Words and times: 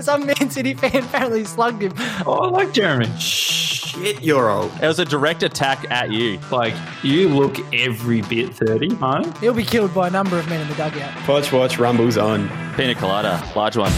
Some 0.00 0.26
Man 0.26 0.50
City 0.50 0.74
fan 0.74 1.04
apparently 1.04 1.44
slugged 1.44 1.82
him. 1.82 1.92
Oh, 2.26 2.40
I 2.42 2.48
like 2.48 2.72
Jeremy. 2.72 3.06
Shit, 3.18 4.22
you're 4.22 4.50
old. 4.50 4.72
It 4.82 4.86
was 4.86 4.98
a 4.98 5.04
direct 5.04 5.42
attack 5.42 5.90
at 5.90 6.10
you. 6.10 6.38
Like, 6.50 6.74
you 7.02 7.28
look 7.28 7.56
every 7.72 8.22
bit 8.22 8.52
30, 8.52 8.96
huh? 8.96 9.32
He'll 9.40 9.54
be 9.54 9.64
killed 9.64 9.94
by 9.94 10.08
a 10.08 10.10
number 10.10 10.38
of 10.38 10.48
men 10.48 10.60
in 10.60 10.68
the 10.68 10.74
dugout. 10.74 11.28
Watch, 11.28 11.52
watch, 11.52 11.78
rumbles 11.78 12.18
on. 12.18 12.48
Pina 12.74 12.94
colada, 12.94 13.42
large 13.54 13.76
one. 13.76 13.92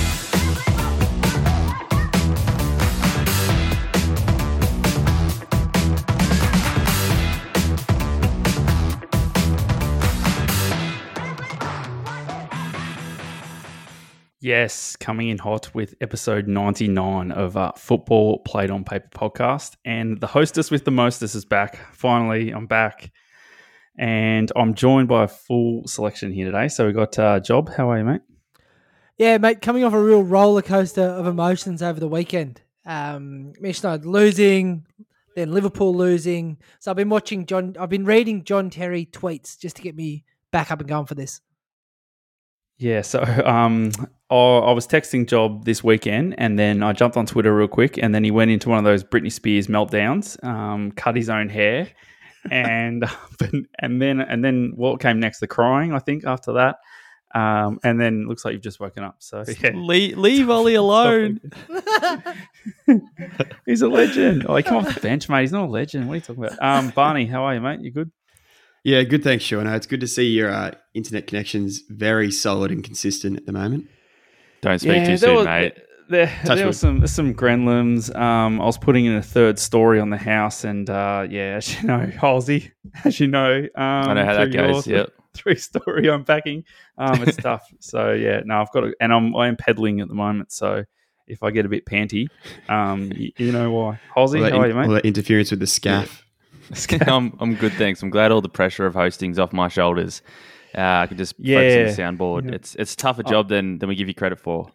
Yes, 14.49 14.97
coming 14.97 15.29
in 15.29 15.37
hot 15.37 15.75
with 15.75 15.95
episode 16.01 16.49
99 16.49 17.33
of 17.33 17.55
uh, 17.59 17.73
Football 17.77 18.39
Played 18.39 18.71
on 18.71 18.83
Paper 18.83 19.11
podcast. 19.11 19.77
And 19.85 20.19
the 20.19 20.27
hostess 20.27 20.71
with 20.71 20.87
the 20.87 20.91
mostest 20.91 21.35
is 21.35 21.45
back. 21.45 21.77
Finally, 21.93 22.53
I'm 22.53 22.67
back. 22.67 23.13
And 23.99 24.51
I'm 24.57 24.73
joined 24.73 25.07
by 25.07 25.25
a 25.25 25.29
full 25.29 25.87
selection 25.87 26.33
here 26.33 26.47
today. 26.47 26.69
So 26.69 26.87
we 26.87 26.95
got 26.95 27.19
uh, 27.19 27.41
Job. 27.41 27.69
How 27.69 27.91
are 27.91 27.99
you, 27.99 28.05
mate? 28.05 28.23
Yeah, 29.19 29.37
mate, 29.37 29.61
coming 29.61 29.85
off 29.85 29.93
a 29.93 30.03
real 30.03 30.23
roller 30.23 30.63
coaster 30.63 31.03
of 31.03 31.27
emotions 31.27 31.83
over 31.83 32.01
the 32.01 32.09
weekend. 32.09 32.63
Um, 32.87 33.53
losing, 33.61 34.87
then 35.37 35.53
Liverpool 35.53 35.95
losing. 35.95 36.57
So 36.79 36.91
I've 36.91 36.97
been 36.97 37.11
watching 37.11 37.45
John. 37.45 37.77
I've 37.79 37.91
been 37.91 38.07
reading 38.07 38.45
John 38.45 38.71
Terry 38.71 39.05
tweets 39.05 39.59
just 39.59 39.77
to 39.77 39.83
get 39.83 39.95
me 39.95 40.25
back 40.53 40.71
up 40.71 40.81
and 40.81 40.89
going 40.89 41.05
for 41.05 41.17
this. 41.17 41.43
Yeah, 42.79 43.03
so 43.03 43.21
um, 43.45 43.91
I, 44.31 44.35
I 44.35 44.73
was 44.73 44.87
texting 44.87 45.27
Job 45.27 45.65
this 45.65 45.83
weekend, 45.83 46.35
and 46.39 46.59
then 46.59 46.83
I 46.83 46.93
jumped 46.93 47.17
on 47.17 47.27
Twitter 47.27 47.55
real 47.55 47.69
quick, 47.69 47.99
and 47.99 48.15
then 48.15 48.25
he 48.25 48.31
went 48.31 48.51
into 48.51 48.69
one 48.69 48.79
of 48.79 48.85
those 48.85 49.03
Britney 49.03 49.33
Spears 49.33 49.69
meltdowns, 49.69 50.43
um, 50.45 50.93
cut 50.93 51.17
his 51.17 51.31
own 51.31 51.49
hair, 51.49 51.89
and 52.51 53.05
and 53.79 54.03
then 54.03 54.21
and 54.21 54.45
then 54.45 54.73
what 54.75 55.01
came 55.01 55.21
next? 55.21 55.41
The 55.41 55.47
crying, 55.47 55.93
I 55.93 55.99
think, 55.99 56.25
after 56.27 56.53
that, 56.55 56.77
um, 57.35 57.79
and 57.85 58.01
then 58.01 58.27
looks 58.27 58.45
like 58.45 58.53
you've 58.53 58.63
just 58.63 58.81
woken 58.81 59.03
up. 59.03 59.17
So 59.19 59.45
yeah, 59.63 59.71
leave, 59.75 60.19
leave 60.19 60.51
Ollie 60.51 60.75
alone. 60.75 61.41
He's 63.67 63.83
a 63.83 63.89
legend. 63.89 64.47
Oh, 64.49 64.57
he 64.57 64.63
come 64.63 64.79
off 64.79 64.95
the 64.95 65.01
bench, 65.01 65.29
mate. 65.29 65.43
He's 65.43 65.53
not 65.53 65.65
a 65.65 65.71
legend. 65.71 66.07
What 66.09 66.15
are 66.15 66.17
you 66.17 66.23
talking 66.23 66.45
about? 66.45 66.63
Um, 66.63 66.91
Barney, 66.91 67.27
how 67.27 67.45
are 67.45 67.55
you, 67.55 67.61
mate? 67.61 67.81
You 67.81 67.91
good? 67.91 68.11
Yeah, 68.85 69.03
good. 69.03 69.23
Thanks, 69.23 69.45
Sean. 69.45 69.67
It's 69.67 69.87
good 69.87 70.01
to 70.01 70.07
see 70.07 70.27
your 70.27 70.51
uh, 70.51 70.73
internet 70.95 71.27
connections 71.27 71.83
very 71.89 72.31
solid 72.31 72.71
and 72.71 72.83
consistent 72.83 73.37
at 73.37 73.47
the 73.47 73.53
moment. 73.53 73.89
Don't 74.61 74.79
speak 74.79 75.07
too 75.07 75.17
soon, 75.17 75.35
was, 75.37 75.47
mate. 75.47 75.75
There, 76.09 76.33
there 76.45 76.67
was 76.67 76.79
some 76.79 77.07
some 77.07 77.35
gremlins. 77.35 78.15
Um, 78.17 78.61
I 78.61 78.65
was 78.65 78.79
putting 78.79 79.05
in 79.05 79.15
a 79.15 79.23
third 79.23 79.59
story 79.59 80.01
on 80.01 80.09
the 80.11 80.17
house, 80.17 80.65
and 80.65 80.89
uh, 80.89 81.27
yeah, 81.29 81.57
as 81.57 81.75
you 81.75 81.87
know, 81.87 82.07
Halsey, 82.21 82.73
as 83.05 83.21
you 83.21 83.27
know, 83.27 83.59
um, 83.75 84.09
I 84.09 84.15
know 84.15 84.25
how 84.25 84.35
that 84.35 84.53
goes. 84.53 84.87
Yep. 84.87 85.13
Three 85.35 85.57
story 85.57 86.09
unpacking. 86.09 86.65
Um, 86.97 87.23
it's 87.23 87.37
tough. 87.43 87.63
So 87.79 88.13
yeah, 88.13 88.41
no, 88.45 88.61
I've 88.61 88.73
got 88.73 88.81
to, 88.81 88.95
and 89.01 89.13
I'm 89.13 89.37
I 89.37 89.49
am 89.49 89.57
peddling 89.57 90.01
at 90.01 90.09
the 90.09 90.15
moment. 90.15 90.51
So 90.51 90.85
if 91.27 91.43
I 91.43 91.51
get 91.51 91.67
a 91.67 91.69
bit 91.69 91.85
panty, 91.85 92.29
um, 92.69 93.13
you, 93.15 93.31
you 93.37 93.53
know 93.53 93.71
why. 93.71 94.01
Halsey, 94.15 94.41
how 94.41 94.47
in, 94.47 94.55
are 94.55 94.69
you, 94.69 94.75
mate? 94.75 94.87
All 94.87 94.95
that 94.95 95.05
interference 95.05 95.51
with 95.51 95.61
the 95.61 95.67
scaff. 95.67 96.25
I'm, 97.07 97.37
I'm 97.41 97.55
good, 97.55 97.73
thanks. 97.75 98.03
I'm 98.03 98.11
glad 98.11 98.31
all 98.31 98.41
the 98.41 98.49
pressure 98.49 98.87
of 98.87 98.95
hosting's 98.95 99.39
off 99.39 99.53
my 99.53 99.69
shoulders. 99.69 100.23
Uh, 100.77 101.03
I 101.03 101.07
can 101.07 101.17
just 101.17 101.35
Yeah. 101.39 101.59
focus 101.59 101.99
on 101.99 102.17
the 102.17 102.25
soundboard. 102.25 102.45
Yeah. 102.47 102.55
It's 102.57 102.75
it's 102.77 102.95
a 102.95 102.97
tougher 102.97 103.23
job 103.23 103.49
than 103.49 103.79
than 103.79 103.89
we 103.89 103.95
give 103.95 104.09
you 104.09 104.15
credit 104.15 104.41
for. 104.41 104.69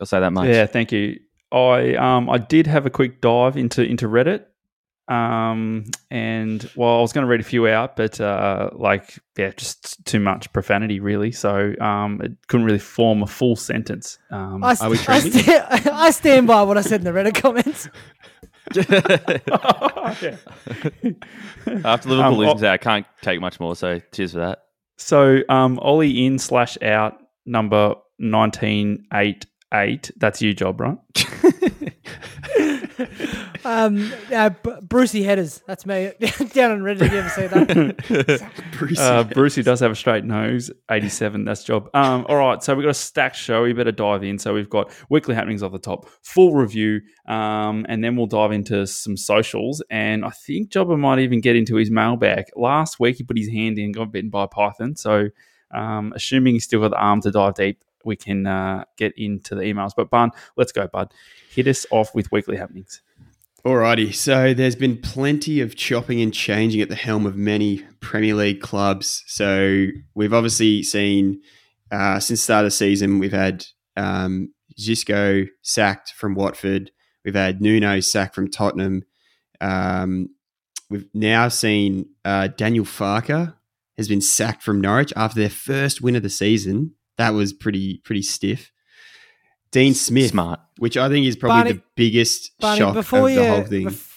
I'll 0.00 0.06
say 0.06 0.20
that 0.20 0.32
much. 0.32 0.48
Yeah, 0.48 0.66
thank 0.66 0.92
you. 0.92 1.20
I 1.52 1.94
um 1.94 2.28
I 2.30 2.38
did 2.38 2.66
have 2.66 2.86
a 2.86 2.90
quick 2.90 3.20
dive 3.20 3.56
into 3.56 3.82
into 3.84 4.08
Reddit. 4.08 4.44
Um 5.08 5.84
and 6.10 6.68
well 6.74 6.98
I 6.98 7.00
was 7.00 7.12
gonna 7.12 7.28
read 7.28 7.38
a 7.40 7.44
few 7.44 7.68
out, 7.68 7.94
but 7.96 8.20
uh 8.20 8.70
like 8.72 9.20
yeah, 9.38 9.50
just 9.56 10.04
too 10.04 10.18
much 10.18 10.52
profanity 10.52 10.98
really. 10.98 11.30
So 11.30 11.74
um 11.80 12.20
it 12.22 12.32
couldn't 12.48 12.66
really 12.66 12.80
form 12.80 13.22
a 13.22 13.26
full 13.28 13.54
sentence. 13.54 14.18
Um 14.32 14.64
I, 14.64 14.74
Are 14.80 14.90
we 14.90 14.96
st- 14.96 15.08
I, 15.08 15.20
trending? 15.20 15.42
sta- 15.42 15.90
I 15.92 16.10
stand 16.10 16.48
by 16.48 16.62
what 16.64 16.76
I 16.76 16.80
said 16.80 17.02
in 17.02 17.04
the 17.04 17.12
Reddit 17.12 17.36
comments. 17.40 17.88
After 21.84 22.08
Liverpool 22.08 22.32
Um, 22.32 22.34
losing 22.34 22.56
today, 22.56 22.72
I 22.72 22.76
can't 22.78 23.06
take 23.22 23.40
much 23.40 23.60
more. 23.60 23.76
So 23.76 24.00
cheers 24.12 24.32
for 24.32 24.38
that. 24.38 24.62
So 24.96 25.40
um 25.48 25.78
Ollie 25.80 26.26
in 26.26 26.38
slash 26.38 26.78
out 26.82 27.20
number 27.44 27.94
nineteen 28.18 29.06
eight 29.12 29.46
eight. 29.72 30.10
That's 30.16 30.42
your 30.42 30.52
job, 30.52 30.80
right? 30.80 30.98
Um, 33.66 34.12
uh, 34.32 34.50
B- 34.50 34.70
Brucey 34.80 35.24
headers. 35.24 35.60
That's 35.66 35.86
me 35.86 36.12
down 36.52 36.70
on 36.70 36.80
Reddit. 36.82 37.10
You 37.10 37.18
ever 37.18 37.28
see 37.28 37.46
that? 37.48 38.50
Bruce. 38.78 38.98
Uh, 38.98 39.24
Brucey 39.24 39.64
does 39.64 39.80
have 39.80 39.90
a 39.90 39.96
straight 39.96 40.24
nose. 40.24 40.70
87, 40.88 41.44
that's 41.44 41.64
job. 41.64 41.90
Um, 41.92 42.24
all 42.28 42.36
right, 42.36 42.62
so 42.62 42.76
we've 42.76 42.84
got 42.84 42.90
a 42.90 42.94
stacked 42.94 43.34
show. 43.34 43.64
We 43.64 43.72
better 43.72 43.90
dive 43.90 44.22
in. 44.22 44.38
So 44.38 44.54
we've 44.54 44.70
got 44.70 44.92
weekly 45.10 45.34
happenings 45.34 45.64
off 45.64 45.72
the 45.72 45.80
top, 45.80 46.08
full 46.22 46.54
review, 46.54 47.00
um, 47.26 47.84
and 47.88 48.04
then 48.04 48.14
we'll 48.14 48.26
dive 48.26 48.52
into 48.52 48.86
some 48.86 49.16
socials. 49.16 49.82
And 49.90 50.24
I 50.24 50.30
think 50.30 50.70
Jobber 50.70 50.96
might 50.96 51.18
even 51.18 51.40
get 51.40 51.56
into 51.56 51.74
his 51.74 51.90
mailbag. 51.90 52.44
Last 52.54 53.00
week, 53.00 53.16
he 53.16 53.24
put 53.24 53.36
his 53.36 53.48
hand 53.48 53.78
in 53.78 53.86
and 53.86 53.94
got 53.94 54.12
bitten 54.12 54.30
by 54.30 54.44
a 54.44 54.48
python. 54.48 54.94
So 54.94 55.30
um, 55.74 56.12
assuming 56.14 56.54
he's 56.54 56.64
still 56.64 56.80
got 56.80 56.90
the 56.90 56.98
arm 56.98 57.20
to 57.22 57.32
dive 57.32 57.54
deep, 57.54 57.82
we 58.06 58.16
can 58.16 58.46
uh, 58.46 58.84
get 58.96 59.12
into 59.16 59.54
the 59.54 59.62
emails. 59.62 59.90
But, 59.96 60.08
Bun, 60.08 60.30
let's 60.56 60.72
go, 60.72 60.86
bud. 60.86 61.12
Hit 61.50 61.66
us 61.66 61.84
off 61.90 62.14
with 62.14 62.30
weekly 62.32 62.56
happenings. 62.56 63.02
Alrighty, 63.64 64.14
so 64.14 64.54
there's 64.54 64.76
been 64.76 64.96
plenty 64.96 65.60
of 65.60 65.74
chopping 65.74 66.20
and 66.20 66.32
changing 66.32 66.80
at 66.80 66.88
the 66.88 66.94
helm 66.94 67.26
of 67.26 67.36
many 67.36 67.84
Premier 68.00 68.34
League 68.34 68.60
clubs. 68.60 69.24
So 69.26 69.86
we've 70.14 70.32
obviously 70.32 70.84
seen 70.84 71.42
uh, 71.90 72.20
since 72.20 72.40
the 72.40 72.44
start 72.44 72.64
of 72.64 72.66
the 72.66 72.70
season, 72.72 73.18
we've 73.18 73.32
had 73.32 73.66
um, 73.96 74.52
Xisco 74.78 75.48
sacked 75.62 76.12
from 76.12 76.34
Watford. 76.34 76.90
We've 77.24 77.34
had 77.34 77.60
Nuno 77.60 78.00
sacked 78.00 78.34
from 78.34 78.50
Tottenham. 78.50 79.04
Um, 79.60 80.30
we've 80.90 81.08
now 81.14 81.48
seen 81.48 82.10
uh, 82.24 82.48
Daniel 82.48 82.84
Farke 82.84 83.54
has 83.96 84.08
been 84.08 84.20
sacked 84.20 84.62
from 84.62 84.80
Norwich 84.80 85.12
after 85.16 85.40
their 85.40 85.50
first 85.50 86.02
win 86.02 86.16
of 86.16 86.22
the 86.22 86.30
season. 86.30 86.94
That 87.18 87.30
was 87.30 87.52
pretty 87.52 87.98
pretty 88.04 88.22
stiff. 88.22 88.70
Dean 89.72 89.94
Smith, 89.94 90.30
Smart. 90.30 90.60
which 90.78 90.96
I 90.96 91.08
think 91.08 91.26
is 91.26 91.36
probably 91.36 91.56
Barney- 91.62 91.72
the 91.72 91.82
biggest 91.96 92.52
Barney, 92.60 92.78
shock 92.78 92.94
before 92.94 93.28
of 93.28 93.30
you, 93.30 93.40
the 93.40 93.48
whole 93.48 93.62
thing. 93.64 93.86
bef- 93.86 94.12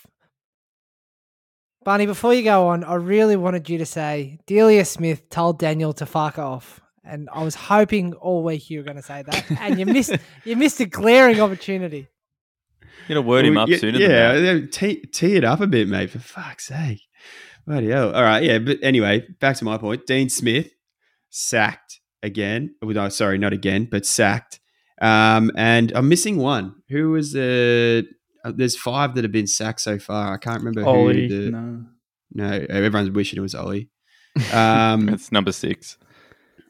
Barney, 1.83 2.05
before 2.05 2.33
you 2.33 2.43
go 2.43 2.67
on, 2.67 2.83
I 2.83 2.95
really 2.95 3.35
wanted 3.35 3.69
you 3.69 3.77
to 3.79 3.85
say 3.85 4.39
Delia 4.45 4.85
Smith 4.85 5.29
told 5.29 5.59
Daniel 5.59 5.93
to 5.93 6.05
fuck 6.05 6.37
off, 6.37 6.81
and 7.03 7.29
I 7.33 7.43
was 7.43 7.55
hoping 7.55 8.13
all 8.13 8.43
week 8.43 8.69
you 8.69 8.79
were 8.79 8.83
going 8.83 8.97
to 8.97 9.03
say 9.03 9.23
that, 9.23 9.51
and 9.61 9.79
you 9.79 9.85
missed 9.85 10.15
you 10.43 10.55
missed 10.55 10.79
a 10.81 10.85
glaring 10.85 11.39
opportunity. 11.39 12.07
You 13.07 13.15
know, 13.15 13.21
word 13.21 13.45
him 13.45 13.57
up 13.57 13.69
yeah, 13.69 13.77
sooner 13.77 13.97
Yeah, 13.97 14.33
than 14.33 14.45
yeah, 14.61 14.65
tee, 14.71 14.97
tee 15.11 15.35
it 15.35 15.43
up 15.43 15.61
a 15.61 15.67
bit, 15.67 15.87
mate. 15.87 16.11
For 16.11 16.19
fuck's 16.19 16.67
sake. 16.67 17.01
Bloody 17.65 17.89
hell. 17.89 18.13
All 18.13 18.21
right, 18.21 18.43
yeah. 18.43 18.59
But 18.59 18.77
anyway, 18.83 19.25
back 19.39 19.55
to 19.57 19.65
my 19.65 19.77
point. 19.79 20.05
Dean 20.05 20.29
Smith 20.29 20.69
sacked 21.29 21.98
again. 22.23 22.75
Well, 22.81 22.93
no, 22.93 23.09
sorry, 23.09 23.37
not 23.37 23.53
again, 23.53 23.87
but 23.89 24.05
sacked. 24.05 24.59
Um, 25.01 25.51
and 25.55 25.91
I'm 25.95 26.09
missing 26.09 26.37
one. 26.37 26.75
Who 26.89 27.11
was 27.11 27.31
the? 27.33 28.07
Uh, 28.43 28.51
there's 28.55 28.75
five 28.75 29.15
that 29.15 29.23
have 29.23 29.31
been 29.31 29.47
sacked 29.47 29.81
so 29.81 29.99
far. 29.99 30.33
I 30.33 30.37
can't 30.37 30.59
remember 30.63 30.85
Ollie, 30.85 31.27
who. 31.27 31.45
The, 31.45 31.51
no. 31.51 31.85
no, 32.33 32.65
everyone's 32.69 33.11
wishing 33.11 33.37
it 33.37 33.41
was 33.41 33.55
Ollie. 33.55 33.89
Um, 34.53 35.07
That's 35.07 35.31
number 35.31 35.51
six. 35.51 35.97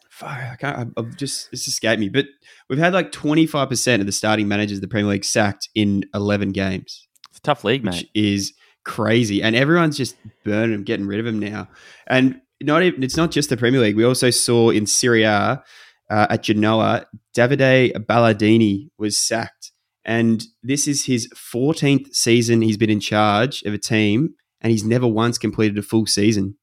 fuck, 0.10 0.30
I 0.30 0.56
can't. 0.60 0.92
I, 0.98 1.00
I've 1.02 1.16
just 1.18 1.50
it's 1.52 1.68
escaped 1.68 2.00
me. 2.00 2.10
But 2.10 2.26
we've 2.70 2.80
had 2.80 2.94
like 2.94 3.12
25 3.12 3.70
percent 3.70 4.00
of 4.02 4.06
the 4.06 4.12
starting 4.12 4.48
managers 4.48 4.78
of 4.78 4.82
the 4.82 4.88
Premier 4.88 5.12
League 5.12 5.26
sacked 5.26 5.70
in 5.76 6.04
11 6.16 6.52
games 6.52 7.08
It's 7.30 7.38
a 7.40 7.42
tough 7.42 7.64
league, 7.64 7.86
which 7.86 7.94
mate. 7.96 8.10
is 8.16 8.54
crazy. 8.86 9.44
And 9.44 9.56
everyone's 9.56 9.98
just 9.98 10.16
burning 10.46 10.72
them, 10.72 10.84
getting 10.84 11.06
rid 11.06 11.20
of 11.20 11.26
them 11.26 11.38
now. 11.38 11.68
And 12.08 12.42
not 12.62 12.84
even 12.84 13.04
it's 13.04 13.18
not 13.18 13.32
just 13.32 13.50
the 13.50 13.58
Premier 13.58 13.82
League. 13.82 13.96
We 13.96 14.04
also 14.06 14.30
saw 14.30 14.70
in 14.70 14.86
Serie 14.86 15.24
A 15.24 15.64
uh, 16.10 16.28
at 16.30 16.44
Genoa, 16.44 17.06
Davide 17.36 17.94
Ballardini 18.06 18.90
was 18.98 19.20
sacked, 19.20 19.72
and 20.04 20.44
this 20.64 20.88
is 20.88 21.06
his 21.06 21.30
14th 21.30 22.14
season 22.14 22.62
he's 22.62 22.78
been 22.78 22.90
in 22.90 23.00
charge 23.00 23.62
of 23.64 23.74
a 23.74 23.78
team, 23.78 24.36
and 24.62 24.72
he's 24.72 24.84
never 24.84 25.08
once 25.08 25.38
completed 25.38 25.78
a 25.78 25.82
full 25.82 26.06
season. 26.06 26.56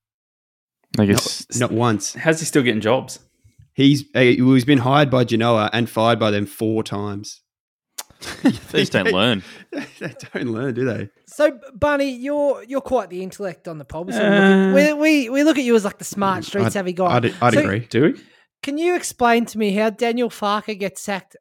I 0.98 1.04
Not, 1.04 1.08
guess 1.08 1.58
not 1.58 1.72
once. 1.72 2.14
How's 2.14 2.40
he 2.40 2.46
still 2.46 2.62
getting 2.62 2.80
jobs? 2.80 3.18
He's 3.74 4.04
uh, 4.14 4.20
he's 4.20 4.64
been 4.64 4.78
hired 4.78 5.10
by 5.10 5.24
Genoa 5.24 5.68
and 5.72 5.88
fired 5.88 6.18
by 6.18 6.30
them 6.30 6.46
four 6.46 6.82
times. 6.82 7.42
they 8.42 8.50
just 8.80 8.92
don't 8.92 9.12
learn. 9.12 9.42
they 9.72 10.14
don't 10.32 10.48
learn, 10.48 10.74
do 10.74 10.84
they? 10.84 11.08
So, 11.26 11.58
Barney, 11.74 12.10
you're 12.10 12.62
you're 12.64 12.80
quite 12.80 13.10
the 13.10 13.22
intellect 13.22 13.68
on 13.68 13.78
the 13.78 13.84
pub. 13.84 14.08
We, 14.08 14.14
Uh, 14.14 14.18
look 14.18 14.24
at- 14.24 14.74
we, 14.74 14.92
we 14.92 15.30
we 15.30 15.44
look 15.44 15.58
at 15.58 15.64
you 15.64 15.74
as 15.76 15.84
like 15.84 15.98
the 15.98 16.04
smart 16.04 16.44
streets 16.44 16.66
I'd- 16.66 16.72
savvy 16.72 16.92
guy. 16.92 17.06
I'd, 17.16 17.34
I'd 17.42 17.54
So- 17.54 17.60
agree. 17.60 17.80
Do 17.80 18.02
we? 18.04 18.20
Can 18.62 18.78
you 18.78 18.94
explain 18.96 19.44
to 19.46 19.58
me 19.58 19.72
how 19.72 19.90
Daniel 19.90 20.30
Farke 20.30 20.78
gets 20.78 21.00
sacked 21.02 21.36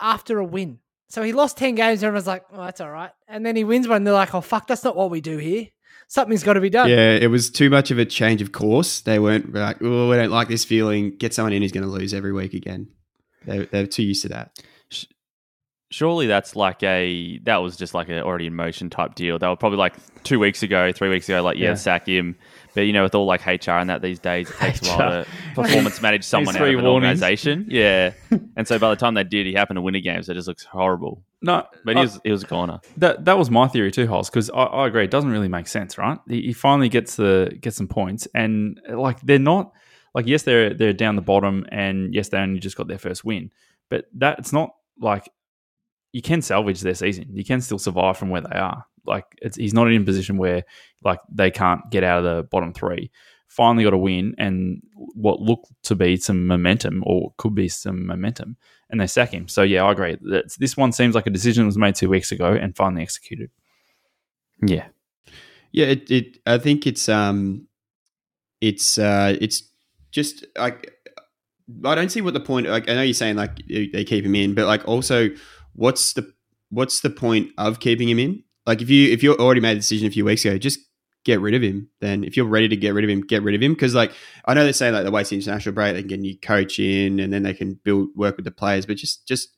after 0.00 0.38
a 0.38 0.44
win. 0.44 0.78
So 1.08 1.22
he 1.22 1.32
lost 1.32 1.56
10 1.58 1.74
games. 1.74 2.02
Everyone's 2.02 2.26
like, 2.26 2.44
oh, 2.52 2.64
that's 2.64 2.80
all 2.80 2.90
right. 2.90 3.10
And 3.28 3.44
then 3.44 3.56
he 3.56 3.64
wins 3.64 3.88
one. 3.88 3.98
And 3.98 4.06
they're 4.06 4.14
like, 4.14 4.34
oh, 4.34 4.40
fuck, 4.40 4.66
that's 4.66 4.84
not 4.84 4.96
what 4.96 5.10
we 5.10 5.20
do 5.20 5.38
here. 5.38 5.66
Something's 6.08 6.42
got 6.42 6.54
to 6.54 6.60
be 6.60 6.70
done. 6.70 6.88
Yeah, 6.88 7.12
it 7.16 7.28
was 7.30 7.50
too 7.50 7.68
much 7.70 7.90
of 7.90 7.98
a 7.98 8.04
change 8.04 8.40
of 8.42 8.52
course. 8.52 9.00
They 9.00 9.18
weren't 9.18 9.52
like, 9.52 9.78
oh, 9.82 10.08
we 10.08 10.16
don't 10.16 10.30
like 10.30 10.48
this 10.48 10.64
feeling. 10.64 11.16
Get 11.18 11.34
someone 11.34 11.52
in 11.52 11.62
who's 11.62 11.72
going 11.72 11.84
to 11.84 11.90
lose 11.90 12.14
every 12.14 12.32
week 12.32 12.54
again. 12.54 12.88
They, 13.46 13.66
they're 13.66 13.86
too 13.86 14.02
used 14.04 14.22
to 14.22 14.28
that. 14.30 14.58
Surely 15.92 16.26
that's 16.28 16.54
like 16.54 16.82
a 16.84 17.38
that 17.44 17.56
was 17.56 17.76
just 17.76 17.94
like 17.94 18.08
a 18.08 18.22
already 18.22 18.46
in 18.46 18.54
motion 18.54 18.90
type 18.90 19.14
deal. 19.16 19.38
They 19.38 19.48
were 19.48 19.56
probably 19.56 19.78
like 19.78 19.94
two 20.22 20.38
weeks 20.38 20.62
ago, 20.62 20.92
three 20.92 21.08
weeks 21.08 21.28
ago, 21.28 21.42
like 21.42 21.56
yeah, 21.58 21.70
Yeah. 21.70 21.74
sack 21.74 22.06
him. 22.06 22.36
But 22.74 22.82
you 22.82 22.92
know, 22.92 23.02
with 23.02 23.14
all 23.16 23.26
like 23.26 23.44
HR 23.44 23.72
and 23.72 23.90
that 23.90 24.00
these 24.00 24.20
days, 24.20 24.48
it 24.48 24.56
takes 24.56 24.82
a 24.82 24.88
while 24.88 25.24
to 25.24 25.26
performance 25.56 26.00
manage 26.00 26.22
someone 26.22 26.54
out 26.54 26.62
of 26.62 26.68
an 26.68 26.74
warnings. 26.84 27.20
organization. 27.20 27.66
Yeah, 27.70 28.12
and 28.56 28.68
so 28.68 28.78
by 28.78 28.90
the 28.90 28.96
time 28.96 29.14
they 29.14 29.24
did, 29.24 29.46
he 29.46 29.52
happened 29.54 29.78
to 29.78 29.82
win 29.82 29.96
a 29.96 30.00
game, 30.00 30.22
so 30.22 30.30
it 30.30 30.36
just 30.36 30.46
looks 30.46 30.62
horrible. 30.62 31.24
No, 31.42 31.66
But 31.84 31.96
he 31.96 32.00
uh, 32.00 32.04
was 32.04 32.20
he 32.22 32.30
was 32.30 32.42
a 32.44 32.46
corner. 32.46 32.78
that 32.98 33.24
that 33.24 33.36
was 33.36 33.50
my 33.50 33.66
theory 33.66 33.90
too, 33.90 34.06
Hoss, 34.06 34.30
because 34.30 34.48
I, 34.50 34.62
I 34.62 34.86
agree. 34.86 35.02
It 35.04 35.10
doesn't 35.10 35.30
really 35.30 35.48
make 35.48 35.66
sense, 35.66 35.98
right? 35.98 36.18
He, 36.28 36.42
he 36.42 36.52
finally 36.52 36.88
gets 36.88 37.16
the 37.16 37.56
gets 37.60 37.76
some 37.76 37.88
points, 37.88 38.28
and 38.32 38.80
like 38.88 39.20
they're 39.22 39.40
not 39.40 39.72
like 40.14 40.28
yes, 40.28 40.44
they're 40.44 40.72
they're 40.72 40.92
down 40.92 41.16
the 41.16 41.22
bottom, 41.22 41.66
and 41.72 42.14
yes, 42.14 42.28
they 42.28 42.38
only 42.38 42.60
just 42.60 42.76
got 42.76 42.86
their 42.86 42.98
first 42.98 43.24
win, 43.24 43.50
but 43.88 44.04
that 44.14 44.38
it's 44.38 44.52
not 44.52 44.76
like 45.00 45.28
you 46.12 46.22
can 46.22 46.42
salvage 46.42 46.80
their 46.80 46.94
season. 46.94 47.26
You 47.32 47.44
can 47.44 47.60
still 47.60 47.78
survive 47.78 48.16
from 48.16 48.30
where 48.30 48.40
they 48.40 48.58
are. 48.58 48.84
Like 49.06 49.24
he's 49.56 49.74
not 49.74 49.90
in 49.90 50.02
a 50.02 50.04
position 50.04 50.36
where 50.36 50.64
like 51.02 51.20
they 51.32 51.50
can't 51.50 51.80
get 51.90 52.04
out 52.04 52.18
of 52.18 52.24
the 52.24 52.42
bottom 52.44 52.72
three. 52.72 53.10
Finally 53.48 53.84
got 53.84 53.94
a 53.94 53.98
win 53.98 54.34
and 54.38 54.82
what 54.94 55.40
looked 55.40 55.72
to 55.82 55.94
be 55.94 56.16
some 56.16 56.46
momentum 56.46 57.02
or 57.06 57.32
could 57.36 57.54
be 57.54 57.68
some 57.68 58.06
momentum, 58.06 58.56
and 58.90 59.00
they 59.00 59.06
sack 59.06 59.30
him. 59.30 59.48
So 59.48 59.62
yeah, 59.62 59.84
I 59.84 59.92
agree. 59.92 60.16
That's, 60.20 60.56
this 60.56 60.76
one 60.76 60.92
seems 60.92 61.14
like 61.14 61.26
a 61.26 61.30
decision 61.30 61.66
was 61.66 61.78
made 61.78 61.96
two 61.96 62.08
weeks 62.08 62.30
ago 62.30 62.52
and 62.52 62.76
finally 62.76 63.02
executed. 63.02 63.50
Yeah, 64.62 64.86
Yeah, 65.72 65.86
it, 65.86 66.10
it 66.10 66.38
I 66.46 66.58
think 66.58 66.86
it's 66.86 67.08
um 67.08 67.66
it's 68.60 68.98
uh 68.98 69.36
it's 69.40 69.64
just 70.10 70.44
like 70.56 70.92
I 71.84 71.94
don't 71.94 72.10
see 72.10 72.20
what 72.20 72.34
the 72.34 72.40
point 72.40 72.66
like 72.66 72.88
I 72.88 72.94
know 72.94 73.02
you're 73.02 73.14
saying 73.14 73.36
like 73.36 73.58
they 73.68 74.04
keep 74.04 74.24
him 74.24 74.34
in, 74.34 74.54
but 74.54 74.66
like 74.66 74.86
also 74.86 75.30
what's 75.74 76.12
the 76.12 76.32
what's 76.70 77.00
the 77.00 77.10
point 77.10 77.50
of 77.58 77.80
keeping 77.80 78.08
him 78.08 78.18
in? 78.18 78.42
Like 78.66 78.82
if 78.82 78.90
you 78.90 79.12
if 79.12 79.22
you 79.22 79.34
already 79.36 79.60
made 79.60 79.76
a 79.76 79.80
decision 79.80 80.08
a 80.08 80.10
few 80.10 80.24
weeks 80.24 80.44
ago, 80.44 80.58
just 80.58 80.80
get 81.24 81.40
rid 81.40 81.54
of 81.54 81.62
him. 81.62 81.88
Then 82.00 82.24
if 82.24 82.36
you're 82.36 82.46
ready 82.46 82.68
to 82.68 82.76
get 82.76 82.94
rid 82.94 83.04
of 83.04 83.10
him, 83.10 83.20
get 83.20 83.42
rid 83.42 83.54
of 83.54 83.62
him. 83.62 83.74
Because 83.74 83.94
like 83.94 84.12
I 84.46 84.54
know 84.54 84.64
they 84.64 84.72
say 84.72 84.90
like 84.90 85.04
the 85.04 85.10
waste 85.10 85.32
international 85.32 85.74
break, 85.74 85.94
they 85.94 86.02
can 86.02 86.08
get 86.08 86.18
a 86.18 86.22
new 86.22 86.38
coach 86.38 86.78
in 86.78 87.20
and 87.20 87.32
then 87.32 87.42
they 87.42 87.54
can 87.54 87.74
build 87.84 88.10
work 88.14 88.36
with 88.36 88.44
the 88.44 88.50
players, 88.50 88.86
but 88.86 88.96
just 88.96 89.26
just 89.26 89.48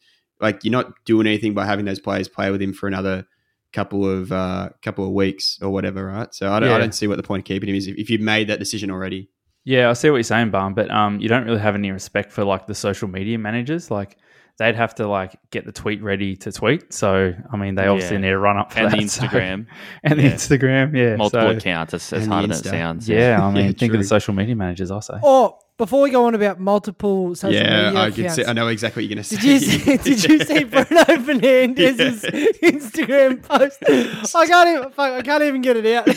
like 0.40 0.64
you're 0.64 0.72
not 0.72 0.92
doing 1.04 1.26
anything 1.26 1.54
by 1.54 1.64
having 1.64 1.84
those 1.84 2.00
players 2.00 2.28
play 2.28 2.50
with 2.50 2.60
him 2.60 2.72
for 2.72 2.86
another 2.86 3.26
couple 3.72 4.08
of 4.08 4.32
uh, 4.32 4.70
couple 4.82 5.04
of 5.04 5.12
weeks 5.12 5.58
or 5.62 5.70
whatever, 5.70 6.06
right? 6.06 6.32
So 6.34 6.52
I 6.52 6.60
don't, 6.60 6.70
I 6.70 6.78
don't 6.78 6.94
see 6.94 7.06
what 7.06 7.16
the 7.16 7.22
point 7.22 7.40
of 7.42 7.44
keeping 7.44 7.68
him 7.68 7.74
is 7.74 7.86
if, 7.86 7.96
if 7.96 8.10
you've 8.10 8.20
made 8.20 8.48
that 8.48 8.58
decision 8.58 8.90
already. 8.90 9.30
Yeah, 9.64 9.90
I 9.90 9.92
see 9.92 10.10
what 10.10 10.16
you're 10.16 10.24
saying, 10.24 10.50
Barn, 10.50 10.74
but 10.74 10.90
um, 10.90 11.20
you 11.20 11.28
don't 11.28 11.44
really 11.44 11.60
have 11.60 11.76
any 11.76 11.90
respect 11.92 12.32
for 12.32 12.44
like 12.44 12.66
the 12.66 12.74
social 12.74 13.08
media 13.08 13.38
managers. 13.38 13.90
Like 13.90 14.18
they'd 14.58 14.74
have 14.76 14.94
to 14.96 15.06
like 15.08 15.36
get 15.50 15.64
the 15.66 15.72
tweet 15.72 16.02
ready 16.02 16.36
to 16.36 16.52
tweet. 16.52 16.92
So 16.92 17.32
I 17.52 17.56
mean, 17.56 17.74
they 17.74 17.86
obviously 17.86 18.16
Yeah. 18.16 18.20
need 18.22 18.28
to 18.30 18.38
run 18.38 18.56
up 18.58 18.72
for 18.72 18.80
and 18.80 18.92
the 18.92 18.96
that, 18.98 19.08
so- 19.10 19.22
Instagram, 19.26 19.66
and 20.04 20.18
the 20.18 20.24
Instagram, 20.24 20.96
yeah, 20.96 21.16
multiple 21.16 21.50
so- 21.52 21.56
accounts. 21.56 21.94
It's 21.94 22.12
as 22.12 22.24
And 22.24 22.32
hard 22.32 22.50
as 22.50 22.60
it 22.60 22.68
sounds. 22.68 23.08
Yeah, 23.08 23.44
I 23.44 23.50
mean, 23.52 23.66
Yeah, 23.66 23.72
think 23.72 23.92
of 23.94 23.98
the 24.00 24.06
social 24.06 24.34
media 24.34 24.54
managers. 24.56 24.90
I 24.90 25.00
say. 25.00 25.14
Or 25.22 25.58
before 25.78 26.02
we 26.02 26.10
go 26.10 26.26
on 26.26 26.34
about 26.34 26.60
multiple 26.60 27.34
social 27.34 27.54
yeah, 27.60 27.86
media 27.86 28.00
I 28.00 28.06
accounts, 28.08 28.34
see, 28.36 28.44
I 28.44 28.52
know 28.52 28.68
exactly 28.68 29.02
what 29.02 29.08
you're 29.10 29.16
going 29.16 29.24
to 29.24 29.36
say. 29.36 29.36
Did 29.40 29.62
you 29.62 29.78
see, 29.78 29.96
did 29.96 30.24
you 30.24 30.38
see 30.44 30.64
Bruno 30.64 31.04
Fernandes's 31.24 32.22
Instagram 32.62 33.42
post? 33.42 33.78
I 34.36 34.46
can't 34.46 34.68
even 34.68 34.90
fuck, 34.92 35.12
I 35.12 35.22
can't 35.22 35.42
even 35.42 35.60
get 35.62 35.76
it 35.76 35.86
out. 35.86 36.08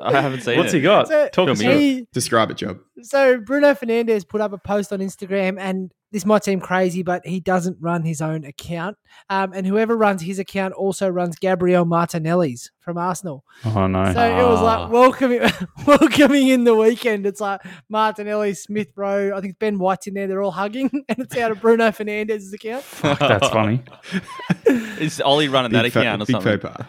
I 0.00 0.20
haven't 0.20 0.42
seen 0.42 0.58
What's 0.58 0.58
it. 0.58 0.58
What's 0.58 0.72
he 0.74 0.80
got? 0.82 1.08
So- 1.08 1.24
Talk 1.32 1.34
Fill 1.46 1.50
us 1.50 1.58
me 1.58 1.64
through. 1.64 1.72
in. 1.74 1.78
it. 1.78 1.82
he, 1.82 2.06
Describe 2.12 2.50
it, 2.50 2.56
Job. 2.58 2.78
so 3.02 3.38
Bruno 3.40 3.74
Fernandes 3.74 4.28
put 4.28 4.40
up 4.40 4.52
a 4.52 4.58
post 4.58 4.92
on 4.92 5.00
Instagram, 5.00 5.58
and 5.58 5.90
this 6.14 6.24
might 6.24 6.44
seem 6.44 6.60
crazy, 6.60 7.02
but 7.02 7.26
he 7.26 7.40
doesn't 7.40 7.76
run 7.80 8.04
his 8.04 8.22
own 8.22 8.44
account. 8.44 8.96
Um, 9.28 9.52
and 9.52 9.66
whoever 9.66 9.96
runs 9.96 10.22
his 10.22 10.38
account 10.38 10.72
also 10.74 11.08
runs 11.08 11.34
Gabriel 11.36 11.84
Martinelli's 11.84 12.70
from 12.78 12.96
Arsenal. 12.96 13.44
Oh 13.64 13.86
no. 13.88 14.04
So 14.12 14.20
it 14.24 14.42
was 14.42 14.60
Ah. 14.60 14.62
like 14.84 14.90
welcoming, 14.92 15.40
welcoming 15.86 16.48
in 16.48 16.62
the 16.64 16.74
weekend. 16.76 17.26
It's 17.26 17.40
like 17.40 17.60
Martinelli, 17.88 18.54
Smith 18.54 18.92
Rowe. 18.94 19.32
I 19.36 19.40
think 19.40 19.58
Ben 19.58 19.76
White's 19.78 20.06
in 20.06 20.14
there. 20.14 20.26
They're 20.28 20.40
all 20.42 20.52
hugging, 20.52 20.88
and 21.08 21.18
it's 21.18 21.36
out 21.36 21.50
of 21.50 21.60
Bruno 21.60 21.90
Fernandes's 21.90 22.52
account. 22.52 22.84
Fuck, 22.84 23.18
that's 23.18 23.48
funny. 23.48 23.82
Is 25.00 25.20
Ollie 25.20 25.48
running 25.48 25.72
that 25.72 25.82
Big 25.82 25.92
faux- 25.92 26.02
account 26.04 26.22
or 26.22 26.26
big 26.26 26.34
something? 26.36 26.60
faux 26.60 26.76
pas. 26.76 26.86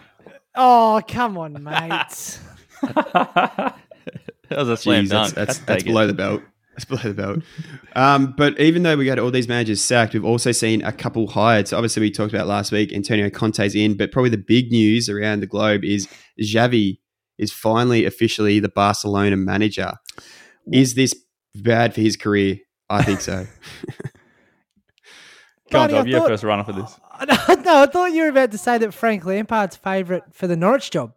Oh 0.56 1.02
come 1.08 1.38
on, 1.40 1.64
mate. 1.64 2.40
That 4.50 4.60
was 4.60 4.70
a 4.70 4.78
slam 4.78 5.06
Jeez, 5.06 5.10
dunk. 5.10 5.34
that's, 5.34 5.58
that's, 5.58 5.60
that's 5.60 5.66
take 5.66 5.82
it. 5.84 5.86
below 5.88 6.06
the 6.08 6.14
belt. 6.14 6.42
That's 6.78 6.84
below 6.86 7.02
the 7.02 7.14
belt. 7.14 7.40
Um, 7.96 8.34
but 8.38 8.60
even 8.60 8.84
though 8.84 8.98
we 8.98 9.06
got 9.06 9.18
all 9.18 9.32
these 9.32 9.48
managers 9.48 9.82
sacked, 9.82 10.14
we've 10.14 10.26
also 10.26 10.52
seen 10.52 10.84
a 10.84 10.92
couple 10.92 11.28
hired. 11.28 11.70
So 11.70 11.78
obviously 11.78 12.02
we 12.02 12.12
talked 12.12 12.34
about 12.34 12.48
last 12.48 12.72
week, 12.74 12.92
Antonio 12.92 13.30
Conte's 13.30 13.76
in, 13.76 13.96
but 13.96 14.12
probably 14.12 14.30
the 14.30 14.38
big 14.38 14.72
news 14.72 15.08
around 15.08 15.40
the 15.40 15.48
globe 15.48 15.86
is 15.86 16.10
Xavi 16.42 17.00
is 17.38 17.54
finally 17.54 18.06
officially 18.06 18.60
the 18.60 18.68
Barcelona 18.68 19.38
manager. 19.38 19.94
Is 20.74 20.96
this 20.96 21.14
bad 21.56 21.94
for 21.94 22.02
his 22.02 22.18
career? 22.18 22.58
I 22.90 23.04
think 23.04 23.22
so. 23.22 23.48
Come 25.72 25.82
on, 25.82 25.92
Barney, 25.92 26.12
You're 26.12 26.20
thought- 26.20 26.28
first 26.30 26.44
runner 26.44 26.64
for 26.64 26.74
this. 26.74 27.00
no, 27.28 27.36
I 27.82 27.86
thought 27.86 28.12
you 28.12 28.24
were 28.24 28.30
about 28.30 28.52
to 28.52 28.58
say 28.58 28.78
that 28.78 28.94
Frank 28.94 29.24
Lampard's 29.26 29.78
favourite 29.78 30.24
for 30.34 30.48
the 30.48 30.58
Norwich 30.58 30.92
job. 30.92 31.14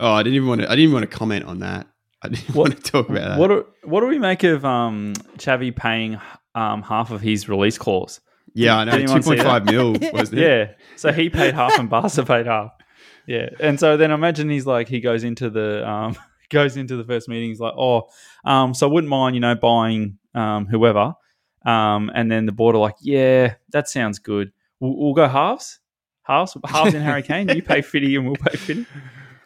oh, 0.00 0.12
I 0.12 0.22
didn't 0.24 0.34
even 0.34 0.48
want 0.48 0.60
to. 0.62 0.66
I 0.66 0.70
didn't 0.70 0.82
even 0.82 0.94
want 0.94 1.08
to 1.10 1.16
comment 1.16 1.44
on 1.44 1.60
that. 1.60 1.86
I 2.22 2.28
didn't 2.28 2.54
want 2.54 2.76
to 2.76 2.82
talk 2.92 3.08
about 3.08 3.28
that. 3.30 3.38
What 3.38 3.48
do, 3.48 3.66
what 3.84 4.00
do 4.00 4.06
we 4.06 4.18
make 4.18 4.44
of 4.44 4.64
um, 4.64 5.14
Xavi 5.36 5.74
paying 5.74 6.20
um, 6.54 6.82
half 6.82 7.10
of 7.10 7.20
his 7.20 7.48
release 7.48 7.78
clause? 7.78 8.20
yeah, 8.54 8.78
I 8.78 8.84
know. 8.84 9.06
Two 9.06 9.22
point 9.22 9.42
five 9.42 9.64
mil 9.64 9.92
wasn't 10.12 10.40
it? 10.40 10.42
Yeah. 10.42 10.74
So 10.96 11.12
he 11.12 11.30
paid 11.30 11.54
half 11.54 11.78
and 11.78 11.88
Barca 11.88 12.24
paid 12.24 12.46
half. 12.46 12.72
Yeah. 13.26 13.50
And 13.60 13.78
so 13.78 13.96
then 13.96 14.10
I 14.10 14.14
imagine 14.14 14.50
he's 14.50 14.66
like 14.66 14.88
he 14.88 15.00
goes 15.00 15.24
into 15.24 15.50
the 15.50 15.88
um 15.88 16.16
goes 16.50 16.76
into 16.76 16.96
the 16.96 17.04
first 17.04 17.28
meeting, 17.28 17.50
he's 17.50 17.60
like, 17.60 17.74
Oh, 17.76 18.08
um, 18.44 18.74
so 18.74 18.88
I 18.88 18.92
wouldn't 18.92 19.08
mind, 19.08 19.36
you 19.36 19.40
know, 19.40 19.54
buying 19.54 20.18
um 20.34 20.66
whoever. 20.66 21.14
Um, 21.64 22.10
and 22.14 22.30
then 22.30 22.46
the 22.46 22.52
board 22.52 22.74
are 22.74 22.78
like, 22.78 22.96
Yeah, 23.00 23.54
that 23.72 23.88
sounds 23.88 24.18
good. 24.18 24.52
We'll, 24.80 24.96
we'll 24.96 25.14
go 25.14 25.28
halves. 25.28 25.78
Halves, 26.22 26.56
halves 26.64 26.94
in 26.94 27.02
Harry 27.02 27.22
Kane. 27.22 27.48
You 27.48 27.62
pay 27.62 27.82
Fitty 27.82 28.16
and 28.16 28.26
we'll 28.26 28.36
pay 28.36 28.56
Fitty. 28.56 28.86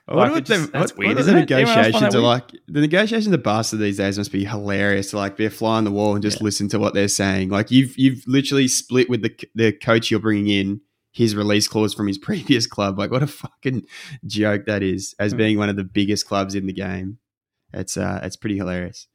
I 0.06 0.14
Like, 0.14 0.32
what 0.32 0.44
just- 0.44 0.66
the, 0.72 0.78
that's 0.78 0.92
what, 0.92 0.98
weird, 0.98 1.16
what 1.16 1.24
the 1.26 1.38
it? 1.38 1.50
Anyone 1.50 1.60
else 1.60 1.74
find 1.74 1.84
negotiations 1.86 2.14
are 2.14 2.20
like. 2.20 2.50
The 2.68 2.80
negotiations 2.80 3.34
of 3.34 3.42
Barca 3.42 3.76
these 3.76 3.96
days 3.96 4.18
must 4.18 4.32
be 4.32 4.44
hilarious. 4.44 5.10
To 5.10 5.16
like 5.16 5.36
be 5.36 5.46
a 5.46 5.50
fly 5.50 5.76
on 5.78 5.84
the 5.84 5.90
wall 5.90 6.14
and 6.14 6.22
just 6.22 6.42
listen 6.42 6.68
to 6.68 6.78
what 6.78 6.92
they're 6.94 7.08
saying. 7.08 7.48
Like 7.48 7.70
you've 7.70 7.96
you've 7.96 8.22
literally 8.26 8.68
split 8.68 9.08
with 9.08 9.22
the 9.22 9.34
the 9.54 9.72
coach 9.72 10.10
you're 10.10 10.20
bringing 10.20 10.48
in 10.48 10.80
his 11.12 11.34
release 11.36 11.68
clause 11.68 11.94
from 11.94 12.06
his 12.06 12.18
previous 12.28 12.66
club. 12.66 12.98
Like 12.98 13.10
what 13.10 13.22
a 13.22 13.26
fucking 13.26 13.86
joke 14.26 14.66
that 14.66 14.82
is. 14.82 15.14
As 15.18 15.32
Hmm. 15.32 15.38
being 15.38 15.58
one 15.58 15.68
of 15.70 15.76
the 15.76 15.84
biggest 15.84 16.26
clubs 16.26 16.54
in 16.54 16.66
the 16.66 16.72
game, 16.74 17.18
it's 17.72 17.96
uh 17.96 18.20
it's 18.22 18.36
pretty 18.36 18.56
hilarious. 18.58 19.06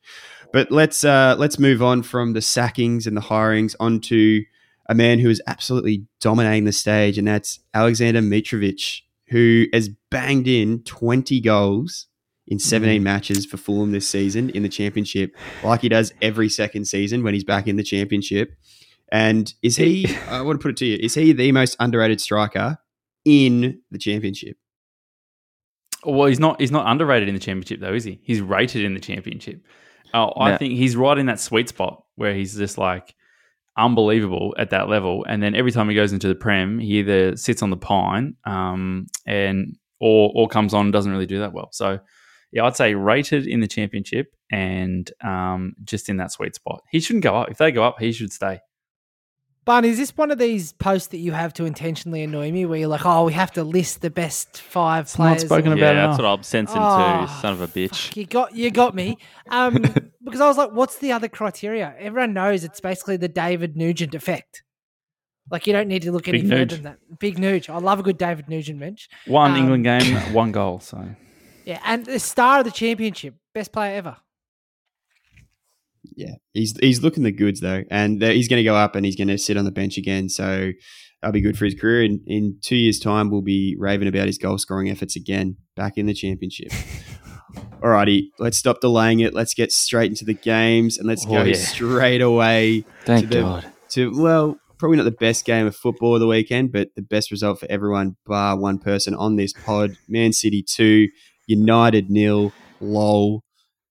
But 0.51 0.71
let's 0.71 1.03
uh 1.03 1.35
let's 1.37 1.59
move 1.59 1.83
on 1.83 2.01
from 2.01 2.33
the 2.33 2.41
sackings 2.41 3.05
and 3.05 3.15
the 3.15 3.21
hirings 3.21 3.75
onto 3.79 4.41
a 4.87 4.95
man 4.95 5.19
who 5.19 5.29
is 5.29 5.39
absolutely 5.45 6.07
dominating 6.19 6.63
the 6.65 6.71
stage, 6.71 7.19
and 7.19 7.27
that's 7.27 7.59
Alexander 7.75 8.21
Mitrovic, 8.23 9.01
who 9.29 9.65
has 9.73 9.89
banged 10.11 10.47
in 10.47 10.83
20 10.83 11.39
goals 11.41 12.07
in 12.47 12.57
17 12.57 13.03
matches 13.03 13.45
for 13.45 13.57
Fulham 13.57 13.91
this 13.91 14.07
season 14.07 14.49
in 14.49 14.63
the 14.63 14.69
championship, 14.69 15.35
like 15.63 15.81
he 15.81 15.89
does 15.89 16.13
every 16.21 16.49
second 16.49 16.85
season 16.85 17.23
when 17.23 17.33
he's 17.33 17.43
back 17.43 17.67
in 17.67 17.75
the 17.75 17.83
championship. 17.83 18.55
And 19.11 19.53
is 19.61 19.75
he, 19.75 20.07
I 20.29 20.41
want 20.41 20.59
to 20.59 20.63
put 20.63 20.71
it 20.71 20.77
to 20.77 20.85
you, 20.85 20.97
is 20.99 21.13
he 21.13 21.31
the 21.31 21.51
most 21.51 21.75
underrated 21.79 22.19
striker 22.19 22.77
in 23.23 23.81
the 23.91 23.99
championship? 23.99 24.57
Well, 26.05 26.27
he's 26.27 26.39
not. 26.39 26.61
He's 26.61 26.71
not 26.71 26.89
underrated 26.89 27.27
in 27.27 27.35
the 27.35 27.41
championship, 27.41 27.81
though, 27.81 27.93
is 27.93 28.05
he? 28.05 28.21
He's 28.23 28.39
rated 28.39 28.85
in 28.85 28.93
the 28.93 29.01
championship. 29.01 29.61
Oh, 30.13 30.31
I 30.37 30.55
think 30.55 30.73
he's 30.73 30.95
right 30.95 31.17
in 31.17 31.25
that 31.25 31.41
sweet 31.41 31.67
spot 31.67 32.03
where 32.15 32.33
he's 32.33 32.55
just 32.55 32.77
like 32.77 33.13
unbelievable 33.79 34.55
at 34.57 34.69
that 34.71 34.89
level. 34.89 35.25
And 35.27 35.41
then 35.41 35.55
every 35.55 35.71
time 35.71 35.89
he 35.89 35.95
goes 35.95 36.13
into 36.13 36.27
the 36.27 36.35
prem, 36.35 36.79
he 36.79 36.99
either 36.99 37.35
sits 37.35 37.61
on 37.61 37.69
the 37.69 37.77
pine, 37.77 38.35
um, 38.45 39.07
and 39.25 39.77
or 39.99 40.31
or 40.35 40.47
comes 40.47 40.73
on 40.73 40.87
and 40.87 40.93
doesn't 40.93 41.11
really 41.11 41.25
do 41.25 41.39
that 41.39 41.53
well. 41.53 41.69
So, 41.71 41.99
yeah, 42.51 42.65
I'd 42.65 42.75
say 42.75 42.95
rated 42.95 43.47
in 43.47 43.59
the 43.59 43.67
championship 43.67 44.35
and 44.51 45.09
um, 45.23 45.73
just 45.83 46.09
in 46.09 46.17
that 46.17 46.31
sweet 46.31 46.55
spot. 46.55 46.81
He 46.91 46.99
shouldn't 46.99 47.23
go 47.23 47.35
up. 47.35 47.49
If 47.49 47.57
they 47.57 47.71
go 47.71 47.83
up, 47.83 47.99
he 47.99 48.11
should 48.11 48.31
stay. 48.31 48.59
Barney, 49.65 49.89
is 49.89 49.97
this 49.99 50.17
one 50.17 50.31
of 50.31 50.39
these 50.39 50.71
posts 50.73 51.09
that 51.09 51.17
you 51.17 51.31
have 51.31 51.53
to 51.53 51.65
intentionally 51.65 52.23
annoy 52.23 52.51
me 52.51 52.65
where 52.65 52.79
you're 52.79 52.87
like, 52.87 53.05
oh, 53.05 53.25
we 53.25 53.33
have 53.33 53.51
to 53.51 53.63
list 53.63 54.01
the 54.01 54.09
best 54.09 54.59
five 54.61 55.05
not 55.05 55.15
players? 55.15 55.41
spoken 55.43 55.73
about 55.73 55.93
Yeah, 55.95 56.07
that's 56.07 56.17
what 56.17 56.25
I'm 56.25 56.41
sensing 56.41 56.81
Oh, 56.81 57.27
too. 57.27 57.33
Son 57.39 57.53
of 57.53 57.61
a 57.61 57.67
bitch. 57.67 58.07
Fuck, 58.07 58.17
you 58.17 58.25
got 58.25 58.55
you 58.55 58.71
got 58.71 58.95
me. 58.95 59.17
Um, 59.51 59.85
because 60.29 60.41
I 60.41 60.47
was 60.47 60.57
like, 60.57 60.71
what's 60.71 60.97
the 60.99 61.11
other 61.11 61.27
criteria? 61.27 61.93
Everyone 61.99 62.33
knows 62.33 62.63
it's 62.63 62.79
basically 62.79 63.17
the 63.17 63.27
David 63.27 63.75
Nugent 63.75 64.15
effect. 64.15 64.63
Like 65.51 65.65
you 65.67 65.73
don't 65.73 65.87
need 65.87 66.03
to 66.03 66.11
look 66.11 66.27
any 66.27 66.41
Big 66.41 66.49
further 66.49 66.65
Nuge. 66.65 66.69
than 66.69 66.83
that. 66.83 67.19
Big 67.19 67.37
Nuge. 67.37 67.69
I 67.69 67.77
love 67.79 67.99
a 67.99 68.03
good 68.03 68.17
David 68.17 68.47
Nugent 68.49 68.79
bench. 68.79 69.09
One 69.25 69.51
Um, 69.51 69.57
England 69.57 69.83
game, 69.83 70.15
one 70.33 70.51
goal. 70.51 70.79
So 70.79 71.03
Yeah, 71.65 71.79
and 71.83 72.05
the 72.05 72.19
star 72.19 72.59
of 72.59 72.65
the 72.65 72.71
championship, 72.71 73.35
best 73.53 73.71
player 73.71 73.95
ever. 73.95 74.17
Yeah, 76.15 76.35
he's 76.53 76.77
he's 76.79 77.01
looking 77.03 77.23
the 77.23 77.31
goods 77.31 77.59
though, 77.61 77.83
and 77.89 78.21
he's 78.21 78.47
going 78.47 78.59
to 78.59 78.63
go 78.63 78.75
up 78.75 78.95
and 78.95 79.05
he's 79.05 79.15
going 79.15 79.27
to 79.29 79.37
sit 79.37 79.57
on 79.57 79.65
the 79.65 79.71
bench 79.71 79.97
again. 79.97 80.29
So 80.29 80.71
that'll 81.21 81.33
be 81.33 81.41
good 81.41 81.57
for 81.57 81.65
his 81.65 81.75
career. 81.75 82.03
In 82.03 82.21
in 82.27 82.57
two 82.61 82.75
years' 82.75 82.99
time, 82.99 83.29
we'll 83.29 83.41
be 83.41 83.75
raving 83.79 84.07
about 84.07 84.27
his 84.27 84.37
goal 84.37 84.57
scoring 84.57 84.89
efforts 84.89 85.15
again, 85.15 85.57
back 85.75 85.97
in 85.97 86.05
the 86.05 86.13
championship. 86.13 86.71
Alrighty, 87.81 88.29
let's 88.39 88.57
stop 88.57 88.81
delaying 88.81 89.21
it. 89.21 89.33
Let's 89.33 89.53
get 89.53 89.71
straight 89.71 90.09
into 90.11 90.25
the 90.25 90.33
games, 90.33 90.97
and 90.97 91.07
let's 91.07 91.25
Oh, 91.25 91.29
go 91.31 91.43
yeah. 91.43 91.55
straight 91.55 92.21
away 92.21 92.83
Thank 93.05 93.29
to 93.29 93.35
the- 93.35 93.41
God. 93.41 93.71
to 93.91 94.21
well, 94.21 94.57
probably 94.77 94.97
not 94.97 95.03
the 95.03 95.11
best 95.11 95.45
game 95.45 95.65
of 95.65 95.75
football 95.75 96.13
of 96.15 96.19
the 96.19 96.27
weekend, 96.27 96.71
but 96.71 96.89
the 96.95 97.01
best 97.01 97.31
result 97.31 97.59
for 97.59 97.67
everyone, 97.69 98.15
bar 98.25 98.57
one 98.57 98.79
person 98.79 99.13
on 99.15 99.35
this 99.37 99.53
pod. 99.53 99.97
Man 100.07 100.33
City 100.33 100.61
two, 100.63 101.07
United 101.47 102.09
nil. 102.09 102.51
Lol. 102.81 103.43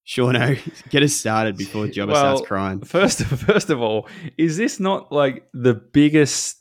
Shauno, 0.07 0.59
get 0.90 1.02
us 1.02 1.12
started 1.14 1.57
before 1.59 1.87
Jobber 1.88 2.12
Well, 2.12 2.37
starts 2.37 2.49
crying. 2.49 2.80
first, 2.80 3.18
first 3.25 3.68
of 3.68 3.80
all, 3.83 4.09
is 4.38 4.57
this 4.57 4.80
not 4.80 5.12
like 5.12 5.47
the 5.52 5.75
biggest 5.75 6.57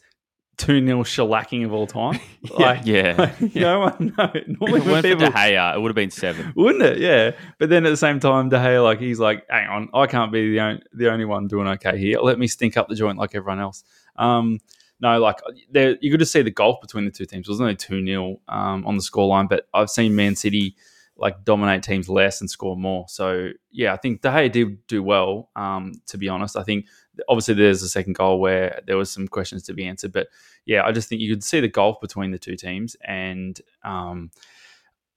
two 0.58 0.86
0 0.86 1.04
shellacking 1.04 1.66
of 1.66 1.74
all 1.74 1.88
time? 1.88 2.20
Like, 2.58 2.86
Yeah. 2.86 3.34
no 3.56 3.80
one. 3.80 4.14
No, 4.18 4.32
If 4.34 4.48
normally 4.48 4.80
it 4.80 4.84
when 4.86 4.92
went 4.92 5.06
for 5.06 5.10
people 5.16 5.26
De 5.28 5.32
Gea, 5.32 5.76
it 5.76 5.80
would 5.80 5.90
have 5.90 5.96
been 5.96 6.12
seven. 6.12 6.54
Wouldn't 6.56 6.84
it? 6.84 6.98
Yeah. 7.00 7.32
But 7.60 7.70
then 7.70 7.86
at 7.86 7.90
the 7.90 7.98
same 7.98 8.20
time, 8.20 8.50
De 8.50 8.58
Gea, 8.58 8.84
like 8.84 9.00
he's 9.00 9.20
like, 9.20 9.46
hang 9.50 9.68
on, 9.68 9.90
I 9.94 10.08
can't 10.08 10.32
be 10.32 10.52
the 10.52 10.60
only, 10.62 10.82
the 10.94 11.12
only 11.12 11.26
one 11.26 11.48
doing 11.48 11.68
okay 11.68 11.98
here. 11.98 12.20
Let 12.20 12.40
me 12.40 12.48
stink 12.48 12.78
up 12.78 12.88
the 12.88 12.96
joint 12.96 13.18
like 13.18 13.36
everyone 13.36 13.60
else. 13.60 13.84
Um, 14.16 14.60
no, 15.00 15.20
like 15.20 15.38
there, 15.70 15.96
you 16.02 16.10
could 16.10 16.20
just 16.20 16.32
see 16.32 16.42
the 16.42 16.52
gulf 16.52 16.82
between 16.82 17.06
the 17.06 17.12
two 17.12 17.26
teams. 17.26 17.48
It 17.48 17.52
was 17.52 17.62
only 17.62 17.76
two 17.76 18.04
0 18.04 18.40
um, 18.48 18.86
on 18.88 18.96
the 18.98 19.04
scoreline, 19.04 19.48
but 19.48 19.68
I've 19.74 19.90
seen 19.90 20.16
Man 20.16 20.36
City 20.36 20.76
like 21.20 21.44
dominate 21.44 21.84
teams 21.84 22.10
less 22.10 22.42
and 22.42 22.50
score 22.50 22.76
more. 22.78 23.06
So 23.08 23.50
yeah, 23.72 23.94
I 23.94 23.98
think 23.98 24.22
De 24.22 24.30
Gea 24.30 24.52
did 24.52 24.88
do 24.88 25.04
well. 25.04 25.50
Um, 25.56 25.94
to 26.08 26.18
be 26.18 26.30
honest, 26.30 26.56
I 26.58 26.64
think 26.64 26.86
obviously 27.28 27.54
there's 27.54 27.84
a 27.84 27.90
second 27.90 28.14
goal 28.14 28.40
where 28.40 28.82
there 28.88 28.98
was 28.98 29.12
some 29.12 29.28
questions 29.28 29.64
to 29.64 29.74
be 29.74 29.86
answered, 29.86 30.12
but 30.12 30.28
yeah, 30.66 30.84
I 30.84 30.92
just 30.92 31.10
think 31.10 31.22
you 31.22 31.34
could 31.34 31.44
see 31.44 31.60
the 31.60 31.68
gulf 31.68 32.00
between 32.02 32.32
the 32.32 32.40
two 32.40 32.56
teams 32.56 32.96
and. 33.04 33.60
Um, 33.84 34.32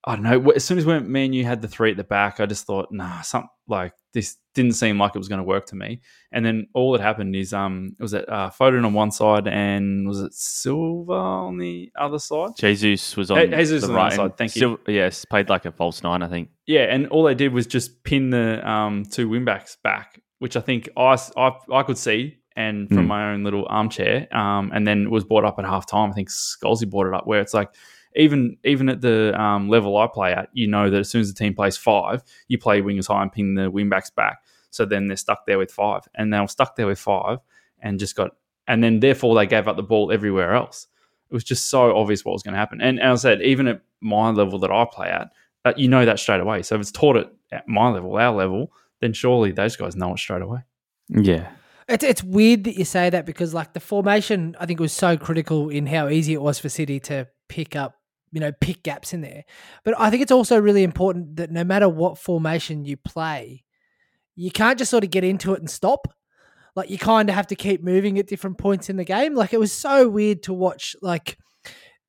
I 0.05 0.15
don't 0.15 0.25
know. 0.25 0.53
As 0.53 0.65
soon 0.65 0.79
as 0.79 0.87
when 0.87 1.13
me 1.13 1.27
and 1.27 1.35
you 1.35 1.45
had 1.45 1.61
the 1.61 1.69
three 1.69 1.91
at 1.91 1.99
the 1.99 2.05
back, 2.05 2.41
I 2.41 2.47
just 2.47 2.65
thought, 2.65 2.91
nah, 2.91 3.21
some 3.21 3.49
like 3.69 3.93
this 4.15 4.39
didn't 4.55 4.73
seem 4.73 4.99
like 4.99 5.15
it 5.15 5.19
was 5.19 5.29
going 5.29 5.41
to 5.41 5.45
work 5.45 5.67
to 5.67 5.77
me. 5.77 6.01
And 6.33 6.45
then 6.45 6.69
all 6.75 6.93
that 6.93 7.03
happened 7.03 7.37
is, 7.37 7.53
um, 7.53 7.97
was 8.01 8.15
it 8.15 8.27
uh, 8.29 8.51
Foden 8.51 8.85
on 8.85 8.95
one 8.95 9.11
side 9.11 9.47
and 9.47 10.09
was 10.09 10.21
it 10.21 10.33
Silva 10.33 11.13
on 11.13 11.59
the 11.59 11.93
other 11.97 12.19
side? 12.19 12.51
Jesus 12.59 13.17
was 13.17 13.31
on 13.31 13.37
Hey, 13.37 13.49
Jesus 13.49 13.83
the 13.83 13.91
on 13.91 13.95
right. 13.95 14.13
side, 14.13 14.37
thank 14.39 14.57
you. 14.57 14.81
Yes, 14.87 15.25
played 15.27 15.51
like 15.51 15.67
a 15.67 15.73
false 15.73 16.03
nine, 16.03 16.23
I 16.23 16.29
think. 16.29 16.49
Yeah, 16.67 16.85
and 16.85 17.07
all 17.09 17.23
they 17.23 17.35
did 17.35 17.53
was 17.53 17.67
just 17.67 18.03
pin 18.03 18.31
the 18.31 18.67
um, 18.69 19.05
two 19.05 19.29
wingbacks 19.29 19.77
back, 19.83 20.21
which 20.41 20.57
I 20.57 20.61
think 20.61 20.89
I, 20.97 21.17
I, 21.37 21.53
I 21.73 21.83
could 21.85 21.97
see 21.97 22.37
and 22.57 22.89
from 22.89 23.05
Mm. 23.05 23.07
my 23.07 23.33
own 23.33 23.45
little 23.45 23.65
armchair. 23.69 24.27
Um, 24.37 24.73
and 24.75 24.87
then 24.87 25.09
was 25.09 25.25
brought 25.25 25.45
up 25.45 25.59
at 25.59 25.65
half 25.65 25.87
time. 25.87 26.11
I 26.11 26.13
think 26.15 26.29
Scholesy 26.29 26.91
brought 26.91 27.07
it 27.07 27.15
up 27.15 27.27
where 27.27 27.41
it's 27.41 27.55
like, 27.55 27.71
even 28.17 28.57
even 28.65 28.89
at 28.89 29.01
the 29.01 29.41
um, 29.41 29.69
level 29.69 29.97
I 29.97 30.09
play 30.13 30.33
at, 30.33 30.49
you 30.53 30.67
know 30.67 30.91
that 30.91 30.99
as 30.99 31.09
soon 31.09 31.21
as 31.21 31.33
the 31.33 31.39
team 31.39 31.55
plays 31.55 31.77
five, 31.77 32.25
you 32.49 32.59
play 32.59 32.83
wingers 32.83 33.07
high 33.07 33.23
and 33.23 33.31
pin 33.31 33.55
the 33.55 33.71
wingbacks 33.71 34.13
back. 34.13 34.43
So 34.71 34.85
then 34.85 35.07
they're 35.07 35.17
stuck 35.17 35.47
there 35.47 35.59
with 35.59 35.71
five, 35.71 36.03
and 36.17 36.35
they 36.35 36.41
were 36.41 36.49
stuck 36.49 36.75
there 36.75 36.89
with 36.89 36.99
five, 36.99 37.39
and 37.79 38.01
just 38.01 38.17
got, 38.17 38.33
and 38.67 38.83
then 38.83 38.99
therefore 38.99 39.37
they 39.37 39.47
gave 39.47 39.69
up 39.69 39.77
the 39.77 39.85
ball 39.85 40.11
everywhere 40.11 40.55
else. 40.55 40.89
It 41.31 41.35
was 41.35 41.45
just 41.45 41.69
so 41.71 41.97
obvious 41.97 42.25
what 42.25 42.33
was 42.33 42.43
going 42.43 42.55
to 42.55 42.59
happen. 42.59 42.81
And, 42.81 42.99
and 42.99 43.13
as 43.13 43.25
I 43.25 43.31
said, 43.31 43.43
even 43.43 43.69
at 43.69 43.81
my 44.01 44.31
level 44.31 44.59
that 44.59 44.73
I 44.73 44.85
play 44.93 45.09
at, 45.09 45.29
uh, 45.65 45.73
you 45.77 45.87
know 45.87 46.05
that 46.05 46.19
straight 46.19 46.41
away. 46.41 46.63
So 46.63 46.75
if 46.75 46.81
it's 46.81 46.91
taught 46.91 47.17
it 47.17 47.29
at 47.53 47.69
my 47.69 47.91
level, 47.91 48.17
our 48.17 48.35
level, 48.35 48.73
then 49.01 49.13
surely 49.13 49.53
those 49.53 49.77
guys 49.77 49.97
know 49.97 50.13
it 50.13 50.19
straight 50.19 50.43
away. 50.43 50.61
Yeah. 51.09 51.51
It's 51.89 52.05
it's 52.05 52.23
weird 52.23 52.65
that 52.65 52.77
you 52.77 52.85
say 52.85 53.11
that 53.11 53.27
because 53.27 53.53
like 53.53 53.73
the 53.73 53.81
formation, 53.81 54.57
I 54.61 54.67
think 54.67 54.79
was 54.79 54.93
so 54.93 55.17
critical 55.17 55.69
in 55.71 55.87
how 55.87 56.09
easy 56.09 56.33
it 56.35 56.43
was 56.43 56.59
for 56.59 56.69
City 56.69 57.01
to 57.01 57.27
pick 57.49 57.75
up, 57.75 57.97
you 58.31 58.41
know, 58.41 58.53
pick 58.53 58.85
gaps 58.85 59.13
in 59.13 59.23
there. 59.23 59.45
But 59.85 59.95
I 59.99 60.09
think 60.09 60.23
it's 60.23 60.31
also 60.31 60.61
really 60.61 60.85
important 60.85 61.37
that 61.37 61.51
no 61.51 61.65
matter 61.65 61.89
what 61.89 62.19
formation 62.19 62.85
you 62.85 62.97
play, 62.97 63.65
you 64.37 64.53
can't 64.53 64.79
just 64.79 64.91
sort 64.91 65.03
of 65.03 65.11
get 65.11 65.25
into 65.25 65.53
it 65.53 65.61
and 65.61 65.69
stop. 65.69 66.07
Like 66.77 66.91
you 66.91 66.99
kind 66.99 67.29
of 67.29 67.35
have 67.35 67.49
to 67.49 67.57
keep 67.57 67.83
moving 67.83 68.19
at 68.19 68.29
different 68.29 68.59
points 68.59 68.89
in 68.89 68.97
the 68.97 69.05
game. 69.05 69.35
Like 69.35 69.53
it 69.53 69.59
was 69.59 69.73
so 69.73 70.09
weird 70.09 70.45
to 70.45 70.53
watch 70.53 70.95
like 71.03 71.39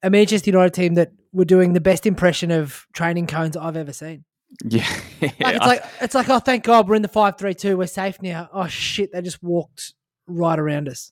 a 0.03 0.11
Manchester 0.11 0.51
United 0.51 0.75
team 0.75 0.93
that 0.95 1.11
were 1.33 1.45
doing 1.45 1.73
the 1.73 1.81
best 1.81 2.05
impression 2.05 2.51
of 2.51 2.85
training 2.93 3.25
cones 3.25 3.57
I've 3.57 3.77
ever 3.77 3.93
seen. 3.93 4.25
Yeah. 4.63 4.87
Like 5.21 5.35
it's 5.39 5.59
like 5.65 5.83
it's 6.01 6.15
like 6.15 6.29
oh 6.29 6.39
thank 6.39 6.63
God 6.63 6.87
we're 6.87 6.95
in 6.95 7.01
the 7.01 7.07
five 7.07 7.37
three 7.37 7.53
two 7.53 7.77
we're 7.77 7.87
safe 7.87 8.21
now. 8.21 8.49
Oh 8.51 8.67
shit 8.67 9.11
they 9.11 9.21
just 9.21 9.41
walked 9.41 9.93
right 10.27 10.59
around 10.59 10.87
us. 10.87 11.11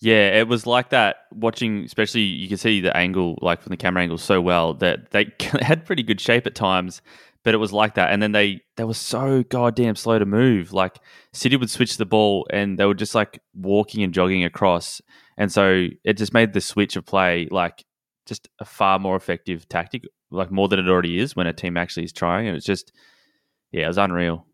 Yeah, 0.00 0.38
it 0.38 0.46
was 0.46 0.66
like 0.66 0.90
that. 0.90 1.16
Watching, 1.32 1.84
especially, 1.84 2.20
you 2.22 2.48
can 2.48 2.58
see 2.58 2.80
the 2.80 2.94
angle, 2.94 3.38
like 3.40 3.62
from 3.62 3.70
the 3.70 3.78
camera 3.78 4.02
angle, 4.02 4.18
so 4.18 4.40
well 4.40 4.74
that 4.74 5.10
they 5.10 5.32
had 5.60 5.86
pretty 5.86 6.02
good 6.02 6.20
shape 6.20 6.46
at 6.46 6.54
times. 6.54 7.00
But 7.44 7.54
it 7.54 7.58
was 7.58 7.72
like 7.72 7.94
that, 7.94 8.12
and 8.12 8.20
then 8.20 8.32
they 8.32 8.60
they 8.76 8.84
were 8.84 8.92
so 8.92 9.44
goddamn 9.44 9.94
slow 9.94 10.18
to 10.18 10.26
move. 10.26 10.72
Like 10.72 10.98
City 11.32 11.56
would 11.56 11.70
switch 11.70 11.96
the 11.96 12.04
ball, 12.04 12.46
and 12.52 12.78
they 12.78 12.84
were 12.84 12.94
just 12.94 13.14
like 13.14 13.40
walking 13.54 14.02
and 14.02 14.12
jogging 14.12 14.44
across, 14.44 15.00
and 15.38 15.50
so 15.50 15.86
it 16.04 16.14
just 16.14 16.34
made 16.34 16.52
the 16.52 16.60
switch 16.60 16.96
of 16.96 17.06
play 17.06 17.46
like 17.50 17.84
just 18.26 18.48
a 18.58 18.64
far 18.64 18.98
more 18.98 19.16
effective 19.16 19.68
tactic, 19.68 20.04
like 20.30 20.50
more 20.50 20.68
than 20.68 20.78
it 20.78 20.88
already 20.88 21.18
is 21.18 21.36
when 21.36 21.46
a 21.46 21.52
team 21.52 21.76
actually 21.76 22.04
is 22.04 22.12
trying. 22.12 22.48
And 22.48 22.56
it's 22.56 22.66
just, 22.66 22.92
yeah, 23.72 23.84
it 23.84 23.88
was 23.88 23.98
unreal. 23.98 24.46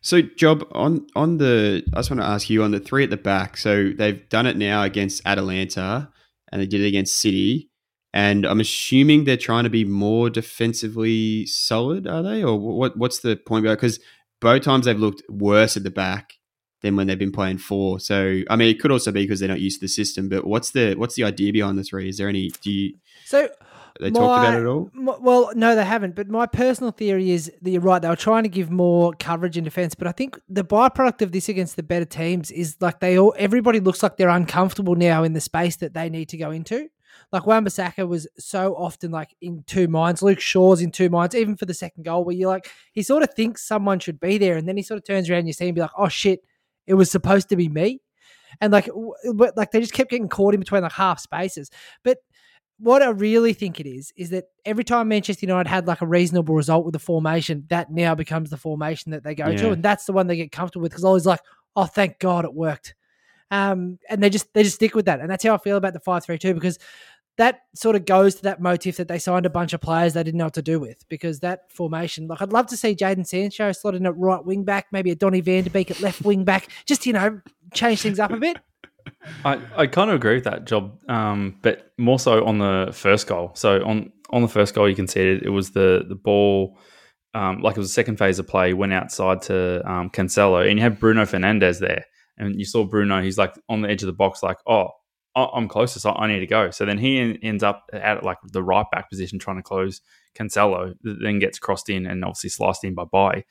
So, 0.00 0.22
Job 0.22 0.66
on 0.72 1.06
on 1.16 1.38
the, 1.38 1.84
I 1.92 1.98
just 1.98 2.10
want 2.10 2.20
to 2.20 2.26
ask 2.26 2.48
you 2.48 2.62
on 2.62 2.70
the 2.70 2.80
three 2.80 3.04
at 3.04 3.10
the 3.10 3.16
back. 3.16 3.56
So 3.56 3.90
they've 3.96 4.28
done 4.28 4.46
it 4.46 4.56
now 4.56 4.82
against 4.82 5.26
Atalanta, 5.26 6.10
and 6.52 6.62
they 6.62 6.66
did 6.66 6.80
it 6.80 6.86
against 6.86 7.20
City. 7.20 7.70
And 8.12 8.46
I'm 8.46 8.60
assuming 8.60 9.24
they're 9.24 9.36
trying 9.36 9.64
to 9.64 9.70
be 9.70 9.84
more 9.84 10.30
defensively 10.30 11.46
solid, 11.46 12.06
are 12.06 12.22
they? 12.22 12.44
Or 12.44 12.56
what? 12.58 12.96
What's 12.96 13.18
the 13.18 13.36
point? 13.36 13.64
Because 13.64 13.98
both 14.40 14.62
times 14.62 14.86
they've 14.86 14.96
looked 14.96 15.22
worse 15.28 15.76
at 15.76 15.82
the 15.82 15.90
back 15.90 16.34
than 16.84 16.94
when 16.96 17.06
they've 17.08 17.18
been 17.18 17.32
playing 17.32 17.58
four. 17.58 17.98
So, 17.98 18.42
I 18.48 18.54
mean, 18.56 18.68
it 18.68 18.78
could 18.78 18.92
also 18.92 19.10
be 19.10 19.22
because 19.22 19.40
they're 19.40 19.48
not 19.48 19.60
used 19.60 19.80
to 19.80 19.86
the 19.86 19.88
system. 19.88 20.28
But 20.28 20.46
what's 20.46 20.70
the 20.70 20.94
what's 20.94 21.16
the 21.16 21.24
idea 21.24 21.52
behind 21.52 21.78
the 21.78 21.82
three? 21.82 22.08
Is 22.08 22.18
there 22.18 22.28
any? 22.28 22.50
Do 22.62 22.70
you 22.70 22.94
So 23.24 23.48
they 24.00 24.10
talked 24.10 24.38
about 24.38 24.54
it 24.60 24.66
all? 24.66 24.90
m- 24.94 25.22
Well, 25.22 25.50
no, 25.54 25.74
they 25.74 25.84
haven't. 25.84 26.14
But 26.14 26.28
my 26.28 26.46
personal 26.46 26.92
theory 26.92 27.30
is 27.30 27.50
that 27.62 27.70
you're 27.70 27.80
right. 27.80 28.02
They 28.02 28.08
were 28.08 28.16
trying 28.16 28.42
to 28.42 28.48
give 28.48 28.70
more 28.70 29.12
coverage 29.18 29.56
in 29.56 29.64
defense, 29.64 29.94
but 29.94 30.06
I 30.06 30.12
think 30.12 30.38
the 30.48 30.64
byproduct 30.64 31.22
of 31.22 31.32
this 31.32 31.48
against 31.48 31.76
the 31.76 31.82
better 31.82 32.04
teams 32.04 32.50
is 32.50 32.76
like 32.80 33.00
they 33.00 33.18
all 33.18 33.34
everybody 33.38 33.80
looks 33.80 34.02
like 34.02 34.16
they're 34.16 34.28
uncomfortable 34.28 34.94
now 34.94 35.24
in 35.24 35.32
the 35.32 35.40
space 35.40 35.76
that 35.76 35.94
they 35.94 36.08
need 36.10 36.28
to 36.30 36.36
go 36.36 36.50
into. 36.50 36.88
Like 37.32 37.46
Wan-Bissaka 37.46 38.06
was 38.06 38.26
so 38.38 38.74
often 38.76 39.10
like 39.10 39.34
in 39.40 39.62
two 39.66 39.88
minds. 39.88 40.22
Luke 40.22 40.40
Shaw's 40.40 40.80
in 40.82 40.90
two 40.90 41.08
minds, 41.08 41.34
even 41.34 41.56
for 41.56 41.64
the 41.64 41.72
second 41.74 42.04
goal, 42.04 42.24
where 42.24 42.34
you're 42.36 42.48
like 42.50 42.68
he 42.92 43.02
sort 43.02 43.22
of 43.22 43.32
thinks 43.32 43.66
someone 43.66 43.98
should 44.00 44.20
be 44.20 44.36
there, 44.38 44.56
and 44.56 44.68
then 44.68 44.76
he 44.76 44.82
sort 44.82 44.98
of 44.98 45.04
turns 45.06 45.30
around 45.30 45.38
and 45.40 45.46
you 45.48 45.52
see 45.54 45.68
him 45.68 45.74
be 45.76 45.80
like, 45.80 45.90
"Oh 45.96 46.08
shit, 46.08 46.40
it 46.86 46.94
was 46.94 47.10
supposed 47.10 47.48
to 47.50 47.56
be 47.56 47.68
me," 47.68 48.00
and 48.60 48.72
like, 48.72 48.88
but 49.34 49.56
like 49.56 49.70
they 49.70 49.80
just 49.80 49.92
kept 49.92 50.10
getting 50.10 50.28
caught 50.28 50.54
in 50.54 50.60
between 50.60 50.82
like 50.82 50.92
half 50.92 51.20
spaces. 51.20 51.70
But 52.02 52.18
what 52.78 53.02
I 53.02 53.10
really 53.10 53.52
think 53.52 53.78
it 53.80 53.86
is 53.86 54.12
is 54.16 54.30
that 54.30 54.44
every 54.64 54.84
time 54.84 55.08
Manchester 55.08 55.46
United 55.46 55.68
had 55.68 55.86
like 55.86 56.00
a 56.00 56.06
reasonable 56.06 56.54
result 56.54 56.84
with 56.84 56.92
the 56.92 56.98
formation, 56.98 57.64
that 57.68 57.90
now 57.90 58.14
becomes 58.14 58.50
the 58.50 58.56
formation 58.56 59.12
that 59.12 59.22
they 59.22 59.34
go 59.34 59.44
to, 59.56 59.70
and 59.72 59.82
that's 59.82 60.04
the 60.06 60.12
one 60.12 60.26
they 60.26 60.36
get 60.36 60.52
comfortable 60.52 60.82
with 60.82 60.92
because 60.92 61.04
I 61.04 61.10
was 61.10 61.26
like, 61.26 61.40
oh, 61.76 61.86
thank 61.86 62.18
God 62.18 62.44
it 62.44 62.52
worked, 62.54 62.94
um, 63.50 63.98
and 64.10 64.22
they 64.22 64.30
just 64.30 64.52
they 64.54 64.62
just 64.64 64.74
stick 64.76 64.94
with 64.94 65.06
that, 65.06 65.20
and 65.20 65.30
that's 65.30 65.44
how 65.44 65.54
I 65.54 65.58
feel 65.58 65.76
about 65.76 65.92
the 65.92 66.00
five 66.00 66.24
three 66.24 66.38
two 66.38 66.54
because 66.54 66.78
that 67.36 67.62
sort 67.74 67.96
of 67.96 68.04
goes 68.04 68.36
to 68.36 68.42
that 68.42 68.60
motif 68.60 68.96
that 68.96 69.08
they 69.08 69.18
signed 69.18 69.44
a 69.44 69.50
bunch 69.50 69.72
of 69.72 69.80
players 69.80 70.12
they 70.14 70.22
didn't 70.22 70.38
know 70.38 70.44
what 70.44 70.54
to 70.54 70.62
do 70.62 70.78
with 70.78 71.08
because 71.08 71.40
that 71.40 71.70
formation, 71.72 72.28
like 72.28 72.40
I'd 72.40 72.52
love 72.52 72.66
to 72.68 72.76
see 72.76 72.94
Jadon 72.94 73.26
Sancho 73.26 73.72
slot 73.72 73.94
in 73.94 74.06
at 74.06 74.16
right 74.16 74.44
wing 74.44 74.64
back, 74.64 74.86
maybe 74.92 75.10
a 75.10 75.14
Donny 75.14 75.40
Van 75.40 75.64
de 75.64 75.70
Beek 75.70 75.90
at 75.90 76.00
left 76.00 76.22
wing 76.22 76.44
back, 76.44 76.68
just 76.86 77.06
you 77.06 77.12
know 77.12 77.40
change 77.72 78.02
things 78.02 78.18
up 78.18 78.30
a 78.30 78.36
bit. 78.36 78.58
I, 79.44 79.60
I 79.76 79.86
kind 79.86 80.10
of 80.10 80.16
agree 80.16 80.34
with 80.34 80.44
that 80.44 80.64
job, 80.64 80.98
um, 81.08 81.58
but 81.62 81.92
more 81.98 82.18
so 82.18 82.44
on 82.44 82.58
the 82.58 82.90
first 82.92 83.26
goal. 83.26 83.52
So 83.54 83.84
on 83.84 84.12
on 84.30 84.42
the 84.42 84.48
first 84.48 84.74
goal, 84.74 84.88
you 84.88 84.96
can 84.96 85.08
see 85.08 85.20
it. 85.20 85.48
Was 85.50 85.72
the 85.72 86.04
the 86.08 86.14
ball, 86.14 86.78
um, 87.34 87.60
like 87.60 87.76
it 87.76 87.80
was 87.80 87.88
the 87.88 87.94
second 87.94 88.16
phase 88.18 88.38
of 88.38 88.46
play, 88.46 88.72
went 88.72 88.92
outside 88.92 89.42
to 89.42 89.82
um, 89.90 90.10
Cancelo, 90.10 90.68
and 90.68 90.78
you 90.78 90.82
had 90.82 90.98
Bruno 90.98 91.24
Fernandes 91.24 91.80
there, 91.80 92.06
and 92.38 92.58
you 92.58 92.64
saw 92.64 92.84
Bruno. 92.84 93.22
He's 93.22 93.38
like 93.38 93.54
on 93.68 93.82
the 93.82 93.88
edge 93.88 94.02
of 94.02 94.06
the 94.06 94.12
box, 94.12 94.42
like, 94.42 94.58
oh, 94.66 94.88
I'm 95.36 95.68
closest. 95.68 96.06
I 96.06 96.12
I 96.12 96.26
need 96.28 96.40
to 96.40 96.46
go. 96.46 96.70
So 96.70 96.84
then 96.84 96.98
he 96.98 97.38
ends 97.42 97.62
up 97.62 97.84
at 97.92 98.22
like 98.22 98.38
the 98.44 98.62
right 98.62 98.86
back 98.92 99.10
position, 99.10 99.38
trying 99.38 99.56
to 99.56 99.62
close 99.62 100.00
Cancelo. 100.34 100.94
Then 101.02 101.38
gets 101.38 101.58
crossed 101.58 101.88
in 101.90 102.06
and 102.06 102.24
obviously 102.24 102.50
sliced 102.50 102.84
in 102.84 102.94
by 102.94 103.04
Bailly. 103.10 103.44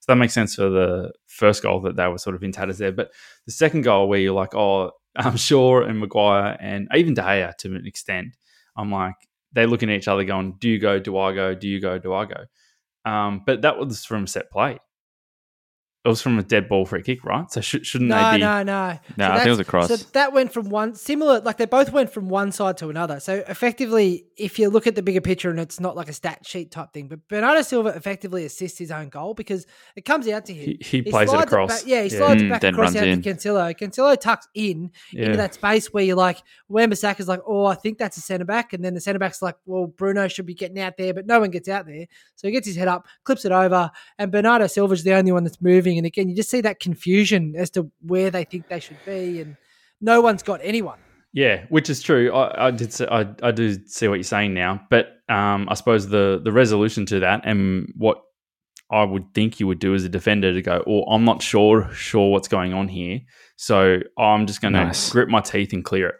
So 0.00 0.12
that 0.12 0.16
makes 0.16 0.32
sense 0.32 0.54
for 0.54 0.68
the 0.70 1.12
first 1.26 1.62
goal 1.62 1.80
that 1.82 1.96
they 1.96 2.08
were 2.08 2.18
sort 2.18 2.36
of 2.36 2.42
in 2.42 2.52
tatters 2.52 2.78
there. 2.78 2.92
But 2.92 3.10
the 3.46 3.52
second 3.52 3.82
goal, 3.82 4.08
where 4.08 4.18
you're 4.18 4.34
like, 4.34 4.54
oh, 4.54 4.92
I'm 5.16 5.36
sure 5.36 5.82
and 5.82 5.98
Maguire 5.98 6.56
and 6.60 6.88
even 6.94 7.14
De 7.14 7.22
Gea 7.22 7.56
to 7.58 7.74
an 7.74 7.86
extent, 7.86 8.36
I'm 8.76 8.92
like 8.92 9.14
they're 9.52 9.66
looking 9.66 9.90
at 9.90 9.96
each 9.96 10.08
other 10.08 10.24
going, 10.24 10.56
"Do 10.60 10.68
you 10.68 10.78
go? 10.78 10.98
Do 10.98 11.18
I 11.18 11.34
go? 11.34 11.54
Do 11.54 11.68
you 11.68 11.80
go? 11.80 11.98
Do 11.98 12.14
I 12.14 12.26
go?" 12.26 13.10
Um, 13.10 13.42
but 13.44 13.62
that 13.62 13.78
was 13.78 14.04
from 14.04 14.26
set 14.26 14.50
play. 14.50 14.78
It 16.02 16.08
was 16.08 16.22
from 16.22 16.38
a 16.38 16.42
dead 16.42 16.66
ball 16.66 16.86
free 16.86 17.02
kick, 17.02 17.22
right? 17.26 17.50
So 17.52 17.60
sh- 17.60 17.76
shouldn't 17.82 18.08
No, 18.08 18.30
they 18.30 18.38
be? 18.38 18.40
no, 18.42 18.62
no. 18.62 18.98
No, 19.18 19.30
I 19.32 19.34
think 19.36 19.46
it 19.48 19.50
was 19.50 19.58
a 19.58 19.64
cross. 19.66 19.88
So 19.88 19.96
that 20.14 20.32
went 20.32 20.50
from 20.50 20.70
one 20.70 20.94
similar, 20.94 21.40
like 21.40 21.58
they 21.58 21.66
both 21.66 21.92
went 21.92 22.10
from 22.10 22.30
one 22.30 22.52
side 22.52 22.78
to 22.78 22.88
another. 22.88 23.20
So 23.20 23.44
effectively, 23.46 24.24
if 24.38 24.58
you 24.58 24.70
look 24.70 24.86
at 24.86 24.94
the 24.94 25.02
bigger 25.02 25.20
picture, 25.20 25.50
and 25.50 25.60
it's 25.60 25.78
not 25.78 25.96
like 25.96 26.08
a 26.08 26.14
stat 26.14 26.46
sheet 26.46 26.70
type 26.70 26.94
thing, 26.94 27.08
but 27.08 27.28
Bernardo 27.28 27.60
Silva 27.60 27.90
effectively 27.90 28.46
assists 28.46 28.78
his 28.78 28.90
own 28.90 29.10
goal 29.10 29.34
because 29.34 29.66
it 29.94 30.06
comes 30.06 30.26
out 30.26 30.46
to 30.46 30.54
him. 30.54 30.78
He, 30.80 31.02
he 31.02 31.02
plays 31.02 31.30
it 31.30 31.38
across. 31.38 31.68
back- 31.82 31.86
yeah, 31.86 32.02
he 32.02 32.08
slides 32.08 32.42
Mm, 32.42 32.46
it 32.46 32.50
back 32.50 32.60
then 32.62 32.72
across 32.72 32.96
out 32.96 33.06
in. 33.06 33.20
to 33.20 33.34
Cancelo. 33.34 33.78
Cancelo 33.78 34.18
tucks 34.18 34.48
in 34.54 34.90
Yeah. 35.12 35.26
into 35.26 35.36
that 35.36 35.52
space 35.52 35.92
where 35.92 36.02
you're 36.02 36.16
like, 36.16 36.38
Wan 36.68 36.90
Bissaka's 36.90 37.28
like, 37.28 37.40
oh, 37.46 37.66
I 37.66 37.74
think 37.74 37.98
that's 37.98 38.16
a 38.16 38.22
centre 38.22 38.46
back, 38.46 38.72
and 38.72 38.82
then 38.82 38.94
the 38.94 39.02
centre 39.02 39.18
back's 39.18 39.42
like, 39.42 39.56
well, 39.66 39.86
Bruno 39.86 40.28
should 40.28 40.46
be 40.46 40.54
getting 40.54 40.78
out 40.80 40.96
there, 40.96 41.12
but 41.12 41.26
no 41.26 41.40
one 41.40 41.50
gets 41.50 41.68
out 41.68 41.84
there, 41.84 42.06
so 42.36 42.48
he 42.48 42.52
gets 42.52 42.66
his 42.66 42.76
head 42.76 42.88
up, 42.88 43.06
clips 43.24 43.44
it 43.44 43.52
over, 43.52 43.90
and 44.18 44.32
Bernardo 44.32 44.66
Silva's 44.66 45.04
the 45.04 45.12
only 45.12 45.32
one 45.32 45.44
that's 45.44 45.60
moving, 45.60 45.89
and 45.98 46.06
again, 46.06 46.28
you 46.28 46.36
just 46.36 46.50
see 46.50 46.60
that 46.62 46.80
confusion 46.80 47.54
as 47.56 47.70
to 47.70 47.90
where 48.00 48.30
they 48.30 48.44
think 48.44 48.68
they 48.68 48.80
should 48.80 48.98
be, 49.06 49.40
and 49.40 49.56
no 50.00 50.20
one's 50.20 50.42
got 50.42 50.60
anyone. 50.62 50.98
Yeah, 51.32 51.64
which 51.68 51.88
is 51.88 52.02
true. 52.02 52.32
I, 52.34 52.66
I 52.66 52.70
did. 52.72 52.92
See, 52.92 53.06
I, 53.06 53.26
I 53.42 53.50
do 53.52 53.74
see 53.86 54.08
what 54.08 54.14
you're 54.14 54.22
saying 54.24 54.52
now, 54.54 54.80
but 54.90 55.08
um, 55.28 55.68
I 55.68 55.74
suppose 55.74 56.08
the 56.08 56.40
the 56.42 56.52
resolution 56.52 57.06
to 57.06 57.20
that 57.20 57.42
and 57.44 57.92
what 57.96 58.20
I 58.90 59.04
would 59.04 59.32
think 59.32 59.60
you 59.60 59.68
would 59.68 59.78
do 59.78 59.94
as 59.94 60.04
a 60.04 60.08
defender 60.08 60.52
to 60.52 60.62
go, 60.62 60.82
"Oh, 60.86 61.02
I'm 61.04 61.24
not 61.24 61.40
sure 61.42 61.88
sure 61.92 62.32
what's 62.32 62.48
going 62.48 62.74
on 62.74 62.88
here, 62.88 63.20
so 63.56 63.98
I'm 64.18 64.46
just 64.46 64.60
going 64.60 64.74
to 64.74 64.84
Nice. 64.86 65.10
grip 65.10 65.28
my 65.28 65.40
teeth 65.40 65.72
and 65.72 65.84
clear 65.84 66.08
it." 66.08 66.14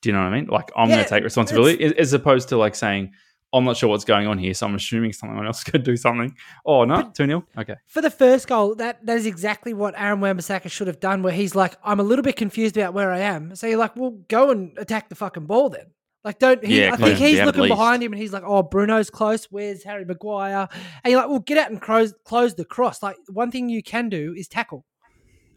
Do 0.00 0.08
you 0.08 0.14
know 0.14 0.22
what 0.22 0.32
I 0.32 0.36
mean? 0.36 0.46
Like 0.46 0.70
I'm 0.76 0.88
going 0.88 1.02
to 1.02 1.08
take 1.08 1.24
responsibility 1.24 1.82
as, 1.84 1.92
as 1.92 2.12
opposed 2.14 2.48
to 2.50 2.56
like 2.56 2.74
saying, 2.74 3.12
"I'm 3.54 3.64
not 3.64 3.76
sure 3.76 3.88
what's 3.88 4.04
going 4.04 4.26
on 4.26 4.36
here," 4.38 4.52
so 4.54 4.66
I'm 4.66 4.74
assuming 4.74 5.12
someone 5.12 5.46
else 5.46 5.62
could 5.70 5.82
do 5.84 5.96
something. 5.96 6.34
Oh 6.66 6.84
no, 6.84 7.10
two 7.14 7.26
0 7.26 7.46
Okay. 7.56 7.76
For 7.86 8.02
the 8.02 8.10
first 8.10 8.48
goal, 8.48 8.74
that 8.76 9.04
that 9.06 9.16
is 9.16 9.26
exactly 9.26 9.72
what 9.72 9.94
Aaron 9.96 10.20
Wan-Bissaka 10.20 10.70
should 10.70 10.86
have 10.88 11.00
done. 11.00 11.22
Where 11.22 11.32
he's 11.32 11.54
like, 11.54 11.76
"I'm 11.84 12.00
a 12.00 12.02
little 12.02 12.22
bit 12.22 12.36
confused 12.36 12.76
about 12.76 12.92
where 12.94 13.10
I 13.12 13.20
am." 13.20 13.54
So 13.56 13.66
you're 13.66 13.78
like, 13.78 13.96
"Well, 13.96 14.18
go 14.28 14.50
and 14.50 14.76
attack 14.78 15.08
the 15.08 15.14
fucking 15.14 15.46
ball 15.46 15.70
then." 15.70 15.86
Like, 16.24 16.38
don't. 16.38 16.64
He, 16.64 16.80
Yeah, 16.80 16.94
I 16.94 16.96
think 16.96 17.18
he's 17.18 17.36
down 17.36 17.46
looking 17.46 17.68
behind 17.68 18.02
him, 18.02 18.12
and 18.12 18.20
he's 18.20 18.32
like, 18.32 18.44
"Oh, 18.46 18.62
Bruno's 18.62 19.10
close. 19.10 19.44
Where's 19.50 19.84
Harry 19.84 20.04
Maguire?" 20.06 20.68
And 21.04 21.10
you're 21.12 21.20
like, 21.20 21.28
"Well, 21.28 21.40
get 21.40 21.58
out 21.58 21.70
and 21.70 21.80
close 21.80 22.14
close 22.24 22.54
the 22.54 22.64
cross." 22.64 23.02
Like, 23.02 23.16
one 23.28 23.50
thing 23.50 23.68
you 23.68 23.82
can 23.82 24.08
do 24.08 24.34
is 24.36 24.48
tackle. 24.48 24.84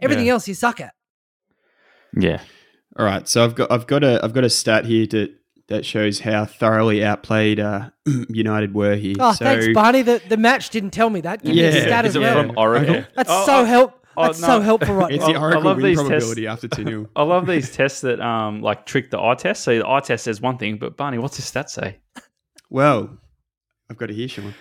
Everything 0.01 0.25
Yeah. 0.27 0.34
else 0.34 0.48
you 0.48 0.54
suck 0.54 0.80
at. 0.82 0.94
Yeah. 2.18 2.42
All 3.00 3.06
right, 3.06 3.27
so 3.27 3.44
I've 3.44 3.56
got 3.56 3.72
I've 3.72 3.88
got 3.88 4.04
a 4.04 4.20
I've 4.24 4.34
got 4.34 4.44
a 4.44 4.50
stat 4.50 4.86
here 4.86 5.06
to, 5.08 5.30
that 5.67 5.86
shows 5.86 6.19
how 6.21 6.45
thoroughly 6.45 7.03
outplayed 7.03 7.59
uh, 7.59 7.89
United 8.29 8.74
were 8.74 8.95
here. 8.95 9.15
Oh, 9.19 9.33
so, 9.33 9.45
thanks, 9.45 9.67
Barney. 9.74 10.01
The 10.01 10.21
the 10.27 10.38
match 10.38 10.69
didn't 10.69 10.91
tell 10.91 11.09
me 11.09 11.21
that. 11.21 11.43
Give 11.43 11.55
me 11.55 11.62
the 11.62 11.67
Yeah, 11.77 11.81
stat 11.83 12.05
is 12.05 12.09
as 12.12 12.15
it 12.15 12.19
well. 12.19 12.43
from 12.43 12.57
Oracle? 12.57 13.03
That's 13.15 13.29
Oh, 13.31 13.45
so 13.45 13.57
oh, 13.59 13.63
help. 13.65 14.05
oh, 14.15 14.25
That's 14.27 14.39
no. 14.41 14.47
so 14.47 14.62
helpful 14.62 14.95
right 14.95 15.12
It's 15.12 15.25
now. 15.27 15.33
the 15.33 15.38
I- 15.39 15.41
I 15.41 15.43
Oracle 15.43 15.62
love 15.63 15.77
win 15.77 15.86
these 15.86 15.97
tests. 15.97 16.09
probability 16.09 16.47
after 16.47 16.67
two 16.69 16.83
0 16.88 17.09
I 17.15 17.24
love 17.24 17.45
these 17.47 17.75
tests 17.75 18.01
that 18.01 18.21
um 18.21 18.62
like 18.62 18.86
trick 18.86 19.12
the 19.12 19.19
eye 19.21 19.36
test. 19.36 19.63
So 19.63 19.77
the 19.77 19.88
eye 19.88 20.00
test 20.00 20.24
says 20.24 20.39
one 20.41 20.57
thing, 20.57 20.77
but 20.77 20.95
Barney, 20.97 21.17
what's 21.17 21.36
his 21.36 21.45
stat 21.45 21.69
say? 21.69 22.00
Well, 22.69 23.17
I've 23.89 23.97
got 23.97 24.09
it 24.09 24.15
here, 24.15 24.27
Sean. 24.27 24.53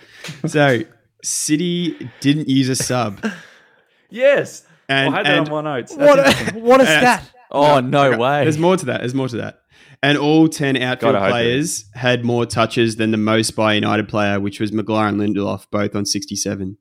So 0.46 0.80
City 1.22 2.10
didn't 2.20 2.48
use 2.48 2.68
a 2.68 2.76
sub, 2.76 3.25
Yes, 4.10 4.64
and, 4.88 5.12
I 5.12 5.16
had 5.18 5.26
that 5.26 5.38
and 5.38 5.48
on 5.48 5.64
my 5.64 5.76
notes. 5.78 5.94
That's 5.94 6.08
What 6.08 6.54
a, 6.54 6.58
what 6.58 6.80
a 6.80 6.84
stat. 6.84 7.30
Oh 7.50 7.80
no, 7.80 8.06
Okay, 8.10 8.16
way. 8.18 8.42
There's 8.44 8.58
more 8.58 8.76
to 8.76 8.86
that. 8.86 9.00
There's 9.00 9.14
more 9.14 9.28
to 9.28 9.36
that. 9.38 9.60
And 10.02 10.18
all 10.18 10.48
10 10.48 10.76
outfield 10.76 11.14
Gotta 11.14 11.20
hope 11.24 11.30
players 11.30 11.86
had 11.94 12.24
more 12.24 12.46
touches 12.46 12.96
than 12.96 13.10
the 13.10 13.16
most 13.16 13.56
by 13.56 13.74
United 13.74 14.08
player, 14.08 14.38
which 14.38 14.61
was 14.61 14.72
Maguire 14.72 15.09
and 15.09 15.20
Lindelof, 15.20 15.66
both 15.70 15.96
on 15.96 16.04
67. 16.04 16.76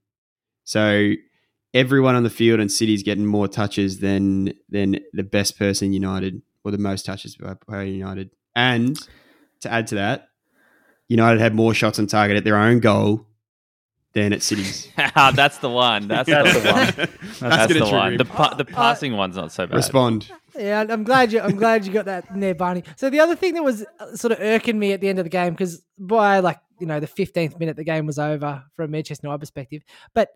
So 0.63 1.13
everyone 1.73 2.15
on 2.15 2.23
the 2.23 2.30
field 2.30 2.60
and 2.60 2.71
City's 2.71 3.04
getting 3.04 3.25
more 3.25 3.47
touches 3.47 3.99
than 3.99 4.54
than 4.69 4.99
the 5.13 5.23
best 5.23 5.58
person 5.58 5.93
United, 5.93 6.41
or 6.63 6.71
the 6.71 6.78
most 6.78 7.06
touches 7.06 7.36
by, 7.36 7.56
by 7.67 7.84
United. 7.84 8.32
And 8.56 8.97
to 9.62 9.71
add 9.71 9.88
to 9.88 9.95
that, 9.95 10.30
United 11.08 11.39
had 11.39 11.54
more 11.56 11.73
shots 11.73 11.99
on 11.99 12.08
target 12.08 12.38
at 12.38 12.43
their 12.43 12.58
own 12.58 12.80
goal 12.80 13.28
than 14.13 14.34
at 14.34 14.41
City's. 14.41 14.88
That's 15.15 15.58
the 15.60 15.69
one. 15.69 16.08
That's, 16.08 16.30
That's 16.30 16.54
the 16.54 16.60
the 16.60 16.71
one. 16.71 16.75
one. 16.86 16.95
That's, 16.95 17.39
That's 17.39 17.73
the 17.73 17.86
one. 17.86 18.17
The, 18.17 18.25
pa- 18.25 18.54
the 18.56 18.65
passing 18.65 19.13
one's 19.13 19.36
not 19.36 19.51
so 19.51 19.67
bad. 19.67 19.75
Respond. 19.75 20.32
Yeah, 20.58 20.86
I'm 20.89 21.04
glad 21.04 21.32
you. 21.32 21.41
I'm 21.41 21.56
glad 21.56 21.86
you 21.86 21.91
got 21.91 22.06
that 22.06 22.26
there, 22.34 22.56
Barney. 22.56 22.84
So 22.96 23.10
the 23.10 23.20
other 23.20 23.36
thing 23.36 23.54
that 23.56 23.63
was 23.63 23.86
uh, 24.00 24.15
sort 24.15 24.32
of 24.32 24.39
irking 24.39 24.80
me 24.80 24.94
at 24.94 25.02
the 25.02 25.10
end 25.10 25.20
of 25.20 25.26
the 25.26 25.30
game 25.30 25.54
because 25.54 25.82
by 25.98 26.39
like 26.39 26.60
you 26.80 26.88
know 26.88 27.00
the 27.00 27.08
15th 27.08 27.60
minute 27.60 27.76
the 27.76 27.84
game 27.84 28.06
was 28.06 28.20
over 28.20 28.63
from 28.76 28.91
Manchester 28.91 29.28
United 29.28 29.39
perspective, 29.39 29.84
but 30.13 30.30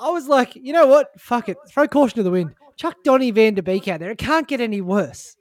I 0.00 0.10
was 0.10 0.26
like, 0.28 0.56
you 0.56 0.72
know 0.72 0.86
what? 0.86 1.08
Fuck 1.18 1.48
it, 1.48 1.56
throw 1.68 1.86
caution 1.86 2.16
to 2.16 2.22
the 2.22 2.30
wind. 2.30 2.54
Chuck 2.76 2.96
Donny 3.04 3.30
Van 3.30 3.54
Der 3.54 3.62
Beek 3.62 3.86
out 3.86 4.00
there. 4.00 4.10
It 4.10 4.18
can't 4.18 4.48
get 4.48 4.60
any 4.60 4.80
worse. 4.80 5.36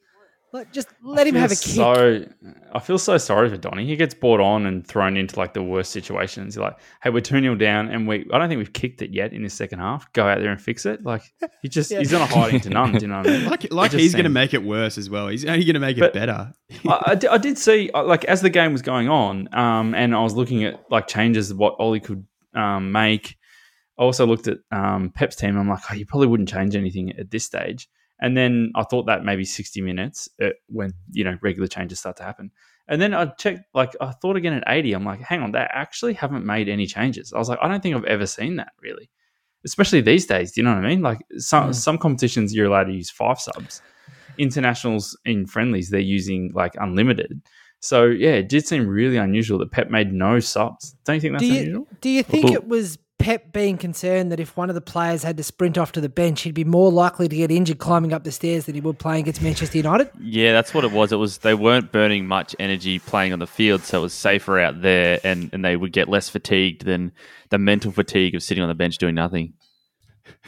Like 0.54 0.72
just 0.72 0.88
let 1.02 1.26
him 1.26 1.34
have 1.34 1.52
a 1.52 1.56
feel 1.56 1.96
kick. 1.96 2.30
So 2.30 2.54
I 2.74 2.78
feel 2.80 3.00
so 3.00 3.18
sorry 3.18 3.50
for 3.50 3.58
Donny. 3.58 3.88
He 3.88 3.96
gets 3.96 4.14
brought 4.14 4.40
on 4.40 4.68
and 4.68 4.86
thrown 4.86 5.18
into 5.18 5.38
like 5.40 5.56
the 5.56 5.64
worst 5.64 5.92
situations. 5.92 6.56
You're 6.56 6.66
like, 6.66 6.78
hey, 7.02 7.10
we're 7.10 7.22
two 7.22 7.42
0 7.42 7.56
down, 7.56 7.90
and 7.90 8.08
we 8.08 8.28
I 8.32 8.38
don't 8.38 8.50
think 8.50 8.60
we've 8.60 8.72
kicked 8.72 9.02
it 9.02 9.10
yet 9.12 9.34
in 9.34 9.42
the 9.42 9.50
second 9.50 9.80
half. 9.80 10.14
Go 10.14 10.28
out 10.28 10.40
there 10.42 10.52
and 10.52 10.62
fix 10.62 10.86
it. 10.86 11.04
Like 11.04 11.24
he 11.64 11.70
just 11.70 11.90
Yeah. 11.92 12.00
he's 12.00 12.12
not 12.12 12.30
hiding 12.30 12.60
to 12.62 12.70
none. 12.70 12.92
Do 12.92 13.00
you 13.00 13.08
know 13.08 13.18
what 13.18 13.28
I 13.28 13.32
mean? 13.32 13.50
Like, 13.50 13.74
like 13.74 13.92
he's 13.94 14.14
going 14.14 14.26
to 14.26 14.30
make 14.30 14.54
it 14.54 14.64
worse 14.64 15.00
as 15.00 15.10
well. 15.10 15.28
He's 15.28 15.44
only 15.44 15.66
going 15.66 15.74
to 15.74 15.80
make 15.80 15.98
it 15.98 16.14
better. 16.14 16.54
I, 16.88 17.02
I 17.08 17.16
di- 17.16 17.28
I 17.28 17.38
did 17.40 17.58
see 17.58 17.90
uh, 17.92 18.04
like 18.04 18.24
as 18.26 18.42
the 18.42 18.52
game 18.52 18.74
was 18.74 18.84
going 18.84 19.10
on, 19.10 19.50
um, 19.56 19.96
and 19.96 20.16
I 20.16 20.22
was 20.22 20.36
looking 20.36 20.64
at 20.66 20.80
like 20.92 21.08
changes 21.08 21.50
of 21.50 21.58
what 21.58 21.76
Ollie 21.80 22.00
could 22.00 22.28
um, 22.54 22.92
make. 22.92 23.38
I 23.98 24.04
also 24.04 24.28
looked 24.28 24.48
at 24.48 24.60
um, 24.72 25.12
Pep's 25.16 25.36
team. 25.36 25.58
I'm 25.58 25.68
like, 25.68 25.80
oh, 25.90 25.96
you 25.96 26.06
probably 26.06 26.28
wouldn't 26.28 26.50
change 26.50 26.76
anything 26.76 27.12
at 27.18 27.32
this 27.32 27.44
stage. 27.44 27.88
And 28.24 28.38
then 28.38 28.72
I 28.74 28.84
thought 28.84 29.06
that 29.08 29.26
maybe 29.26 29.44
60 29.44 29.82
minutes 29.82 30.30
uh, 30.42 30.50
when 30.68 30.94
you 31.12 31.26
know 31.26 31.38
regular 31.42 31.68
changes 31.68 32.00
start 32.00 32.18
to 32.18 32.24
happen. 32.24 32.52
And 32.88 33.02
then 33.02 33.14
I 33.14 33.26
checked, 33.26 33.62
like 33.74 33.96
I 34.02 34.12
thought 34.12 34.38
again 34.38 34.54
at 34.54 34.64
80. 34.66 34.94
I'm 34.94 35.06
like, 35.06 35.22
hang 35.22 35.42
on, 35.42 35.52
they 35.52 35.60
actually 35.60 36.14
haven't 36.14 36.46
made 36.46 36.70
any 36.70 36.88
changes. 36.88 37.34
I 37.34 37.38
was 37.38 37.50
like, 37.50 37.60
I 37.62 37.68
don't 37.68 37.84
think 37.84 37.96
I've 37.96 38.06
ever 38.06 38.26
seen 38.26 38.56
that 38.56 38.72
really, 38.82 39.10
especially 39.66 40.02
these 40.02 40.26
days. 40.26 40.54
Do 40.54 40.62
you 40.62 40.66
know 40.66 40.74
what 40.74 40.86
I 40.86 40.88
mean? 40.88 41.02
Like 41.02 41.20
some 41.38 41.74
some 41.74 41.98
competitions 41.98 42.56
you're 42.56 42.66
allowed 42.66 42.86
to 42.86 42.94
use 42.94 43.10
five 43.12 43.40
subs 43.40 43.82
internationals 44.38 45.18
in 45.26 45.46
friendlies 45.46 45.90
they're 45.90 46.00
using 46.00 46.52
like 46.54 46.74
unlimited. 46.80 47.42
So 47.80 48.06
yeah, 48.06 48.32
it 48.32 48.48
did 48.48 48.66
seem 48.66 48.88
really 48.88 49.18
unusual 49.18 49.60
that 49.60 49.72
Pep 49.72 49.90
made 49.90 50.14
no 50.14 50.40
subs. 50.40 50.96
Don't 51.04 51.16
you 51.16 51.22
think 51.22 51.34
that's 51.34 51.44
Do 51.44 51.54
you 51.54 51.60
unusual? 51.60 51.88
do 52.00 52.10
you 52.10 52.24
think 52.24 52.52
it 52.52 52.68
was 52.68 52.98
Pep 53.24 53.54
being 53.54 53.78
concerned 53.78 54.34
that 54.34 54.40
if 54.42 54.58
one 54.58 54.70
of 54.70 54.76
the 54.76 54.82
players 54.82 55.24
had 55.24 55.38
to 55.38 55.44
sprint 55.44 55.78
off 55.78 55.94
to 55.94 56.02
the 56.02 56.10
bench, 56.10 56.42
he'd 56.42 56.54
be 56.54 56.66
more 56.66 56.92
likely 56.92 57.30
to 57.30 57.36
get 57.38 57.52
injured 57.52 57.78
climbing 57.78 58.12
up 58.12 58.26
the 58.26 58.32
stairs 58.34 58.66
than 58.66 58.76
he 58.76 58.82
would 58.82 59.00
playing 59.00 59.22
against 59.22 59.42
Manchester 59.42 59.78
United? 59.78 60.10
Yeah, 60.20 60.52
that's 60.52 60.74
what 60.74 60.84
it 60.84 60.92
was. 60.92 61.14
It 61.14 61.16
was 61.16 61.38
they 61.38 61.54
weren't 61.54 61.94
burning 61.94 62.28
much 62.28 62.54
energy 62.60 63.00
playing 63.00 63.32
on 63.32 63.40
the 63.40 63.48
field, 63.48 63.84
so 63.84 64.00
it 64.00 64.02
was 64.02 64.14
safer 64.14 64.60
out 64.60 64.82
there, 64.82 65.22
and, 65.24 65.50
and 65.54 65.64
they 65.64 65.78
would 65.78 65.94
get 65.94 66.10
less 66.10 66.28
fatigued 66.28 66.84
than 66.84 67.14
the 67.50 67.58
mental 67.58 67.94
fatigue 67.94 68.36
of 68.36 68.44
sitting 68.44 68.62
on 68.62 68.68
the 68.68 68.76
bench 68.76 68.98
doing 68.98 69.16
nothing. 69.16 69.54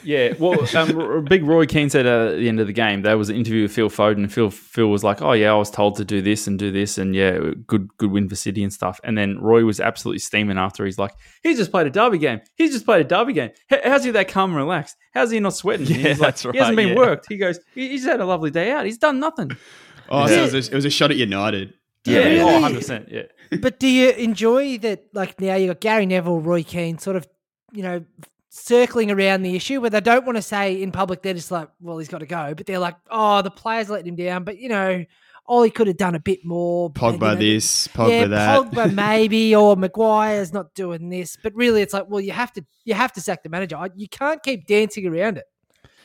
Yeah, 0.03 0.33
well, 0.39 0.57
um, 0.77 1.25
Big 1.25 1.43
Roy 1.43 1.65
Keane 1.65 1.89
said 1.89 2.05
uh, 2.05 2.31
at 2.33 2.37
the 2.37 2.47
end 2.47 2.59
of 2.59 2.67
the 2.67 2.73
game 2.73 3.01
there 3.01 3.17
was 3.17 3.29
an 3.29 3.35
interview 3.35 3.63
with 3.63 3.71
Phil 3.73 3.89
Foden. 3.89 4.17
and 4.17 4.31
Phil 4.33 4.49
Phil 4.49 4.87
was 4.87 5.03
like, 5.03 5.21
"Oh 5.21 5.31
yeah, 5.33 5.51
I 5.51 5.55
was 5.55 5.69
told 5.71 5.97
to 5.97 6.05
do 6.05 6.21
this 6.21 6.47
and 6.47 6.57
do 6.59 6.71
this, 6.71 6.97
and 6.97 7.15
yeah, 7.15 7.39
good 7.67 7.89
good 7.97 8.11
win 8.11 8.29
for 8.29 8.35
City 8.35 8.63
and 8.63 8.71
stuff." 8.71 8.99
And 9.03 9.17
then 9.17 9.39
Roy 9.39 9.65
was 9.65 9.79
absolutely 9.79 10.19
steaming 10.19 10.57
after. 10.57 10.85
He's 10.85 10.99
like, 10.99 11.11
"He's 11.43 11.57
just 11.57 11.71
played 11.71 11.87
a 11.87 11.89
derby 11.89 12.19
game. 12.19 12.39
He's 12.55 12.71
just 12.71 12.85
played 12.85 13.05
a 13.05 13.09
derby 13.09 13.33
game. 13.33 13.49
H- 13.71 13.81
how's 13.83 14.03
he 14.05 14.11
that 14.11 14.27
calm 14.29 14.51
and 14.51 14.57
relaxed? 14.57 14.95
How's 15.13 15.31
he 15.31 15.39
not 15.39 15.53
sweating?" 15.55 15.87
Yeah, 15.87 16.09
he's 16.09 16.19
like, 16.19 16.35
that's 16.37 16.43
He 16.43 16.57
hasn't 16.57 16.77
been 16.77 16.89
yeah. 16.89 16.95
worked. 16.95 17.25
He 17.27 17.37
goes, 17.37 17.59
"He- 17.73 17.89
"He's 17.89 18.05
had 18.05 18.21
a 18.21 18.25
lovely 18.25 18.51
day 18.51 18.71
out. 18.71 18.85
He's 18.85 18.97
done 18.99 19.19
nothing." 19.19 19.51
Oh, 20.07 20.27
so 20.27 20.33
it, 20.33 20.41
was 20.53 20.53
a, 20.53 20.71
it 20.71 20.75
was 20.75 20.85
a 20.85 20.89
shot 20.91 21.09
at 21.09 21.17
United. 21.17 21.73
Yeah, 22.05 22.19
Really? 22.19 22.39
oh, 22.41 22.45
100 22.53 22.75
percent. 22.77 23.07
Yeah. 23.09 23.23
but 23.59 23.79
do 23.79 23.87
you 23.87 24.11
enjoy 24.11 24.77
that? 24.77 25.05
Like 25.13 25.41
now 25.41 25.55
you've 25.55 25.69
got 25.71 25.79
Gary 25.81 26.05
Neville, 26.05 26.41
Roy 26.41 26.61
Keane, 26.61 26.99
sort 26.99 27.15
of, 27.15 27.27
you 27.73 27.81
know, 27.81 28.05
circling 28.49 29.11
around 29.11 29.43
the 29.43 29.55
issue 29.55 29.81
where 29.81 29.89
they 29.89 30.01
don't 30.01 30.25
want 30.25 30.37
to 30.37 30.41
say 30.41 30.81
in 30.81 30.91
public 30.91 31.21
they're 31.21 31.33
just 31.33 31.51
like, 31.51 31.69
well, 31.81 31.97
he's 31.97 32.07
got 32.07 32.19
to 32.19 32.25
go, 32.25 32.53
but 32.55 32.65
they're 32.65 32.79
like, 32.79 32.95
oh, 33.09 33.41
the 33.41 33.51
players 33.51 33.89
letting 33.89 34.07
him 34.07 34.15
down, 34.15 34.43
but 34.43 34.57
you 34.57 34.69
know, 34.69 35.05
Ollie 35.47 35.69
could 35.69 35.87
have 35.87 35.97
done 35.97 36.15
a 36.15 36.19
bit 36.19 36.43
more. 36.43 36.87
and, 36.87 36.95
you 36.95 37.01
Pogba 37.19 37.19
know, 37.19 37.35
this, 37.35 37.87
Pogba 37.89 38.09
yeah, 38.09 38.27
that. 38.27 38.71
Pogba 38.71 38.93
maybe, 38.95 39.55
or 39.55 39.75
Maguire's 39.75 40.53
not 40.53 40.73
doing 40.73 41.09
this, 41.09 41.37
but 41.41 41.53
really, 41.53 41.81
it's 41.81 41.93
like, 41.93 42.09
well, 42.09 42.21
you 42.21 42.31
have 42.31 42.51
to, 42.53 42.65
you 42.83 42.93
have 42.93 43.13
to 43.13 43.21
sack 43.21 43.43
the 43.43 43.49
manager. 43.49 43.77
You 43.95 44.09
can't 44.09 44.41
keep 44.41 44.65
dancing 44.65 45.05
around 45.05 45.37
it. 45.37 45.45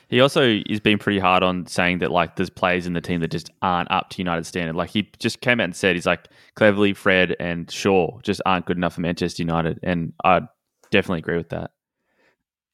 He 0.09 0.21
also 0.21 0.61
is 0.67 0.81
being 0.81 0.99
pretty 0.99 1.21
hard 1.21 1.45
on 1.45 1.67
saying 1.67 1.99
that 1.99 2.11
like 2.11 2.35
there's 2.35 2.51
players 2.51 2.85
in 2.89 2.95
the 2.95 3.01
team 3.01 3.21
that 3.21 3.31
just 3.31 3.49
aren't 3.63 3.89
up 3.93 4.11
to 4.11 4.19
United 4.19 4.45
standard. 4.45 4.75
Like 4.75 4.91
he 4.91 5.09
just 5.21 5.41
came 5.41 5.61
out 5.61 5.65
and 5.65 5.77
said 5.77 5.95
he's 5.95 6.05
like 6.05 6.27
Cleverley 6.57 6.97
Fred 6.97 7.37
and 7.39 7.71
Shaw 7.71 8.19
just 8.23 8.43
aren't 8.45 8.67
good 8.67 8.77
enough 8.77 8.95
for 8.95 9.03
Manchester 9.03 9.43
United, 9.45 9.79
and 9.85 10.13
I 10.25 10.41
definitely 10.91 11.21
agree 11.21 11.37
with 11.37 11.51
that. 11.51 11.71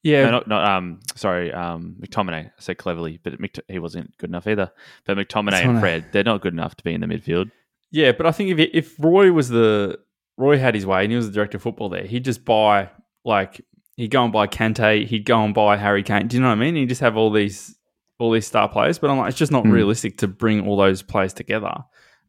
Yeah, 0.07 0.25
No, 0.25 0.31
not, 0.31 0.47
not 0.47 0.63
um. 0.71 0.99
Sorry, 1.15 1.51
um. 1.53 1.95
McTominay. 1.99 2.45
I 2.47 2.51
said 2.59 2.77
Cleverley, 2.77 3.19
but 3.21 3.39
Mc, 3.39 3.59
he 3.67 3.79
wasn't 3.79 4.17
good 4.17 4.29
enough 4.29 4.47
either. 4.47 4.71
But 5.05 5.17
McTominay 5.17 5.25
McTominay. 5.61 5.65
and 5.69 5.79
Fred, 5.79 6.05
they're 6.11 6.23
not 6.23 6.41
good 6.41 6.53
enough 6.53 6.75
to 6.75 6.83
be 6.83 6.93
in 6.93 7.01
the 7.01 7.07
midfield. 7.07 7.51
Yeah, 7.91 8.11
but 8.13 8.25
I 8.25 8.31
think 8.31 8.57
if 8.57 8.69
if 8.73 8.95
Roy 8.99 9.31
was 9.31 9.49
the 9.49 9.99
Roy 10.37 10.57
had 10.57 10.75
his 10.75 10.85
way 10.85 11.03
and 11.03 11.11
he 11.11 11.15
was 11.15 11.27
the 11.27 11.33
director 11.33 11.57
of 11.57 11.63
football 11.63 11.89
there, 11.89 12.03
he'd 12.03 12.25
just 12.25 12.45
buy 12.45 12.89
like 13.25 13.61
he'd 13.95 14.11
go 14.11 14.23
and 14.23 14.31
buy 14.33 14.45
Kante, 14.47 15.05
he'd 15.05 15.25
go 15.25 15.43
and 15.43 15.53
buy 15.53 15.77
Harry 15.77 16.03
Kane. 16.03 16.27
Do 16.27 16.37
you 16.37 16.43
know 16.43 16.49
what 16.49 16.53
I 16.57 16.59
mean? 16.59 16.75
He'd 16.75 16.89
just 16.89 17.01
have 17.01 17.17
all 17.17 17.31
these 17.31 17.75
all 18.19 18.31
these 18.31 18.47
star 18.47 18.67
players, 18.69 18.99
but 18.99 19.09
I'm 19.09 19.17
like, 19.17 19.29
it's 19.29 19.37
just 19.37 19.51
not 19.51 19.63
Hmm. 19.63 19.71
realistic 19.71 20.17
to 20.19 20.27
bring 20.27 20.67
all 20.67 20.75
those 20.77 21.01
players 21.01 21.33
together. 21.33 21.73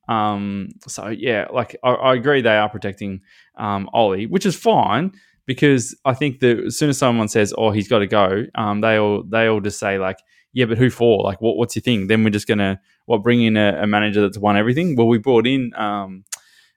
Um, 0.09 0.71
so 0.87 1.09
yeah, 1.09 1.47
like 1.53 1.77
I, 1.85 1.91
I 1.91 2.15
agree 2.15 2.41
they 2.41 2.57
are 2.57 2.69
protecting 2.71 3.21
um, 3.57 3.91
Ollie, 3.93 4.27
which 4.27 4.47
is 4.47 4.57
fine 4.57 5.13
because 5.49 5.97
I 6.05 6.13
think 6.13 6.41
that 6.41 6.61
as 6.67 6.77
soon 6.77 6.91
as 6.91 6.99
someone 6.99 7.27
says, 7.27 7.55
"Oh, 7.57 7.71
he's 7.71 7.89
got 7.89 8.01
to 8.01 8.07
go," 8.07 8.45
um, 8.55 8.83
they 8.83 8.97
all 8.99 9.25
they 9.25 9.47
all 9.47 9.61
just 9.61 9.81
say 9.81 9.99
like, 9.99 10.19
"Yeah, 10.53 10.67
but 10.67 10.77
who 10.77 10.91
for? 10.91 11.25
Like, 11.25 11.41
what 11.41 11.57
what's 11.57 11.75
your 11.75 11.83
thing?" 11.83 12.07
Then 12.07 12.23
we're 12.23 12.31
just 12.31 12.47
gonna 12.47 12.79
what 13.07 13.23
bring 13.23 13.43
in 13.43 13.57
a, 13.57 13.81
a 13.83 13.87
manager 13.87 14.21
that's 14.21 14.37
won 14.39 14.59
everything. 14.59 14.95
Well, 14.95 15.09
we 15.09 15.17
brought 15.19 15.47
in 15.47 15.73
um, 15.75 16.25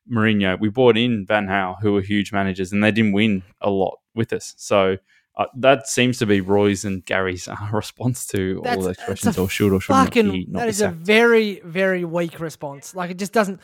Mourinho, 0.10 0.58
we 0.58 0.70
brought 0.70 0.98
in 0.98 1.26
Van 1.26 1.48
Gaal, 1.48 1.76
who 1.82 1.92
were 1.92 2.02
huge 2.02 2.32
managers, 2.32 2.72
and 2.72 2.82
they 2.82 2.92
didn't 2.92 3.12
win 3.12 3.44
a 3.62 3.70
lot 3.70 4.00
with 4.16 4.34
us. 4.34 4.56
So. 4.58 4.98
Uh, 5.38 5.46
that 5.56 5.88
seems 5.88 6.18
to 6.20 6.26
be 6.26 6.42
Roy's 6.42 6.84
and 6.84 7.06
Gary's 7.06 7.48
uh, 7.48 7.56
response 7.72 8.28
to 8.28 8.62
all 8.66 8.82
those 8.82 8.98
questions, 8.98 9.38
or 9.38 9.48
should 9.48 9.72
or 9.72 9.80
should 9.80 9.94
not 9.94 10.08
Fucking, 10.08 10.30
he 10.30 10.46
not 10.50 10.64
be 10.64 10.68
is 10.68 10.82
a 10.82 10.86
sacked. 10.88 10.98
very, 10.98 11.62
very 11.64 12.04
weak 12.04 12.42
response. 12.42 12.94
Like 12.94 13.12
it 13.12 13.18
just 13.18 13.32
doesn't, 13.32 13.62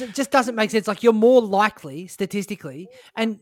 it 0.00 0.14
just 0.14 0.30
doesn't 0.30 0.54
make 0.54 0.70
sense. 0.70 0.88
Like 0.88 1.02
you're 1.02 1.12
more 1.12 1.40
likely 1.42 2.06
statistically, 2.06 2.88
and 3.16 3.38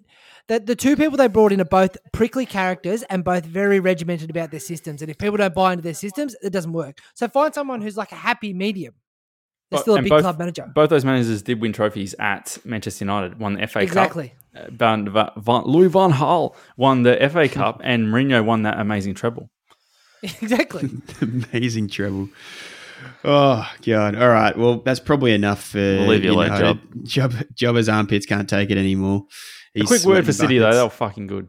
the 0.48 0.60
the 0.60 0.76
two 0.76 0.96
people 0.96 1.16
they 1.16 1.28
brought 1.28 1.52
in 1.52 1.60
are 1.60 1.64
both 1.64 1.96
prickly 2.12 2.46
characters 2.46 3.02
and 3.04 3.24
both 3.24 3.44
very 3.44 3.80
regimented 3.80 4.30
about 4.30 4.50
their 4.50 4.60
systems. 4.60 5.02
And 5.02 5.10
if 5.10 5.18
people 5.18 5.36
don't 5.36 5.54
buy 5.54 5.72
into 5.72 5.82
their 5.82 5.94
systems, 5.94 6.34
it 6.42 6.50
doesn't 6.52 6.72
work. 6.72 6.98
So 7.14 7.28
find 7.28 7.54
someone 7.54 7.80
who's 7.80 7.96
like 7.96 8.12
a 8.12 8.16
happy 8.16 8.52
medium. 8.52 8.94
They're 9.70 9.80
still 9.80 9.96
a 9.96 10.02
big 10.02 10.10
both- 10.10 10.22
club 10.22 10.38
manager. 10.38 10.70
Both 10.74 10.90
those 10.90 11.04
managers 11.04 11.42
did 11.42 11.60
win 11.60 11.72
trophies 11.72 12.14
at 12.18 12.58
Manchester 12.64 13.04
United, 13.04 13.38
won 13.38 13.54
the 13.54 13.66
FA 13.66 13.80
Exactly. 13.80 14.28
Cup. 14.28 14.34
Exactly. 14.52 14.66
Uh, 14.66 14.70
Van, 14.70 15.10
Van, 15.10 15.30
Van, 15.36 15.62
Louis 15.64 15.88
Van 15.88 16.12
Gaal 16.12 16.54
won 16.76 17.02
the 17.02 17.16
FA 17.32 17.48
Cup, 17.52 17.80
and 17.82 18.06
Mourinho 18.08 18.44
won 18.44 18.62
that 18.62 18.78
amazing 18.78 19.14
treble. 19.14 19.48
exactly. 20.22 20.90
Amazing 21.20 21.88
treble. 21.88 22.28
Oh 23.24 23.68
god! 23.84 24.16
All 24.16 24.28
right. 24.28 24.56
Well, 24.56 24.80
that's 24.84 25.00
probably 25.00 25.32
enough 25.32 25.62
for 25.62 25.78
We'll 25.78 26.06
leave 26.08 26.24
you 26.24 26.32
alone, 26.32 26.48
know, 26.60 26.78
Job. 27.04 27.32
Jobber's 27.54 27.88
armpits 27.88 28.26
can't 28.26 28.48
take 28.48 28.70
it 28.70 28.78
anymore. 28.78 29.26
A 29.76 29.80
quick 29.82 30.04
word 30.04 30.24
for 30.24 30.32
sweating 30.32 30.48
City 30.48 30.58
though; 30.58 30.74
they 30.74 30.82
were 30.82 30.90
fucking 30.90 31.26
good. 31.26 31.48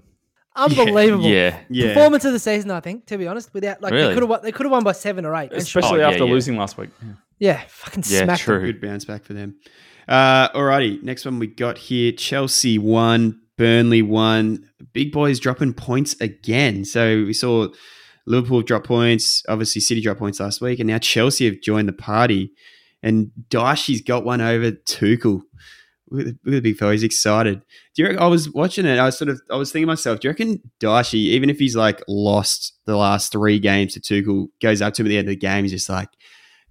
Unbelievable. 0.55 1.25
Yeah, 1.25 1.59
Yeah. 1.69 1.93
Performance 1.93 2.23
of 2.25 2.31
the 2.31 2.39
season, 2.39 2.71
I 2.71 2.79
think. 2.79 3.07
To 3.07 3.17
be 3.17 3.27
honest, 3.27 3.53
without 3.53 3.81
like 3.81 3.91
they 3.91 4.13
could 4.13 4.23
have 4.23 4.29
won, 4.29 4.39
they 4.41 4.51
could 4.53 4.65
have 4.65 4.71
won 4.71 4.83
by 4.83 4.93
seven 4.93 5.25
or 5.25 5.35
eight. 5.35 5.51
And 5.51 5.67
sure- 5.67 5.79
Especially 5.81 5.97
Oh, 6.01 6.07
yeah, 6.07 6.09
after 6.13 6.25
yeah. 6.25 6.31
losing 6.31 6.55
last 6.57 6.77
week. 6.77 6.91
yeah, 7.39 7.61
fucking 7.67 8.03
yeah, 8.07 8.23
smacked 8.23 8.45
them. 8.45 8.59
true. 8.59 8.65
Good 8.71 8.79
bounce 8.81 9.03
back 9.05 9.23
for 9.25 9.33
them. 9.33 9.55
Uh, 10.07 10.49
alrighty, 10.49 11.03
next 11.03 11.25
one 11.25 11.39
we 11.39 11.47
got 11.47 11.77
here: 11.77 12.13
Chelsea 12.13 12.77
one, 12.77 13.41
Burnley 13.57 14.01
one. 14.01 14.69
Big 14.93 15.11
boys 15.11 15.39
dropping 15.41 15.73
points 15.73 16.15
again. 16.21 16.85
So 16.85 17.25
we 17.25 17.33
saw 17.33 17.67
Liverpool 18.25 18.61
drop 18.61 18.85
points. 18.85 19.43
Obviously, 19.47 19.81
City 19.81 20.01
drop 20.01 20.17
points 20.17 20.39
last 20.39 20.61
week, 20.61 20.79
and 20.79 20.87
now 20.87 20.97
Chelsea 20.97 21.45
have 21.45 21.61
joined 21.61 21.87
the 21.87 21.93
party. 21.93 22.51
And 23.03 23.31
Dyche's 23.49 24.01
got 24.01 24.25
one 24.25 24.41
over 24.41 24.71
Tuchel. 24.71 25.41
Look 26.09 26.21
at 26.21 26.25
the, 26.27 26.39
look 26.43 26.57
at 26.57 26.63
the 26.63 26.71
big 26.71 26.77
fella. 26.77 26.91
He's 26.93 27.03
excited. 27.03 27.61
Do 27.93 28.01
you 28.01 28.07
reckon, 28.07 28.21
I 28.21 28.27
was 28.27 28.51
watching 28.51 28.85
it. 28.85 28.97
I 28.97 29.05
was 29.05 29.17
sort 29.17 29.29
of, 29.29 29.41
I 29.51 29.55
was 29.55 29.71
thinking 29.71 29.85
to 29.85 29.91
myself, 29.91 30.19
do 30.19 30.27
you 30.27 30.31
reckon 30.31 30.61
Dyche, 30.79 31.13
even 31.15 31.49
if 31.49 31.59
he's 31.59 31.75
like 31.75 32.01
lost 32.07 32.73
the 32.85 32.95
last 32.95 33.31
three 33.31 33.59
games 33.59 33.93
to 33.93 33.99
Tuchel, 33.99 34.47
goes 34.61 34.81
up 34.81 34.93
to 34.95 35.01
him 35.01 35.07
at 35.07 35.09
the 35.09 35.17
end 35.17 35.27
of 35.27 35.31
the 35.31 35.35
game, 35.35 35.63
he's 35.63 35.71
just 35.71 35.89
like, 35.89 36.09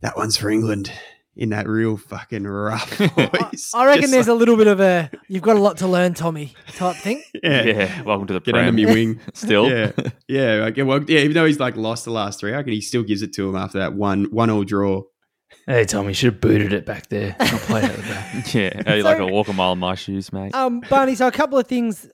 that 0.03 0.17
one's 0.17 0.37
for 0.37 0.51
England 0.51 0.93
in 1.37 1.51
that 1.51 1.69
real 1.69 1.97
fucking 1.97 2.45
rough 2.45 2.91
voice. 2.97 3.73
I 3.75 3.87
reckon 3.87 4.03
Just 4.03 4.13
there's 4.13 4.29
like, 4.29 4.35
a 4.35 4.39
little 4.39 4.57
bit 4.57 4.67
of 4.69 4.81
a 4.81 5.11
you've 5.29 5.43
got 5.43 5.57
a 5.57 5.61
lot 5.61 5.79
to 5.79 5.87
learn, 5.89 6.15
Tommy 6.15 6.55
type 6.75 6.97
thing. 6.97 7.23
yeah, 7.43 7.63
Yeah. 7.65 8.03
welcome 8.03 8.27
to 8.29 8.35
the 8.35 8.41
Get 8.41 8.55
under 8.55 8.73
me 8.73 8.87
wing. 8.87 9.21
Still, 9.35 9.69
Yeah, 9.69 9.93
yeah. 10.29 10.55
Like, 10.63 10.77
well, 10.79 11.03
yeah. 11.09 11.21
Even 11.21 11.35
though 11.35 11.47
he's 11.47 11.59
like 11.61 11.77
lost 11.77 12.05
the 12.05 12.11
last 12.13 12.41
three, 12.41 12.53
I 12.53 12.57
reckon 12.57 12.73
he 12.73 12.81
still 12.81 13.03
gives 13.03 13.23
it 13.23 13.33
to 13.35 13.49
him 13.49 13.57
after 13.57 13.79
that 13.79 13.95
one 13.95 14.25
one 14.31 14.51
all 14.51 14.65
draw. 14.65 15.03
Hey 15.67 15.85
Tommy, 15.85 16.09
you 16.09 16.15
should 16.15 16.33
have 16.35 16.41
booted 16.41 16.73
it 16.73 16.85
back 16.85 17.09
there. 17.09 17.35
Not 17.39 17.49
played 17.49 17.85
it 17.85 17.97
back. 18.03 18.55
yeah. 18.55 18.83
Hey, 18.85 19.03
like 19.03 19.19
a 19.19 19.27
walk 19.27 19.49
a 19.49 19.53
mile 19.53 19.73
in 19.73 19.79
my 19.79 19.95
shoes, 19.95 20.33
mate. 20.33 20.55
Um, 20.55 20.81
Barney. 20.91 21.15
So 21.15 21.27
a 21.27 21.33
couple 21.33 21.59
of 21.59 21.67
things 21.67 22.07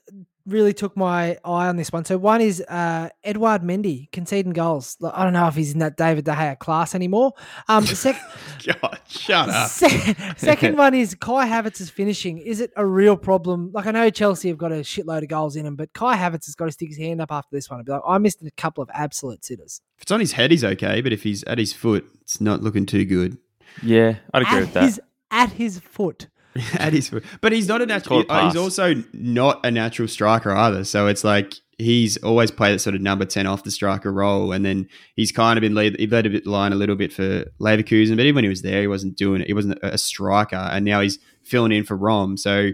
really 0.51 0.73
took 0.73 0.95
my 0.97 1.37
eye 1.43 1.67
on 1.67 1.77
this 1.77 1.91
one. 1.91 2.05
So 2.05 2.17
one 2.17 2.41
is 2.41 2.61
uh, 2.61 3.09
Edward 3.23 3.61
Mendy 3.63 4.11
conceding 4.11 4.53
goals. 4.53 4.97
Like, 4.99 5.13
I 5.15 5.23
don't 5.23 5.33
know 5.33 5.47
if 5.47 5.55
he's 5.55 5.73
in 5.73 5.79
that 5.79 5.97
David 5.97 6.25
De 6.25 6.31
Gea 6.33 6.59
class 6.59 6.93
anymore. 6.93 7.33
Um, 7.67 7.85
sec- 7.85 8.21
God, 8.65 8.99
shut 9.07 9.49
up. 9.49 9.69
se- 9.71 10.15
second 10.37 10.77
one 10.77 10.93
is 10.93 11.15
Kai 11.15 11.47
Havertz's 11.47 11.89
finishing. 11.89 12.37
Is 12.37 12.61
it 12.61 12.71
a 12.75 12.85
real 12.85 13.17
problem? 13.17 13.71
Like 13.73 13.85
I 13.87 13.91
know 13.91 14.09
Chelsea 14.09 14.49
have 14.49 14.57
got 14.57 14.71
a 14.71 14.75
shitload 14.81 15.23
of 15.23 15.29
goals 15.29 15.55
in 15.55 15.65
them, 15.65 15.75
but 15.75 15.93
Kai 15.93 16.17
Havertz 16.17 16.45
has 16.45 16.55
got 16.55 16.65
to 16.65 16.71
stick 16.71 16.89
his 16.89 16.97
hand 16.97 17.21
up 17.21 17.31
after 17.31 17.55
this 17.55 17.69
one 17.69 17.79
and 17.79 17.85
be 17.85 17.91
like, 17.91 18.01
I 18.07 18.17
missed 18.17 18.41
a 18.41 18.51
couple 18.51 18.81
of 18.83 18.89
absolute 18.93 19.43
sitters. 19.45 19.81
If 19.97 20.03
it's 20.03 20.11
on 20.11 20.19
his 20.19 20.33
head, 20.33 20.51
he's 20.51 20.63
okay. 20.63 21.01
But 21.01 21.13
if 21.13 21.23
he's 21.23 21.43
at 21.45 21.57
his 21.57 21.73
foot, 21.73 22.05
it's 22.21 22.41
not 22.41 22.61
looking 22.61 22.85
too 22.85 23.05
good. 23.05 23.37
Yeah, 23.81 24.15
I'd 24.33 24.41
agree 24.43 24.57
At 24.57 24.61
with 24.61 24.73
that. 24.73 24.83
his 24.83 25.01
at 25.31 25.51
his 25.53 25.79
foot. 25.79 26.27
At 26.73 26.93
his 26.93 27.09
foot, 27.09 27.23
but 27.41 27.51
he's 27.51 27.67
not 27.67 27.81
a 27.81 27.85
natural. 27.85 28.21
It 28.21 28.31
He's 28.31 28.55
uh, 28.55 28.61
also 28.61 29.03
not 29.13 29.65
a 29.65 29.71
natural 29.71 30.07
striker 30.07 30.51
either. 30.51 30.83
So 30.83 31.07
it's 31.07 31.23
like 31.23 31.53
he's 31.77 32.17
always 32.17 32.51
played 32.51 32.73
that 32.73 32.79
sort 32.79 32.95
of 32.95 33.01
number 33.01 33.25
ten 33.25 33.47
off 33.47 33.63
the 33.63 33.71
striker 33.71 34.11
role, 34.11 34.51
and 34.51 34.65
then 34.65 34.87
he's 35.15 35.31
kind 35.31 35.57
of 35.57 35.61
been 35.61 35.75
lead. 35.75 35.97
He 35.99 36.07
led 36.07 36.25
a 36.25 36.29
bit 36.29 36.45
line 36.45 36.73
a 36.73 36.75
little 36.75 36.95
bit 36.95 37.13
for 37.13 37.45
Leverkusen, 37.59 38.15
but 38.15 38.25
even 38.25 38.35
when 38.35 38.43
he 38.43 38.49
was 38.49 38.61
there, 38.61 38.81
he 38.81 38.87
wasn't 38.87 39.15
doing 39.15 39.41
it. 39.41 39.47
He 39.47 39.53
wasn't 39.53 39.79
a 39.81 39.97
striker, 39.97 40.55
and 40.55 40.85
now 40.85 41.01
he's 41.01 41.19
filling 41.43 41.71
in 41.71 41.83
for 41.83 41.95
Rom. 41.95 42.37
So 42.37 42.71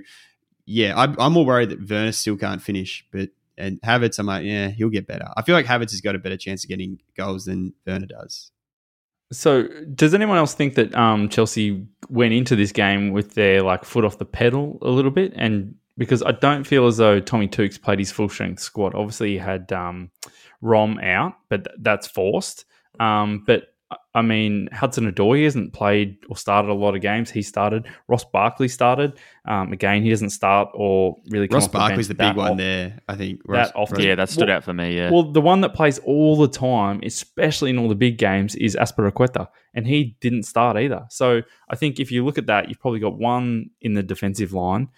yeah, 0.65 0.93
I'm, 0.97 1.15
I'm 1.19 1.33
more 1.33 1.45
worried 1.45 1.69
that 1.69 1.89
Werner 1.89 2.11
still 2.11 2.37
can't 2.37 2.61
finish, 2.61 3.05
but. 3.11 3.29
And 3.59 3.81
Havertz, 3.81 4.19
I'm 4.19 4.27
like, 4.27 4.45
yeah, 4.45 4.67
he'll 4.67 4.91
get 4.91 5.07
better. 5.07 5.29
I 5.35 5.41
feel 5.41 5.55
like 5.55 5.65
Havertz 5.65 5.89
has 5.89 5.99
got 5.99 6.13
a 6.13 6.19
better 6.19 6.37
chance 6.37 6.63
of 6.63 6.69
getting 6.69 6.99
goals 7.15 7.45
than 7.45 7.73
Werner 7.87 8.05
does. 8.05 8.51
So, 9.31 9.67
does 9.93 10.13
anyone 10.13 10.37
else 10.37 10.53
think 10.53 10.75
that 10.75 10.95
um, 10.95 11.27
Chelsea 11.29 11.85
went 12.09 12.33
into 12.33 12.55
this 12.55 12.71
game 12.71 13.11
with 13.11 13.33
their 13.33 13.61
like 13.61 13.83
foot 13.83 14.05
off 14.05 14.17
the 14.17 14.25
pedal 14.25 14.77
a 14.81 14.89
little 14.89 15.11
bit? 15.11 15.33
And 15.35 15.75
because 15.97 16.23
I 16.23 16.31
don't 16.31 16.63
feel 16.63 16.87
as 16.87 16.97
though 16.97 17.19
Tommy 17.19 17.47
Tukes 17.47 17.81
played 17.81 17.99
his 17.99 18.11
full 18.11 18.29
strength 18.29 18.61
squad. 18.61 18.95
Obviously, 18.95 19.31
he 19.31 19.37
had 19.37 19.71
um, 19.73 20.11
Rom 20.61 20.99
out, 20.99 21.33
but 21.49 21.65
th- 21.65 21.75
that's 21.81 22.07
forced. 22.07 22.65
Um, 22.99 23.43
but 23.45 23.73
I 24.13 24.21
mean, 24.21 24.67
Hudson 24.73 25.09
Odoi 25.09 25.45
hasn't 25.45 25.71
played 25.71 26.17
or 26.29 26.35
started 26.35 26.69
a 26.69 26.73
lot 26.73 26.95
of 26.95 27.01
games. 27.01 27.31
He 27.31 27.41
started. 27.41 27.87
Ross 28.09 28.25
Barkley 28.25 28.67
started. 28.67 29.17
Um, 29.47 29.71
again, 29.71 30.03
he 30.03 30.09
doesn't 30.09 30.31
start 30.31 30.69
or 30.73 31.15
really. 31.29 31.47
come 31.47 31.55
Ross 31.55 31.65
off 31.67 31.71
the 31.71 31.77
Barkley's 31.77 32.07
the 32.09 32.15
bench 32.15 32.33
big 32.33 32.37
one 32.37 32.45
often. 32.47 32.57
there, 32.57 32.99
I 33.07 33.15
think. 33.15 33.41
that 33.47 33.73
often. 33.75 34.01
Yeah, 34.01 34.15
that 34.15 34.29
stood 34.29 34.49
Well- 34.49 34.57
out 34.57 34.63
for 34.65 34.73
me. 34.73 34.97
Yeah. 34.97 35.11
Well, 35.11 35.31
the 35.31 35.39
one 35.39 35.61
that 35.61 35.73
plays 35.73 35.99
all 35.99 36.35
the 36.35 36.49
time, 36.49 36.99
especially 37.03 37.69
in 37.69 37.77
all 37.77 37.87
the 37.87 37.95
big 37.95 38.17
games, 38.17 38.55
is 38.55 38.75
Azpilicueta, 38.75 39.47
and 39.73 39.87
he 39.87 40.17
didn't 40.19 40.43
start 40.43 40.75
either. 40.77 41.05
So 41.09 41.43
I 41.69 41.75
think 41.77 41.99
if 42.01 42.11
you 42.11 42.25
look 42.25 42.37
at 42.37 42.47
that, 42.47 42.67
you've 42.67 42.79
probably 42.81 42.99
got 42.99 43.17
one 43.17 43.69
in 43.79 43.93
the 43.93 44.03
defensive 44.03 44.51
line, 44.51 44.89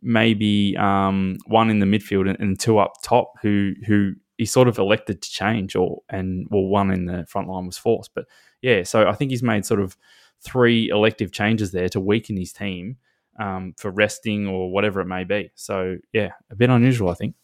maybe 0.00 0.74
um, 0.78 1.36
one 1.46 1.68
in 1.70 1.80
the 1.80 1.86
midfield, 1.86 2.28
and, 2.30 2.38
and 2.40 2.58
two 2.58 2.78
up 2.78 2.94
top 3.02 3.32
who 3.42 3.74
who 3.86 4.12
he 4.38 4.46
sort 4.46 4.68
of 4.68 4.78
elected 4.78 5.20
to 5.20 5.30
change, 5.30 5.76
or 5.76 6.02
and 6.08 6.46
well, 6.50 6.62
one 6.62 6.90
in 6.90 7.04
the 7.04 7.26
front 7.26 7.48
line 7.48 7.66
was 7.66 7.76
forced. 7.76 8.14
But 8.14 8.26
yeah, 8.62 8.84
so 8.84 9.06
I 9.06 9.12
think 9.12 9.30
he's 9.30 9.42
made 9.42 9.66
sort 9.66 9.80
of 9.80 9.96
three 10.40 10.88
elective 10.88 11.32
changes 11.32 11.72
there 11.72 11.88
to 11.90 12.00
weaken 12.00 12.36
his 12.36 12.52
team 12.52 12.96
um, 13.38 13.74
for 13.76 13.90
resting 13.90 14.46
or 14.46 14.70
whatever 14.70 15.00
it 15.00 15.06
may 15.06 15.24
be. 15.24 15.50
So 15.56 15.98
yeah, 16.12 16.30
a 16.50 16.56
bit 16.56 16.70
unusual, 16.70 17.10
I 17.10 17.14
think. 17.14 17.34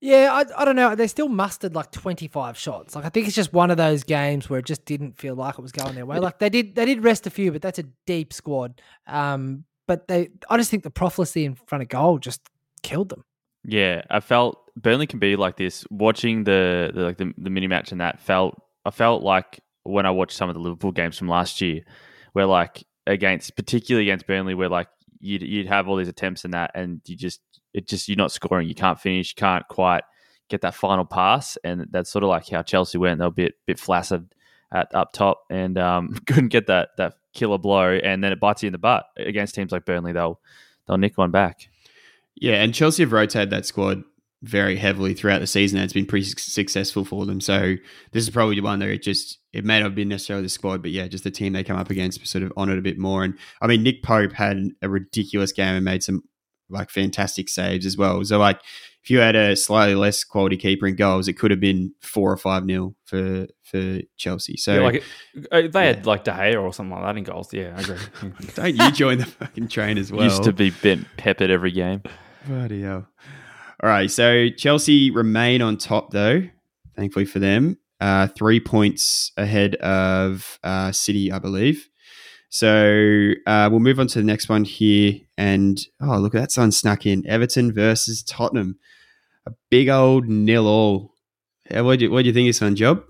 Yeah, 0.00 0.30
I, 0.32 0.62
I 0.62 0.64
don't 0.64 0.76
know. 0.76 0.94
They 0.94 1.06
still 1.06 1.28
mustered 1.28 1.74
like 1.74 1.90
25 1.90 2.58
shots. 2.58 2.94
Like 2.94 3.04
I 3.04 3.08
think 3.08 3.26
it's 3.26 3.36
just 3.36 3.52
one 3.52 3.70
of 3.70 3.76
those 3.76 4.02
games 4.04 4.48
where 4.48 4.58
it 4.58 4.66
just 4.66 4.84
didn't 4.84 5.18
feel 5.18 5.34
like 5.34 5.58
it 5.58 5.62
was 5.62 5.72
going 5.72 5.94
their 5.94 6.04
way. 6.06 6.18
Like 6.18 6.38
they 6.38 6.50
did 6.50 6.74
they 6.74 6.84
did 6.84 7.02
rest 7.02 7.26
a 7.26 7.30
few, 7.30 7.52
but 7.52 7.62
that's 7.62 7.78
a 7.78 7.84
deep 8.06 8.32
squad. 8.32 8.80
Um, 9.06 9.64
but 9.86 10.08
they 10.08 10.30
I 10.50 10.58
just 10.58 10.70
think 10.70 10.82
the 10.82 10.90
prophecy 10.90 11.44
in 11.44 11.54
front 11.54 11.82
of 11.82 11.88
goal 11.88 12.18
just 12.18 12.42
killed 12.82 13.08
them. 13.08 13.24
Yeah, 13.68 14.02
I 14.08 14.20
felt 14.20 14.62
Burnley 14.76 15.06
can 15.06 15.18
be 15.18 15.34
like 15.34 15.56
this. 15.56 15.84
Watching 15.90 16.44
the, 16.44 16.92
the 16.94 17.02
like 17.02 17.18
the, 17.18 17.32
the 17.36 17.50
mini 17.50 17.66
match 17.66 17.90
and 17.90 18.00
that 18.00 18.20
felt 18.20 18.60
I 18.84 18.90
felt 18.90 19.22
like 19.22 19.60
when 19.82 20.06
I 20.06 20.10
watched 20.10 20.36
some 20.36 20.48
of 20.48 20.54
the 20.54 20.60
Liverpool 20.60 20.92
games 20.92 21.18
from 21.18 21.28
last 21.28 21.60
year, 21.60 21.82
where 22.32 22.46
like 22.46 22.84
against 23.06 23.56
particularly 23.56 24.08
against 24.08 24.26
Burnley, 24.26 24.54
where 24.54 24.68
like 24.68 24.88
you'd 25.18 25.42
you'd 25.42 25.66
have 25.66 25.88
all 25.88 25.96
these 25.96 26.08
attempts 26.08 26.44
and 26.44 26.54
that, 26.54 26.70
and 26.74 27.00
you 27.06 27.16
just 27.16 27.40
it 27.74 27.88
just 27.88 28.08
you're 28.08 28.16
not 28.16 28.30
scoring, 28.30 28.68
you 28.68 28.74
can't 28.74 29.00
finish, 29.00 29.32
you 29.32 29.40
can't 29.40 29.66
quite 29.68 30.04
get 30.48 30.60
that 30.60 30.74
final 30.74 31.04
pass, 31.04 31.58
and 31.64 31.88
that's 31.90 32.10
sort 32.10 32.22
of 32.22 32.30
like 32.30 32.48
how 32.48 32.62
Chelsea 32.62 32.98
went. 32.98 33.18
They 33.18 33.24
were 33.24 33.28
a 33.28 33.32
bit 33.32 33.54
bit 33.66 33.80
flaccid 33.80 34.32
at 34.72 34.94
up 34.94 35.12
top 35.12 35.42
and 35.50 35.76
um, 35.78 36.16
couldn't 36.26 36.48
get 36.48 36.68
that 36.68 36.90
that 36.98 37.14
killer 37.34 37.58
blow, 37.58 37.98
and 38.02 38.22
then 38.22 38.30
it 38.30 38.38
bites 38.38 38.62
you 38.62 38.68
in 38.68 38.72
the 38.72 38.78
butt 38.78 39.06
against 39.16 39.56
teams 39.56 39.72
like 39.72 39.84
Burnley. 39.84 40.12
They'll 40.12 40.40
they'll 40.86 40.98
nick 40.98 41.18
one 41.18 41.32
back. 41.32 41.68
Yeah, 42.36 42.62
and 42.62 42.74
Chelsea 42.74 43.02
have 43.02 43.12
rotated 43.12 43.50
that 43.50 43.66
squad 43.66 44.02
very 44.42 44.76
heavily 44.76 45.14
throughout 45.14 45.38
the 45.40 45.46
season. 45.46 45.78
And 45.78 45.84
it's 45.84 45.94
been 45.94 46.06
pretty 46.06 46.26
successful 46.26 47.04
for 47.04 47.24
them. 47.24 47.40
So 47.40 47.74
this 48.12 48.22
is 48.22 48.30
probably 48.30 48.56
the 48.56 48.60
one 48.60 48.78
that 48.80 48.88
it 48.90 49.02
just 49.02 49.38
it 49.52 49.64
may 49.64 49.78
not 49.80 49.86
have 49.86 49.94
been 49.94 50.08
necessarily 50.08 50.42
the 50.44 50.50
squad, 50.50 50.82
but 50.82 50.90
yeah, 50.90 51.08
just 51.08 51.24
the 51.24 51.30
team 51.30 51.54
they 51.54 51.64
come 51.64 51.78
up 51.78 51.90
against 51.90 52.24
sort 52.26 52.44
of 52.44 52.52
on 52.56 52.68
it 52.70 52.78
a 52.78 52.82
bit 52.82 52.98
more. 52.98 53.24
And 53.24 53.38
I 53.62 53.66
mean, 53.66 53.82
Nick 53.82 54.02
Pope 54.02 54.32
had 54.32 54.58
a 54.82 54.88
ridiculous 54.88 55.52
game 55.52 55.74
and 55.74 55.84
made 55.84 56.02
some 56.02 56.22
like 56.68 56.90
fantastic 56.90 57.48
saves 57.48 57.86
as 57.86 57.96
well. 57.96 58.22
So 58.24 58.38
like 58.38 58.60
if 59.02 59.10
you 59.10 59.20
had 59.20 59.36
a 59.36 59.56
slightly 59.56 59.94
less 59.94 60.22
quality 60.24 60.56
keeper 60.58 60.86
in 60.86 60.96
goals, 60.96 61.28
it 61.28 61.34
could 61.34 61.50
have 61.52 61.60
been 61.60 61.94
four 62.02 62.30
or 62.30 62.36
five 62.36 62.64
nil 62.66 62.94
for 63.06 63.46
for 63.64 64.00
Chelsea. 64.18 64.58
So 64.58 64.74
Yeah, 64.74 64.80
like 64.80 65.02
uh, 65.50 65.62
they 65.62 65.68
Yeah. 65.72 65.82
had 65.86 66.06
like 66.06 66.24
De 66.24 66.30
Gea 66.30 66.62
or 66.62 66.74
something 66.74 66.94
like 66.94 67.04
that 67.04 67.16
in 67.16 67.24
goals. 67.24 67.54
Yeah, 67.54 67.72
I 67.76 67.80
agree. 67.80 67.96
don't 68.54 68.76
you 68.76 68.90
join 68.92 69.18
the 69.18 69.26
fucking 69.26 69.68
train 69.68 69.96
as 69.96 70.12
well? 70.12 70.24
Used 70.24 70.42
to 70.42 70.52
be 70.52 70.70
bent 70.70 71.06
peppered 71.16 71.50
every 71.50 71.72
game. 71.72 72.02
Bloody 72.46 72.82
hell. 72.82 73.08
All 73.82 73.90
right, 73.90 74.10
so 74.10 74.48
Chelsea 74.50 75.10
remain 75.10 75.62
on 75.62 75.76
top 75.76 76.12
though, 76.12 76.42
thankfully 76.94 77.24
for 77.24 77.40
them. 77.40 77.78
Uh, 78.00 78.28
three 78.28 78.60
points 78.60 79.32
ahead 79.36 79.74
of 79.76 80.58
uh, 80.62 80.92
City, 80.92 81.32
I 81.32 81.38
believe. 81.38 81.88
So 82.48 83.32
uh, 83.46 83.68
we'll 83.70 83.80
move 83.80 83.98
on 83.98 84.06
to 84.08 84.18
the 84.18 84.24
next 84.24 84.48
one 84.48 84.64
here. 84.64 85.14
And 85.36 85.78
oh, 86.00 86.18
look, 86.18 86.34
at 86.34 86.40
that 86.40 86.52
sun 86.52 86.72
snuck 86.72 87.04
in. 87.04 87.26
Everton 87.26 87.72
versus 87.72 88.22
Tottenham. 88.22 88.78
A 89.46 89.52
big 89.70 89.88
old 89.88 90.28
nil 90.28 90.66
all. 90.66 91.14
What 91.70 91.98
do 91.98 92.04
you, 92.04 92.10
what 92.10 92.24
you 92.24 92.32
think 92.32 92.46
of 92.46 92.50
this 92.50 92.60
one, 92.60 92.76
Job? 92.76 93.02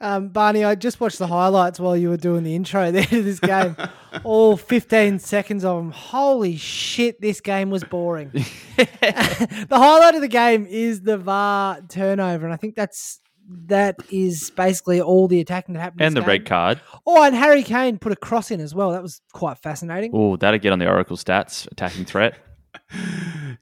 Um, 0.00 0.28
Barney, 0.28 0.64
I 0.64 0.76
just 0.76 1.00
watched 1.00 1.18
the 1.18 1.26
highlights 1.26 1.80
while 1.80 1.96
you 1.96 2.08
were 2.08 2.16
doing 2.16 2.44
the 2.44 2.54
intro 2.54 2.92
there 2.92 3.04
to 3.04 3.22
this 3.22 3.40
game. 3.40 3.76
All 4.24 4.56
15 4.56 5.18
seconds 5.18 5.64
of 5.64 5.76
them. 5.76 5.90
Holy 5.90 6.56
shit, 6.56 7.20
this 7.20 7.40
game 7.40 7.70
was 7.70 7.82
boring. 7.82 8.30
the 8.76 9.66
highlight 9.72 10.14
of 10.14 10.20
the 10.20 10.28
game 10.28 10.66
is 10.68 11.02
the 11.02 11.18
VAR 11.18 11.80
turnover, 11.88 12.44
and 12.44 12.54
I 12.54 12.56
think 12.56 12.76
that's 12.76 13.20
that 13.66 13.96
is 14.10 14.50
basically 14.50 15.00
all 15.00 15.26
the 15.26 15.40
attacking 15.40 15.74
that 15.74 15.80
happened. 15.80 16.02
And 16.02 16.14
the 16.14 16.20
this 16.20 16.28
red 16.28 16.46
card. 16.46 16.80
Oh, 17.06 17.22
and 17.22 17.34
Harry 17.34 17.62
Kane 17.62 17.98
put 17.98 18.12
a 18.12 18.16
cross 18.16 18.50
in 18.50 18.60
as 18.60 18.74
well. 18.74 18.92
That 18.92 19.02
was 19.02 19.22
quite 19.32 19.58
fascinating. 19.58 20.10
Oh, 20.14 20.36
that'll 20.36 20.60
get 20.60 20.72
on 20.72 20.78
the 20.78 20.86
Oracle 20.86 21.16
stats. 21.16 21.70
Attacking 21.72 22.04
threat. 22.04 22.36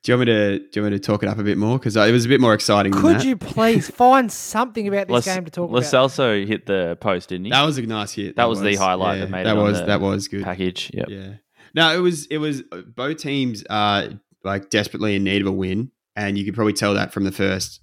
Do 0.06 0.12
you 0.12 0.18
want 0.18 0.28
me 0.28 0.34
to 0.34 0.58
do 0.60 0.68
you 0.74 0.82
want 0.82 0.92
me 0.92 0.98
to 1.00 1.04
talk 1.04 1.24
it 1.24 1.28
up 1.28 1.36
a 1.36 1.42
bit 1.42 1.58
more 1.58 1.80
because 1.80 1.96
it 1.96 2.12
was 2.12 2.26
a 2.26 2.28
bit 2.28 2.40
more 2.40 2.54
exciting? 2.54 2.92
than 2.92 3.02
Could 3.02 3.16
that. 3.16 3.24
you 3.24 3.36
please 3.36 3.90
find 3.90 4.30
something 4.30 4.86
about 4.86 5.08
this 5.08 5.12
Los- 5.12 5.24
game 5.24 5.44
to 5.44 5.50
talk 5.50 5.68
Lo 5.68 5.78
about? 5.78 5.90
Celso 5.90 6.46
hit 6.46 6.64
the 6.64 6.96
post, 7.00 7.30
didn't 7.30 7.46
he? 7.46 7.50
That 7.50 7.64
was 7.64 7.76
a 7.76 7.82
nice 7.82 8.12
hit. 8.12 8.36
That 8.36 8.48
was 8.48 8.60
the 8.60 8.76
highlight 8.76 9.18
that 9.18 9.30
made 9.30 9.46
that 9.46 9.56
it 9.56 9.58
on 9.58 9.64
was 9.64 9.80
the 9.80 9.86
that 9.86 10.00
was 10.00 10.28
good. 10.28 10.44
Package. 10.44 10.92
Yep. 10.94 11.06
Yeah. 11.08 11.32
No, 11.74 11.92
it 11.92 11.98
was 11.98 12.26
it 12.26 12.38
was 12.38 12.62
both 12.62 13.16
teams 13.16 13.64
are 13.68 14.10
like 14.44 14.70
desperately 14.70 15.16
in 15.16 15.24
need 15.24 15.40
of 15.40 15.48
a 15.48 15.52
win, 15.52 15.90
and 16.14 16.38
you 16.38 16.44
could 16.44 16.54
probably 16.54 16.72
tell 16.72 16.94
that 16.94 17.12
from 17.12 17.24
the 17.24 17.32
first 17.32 17.80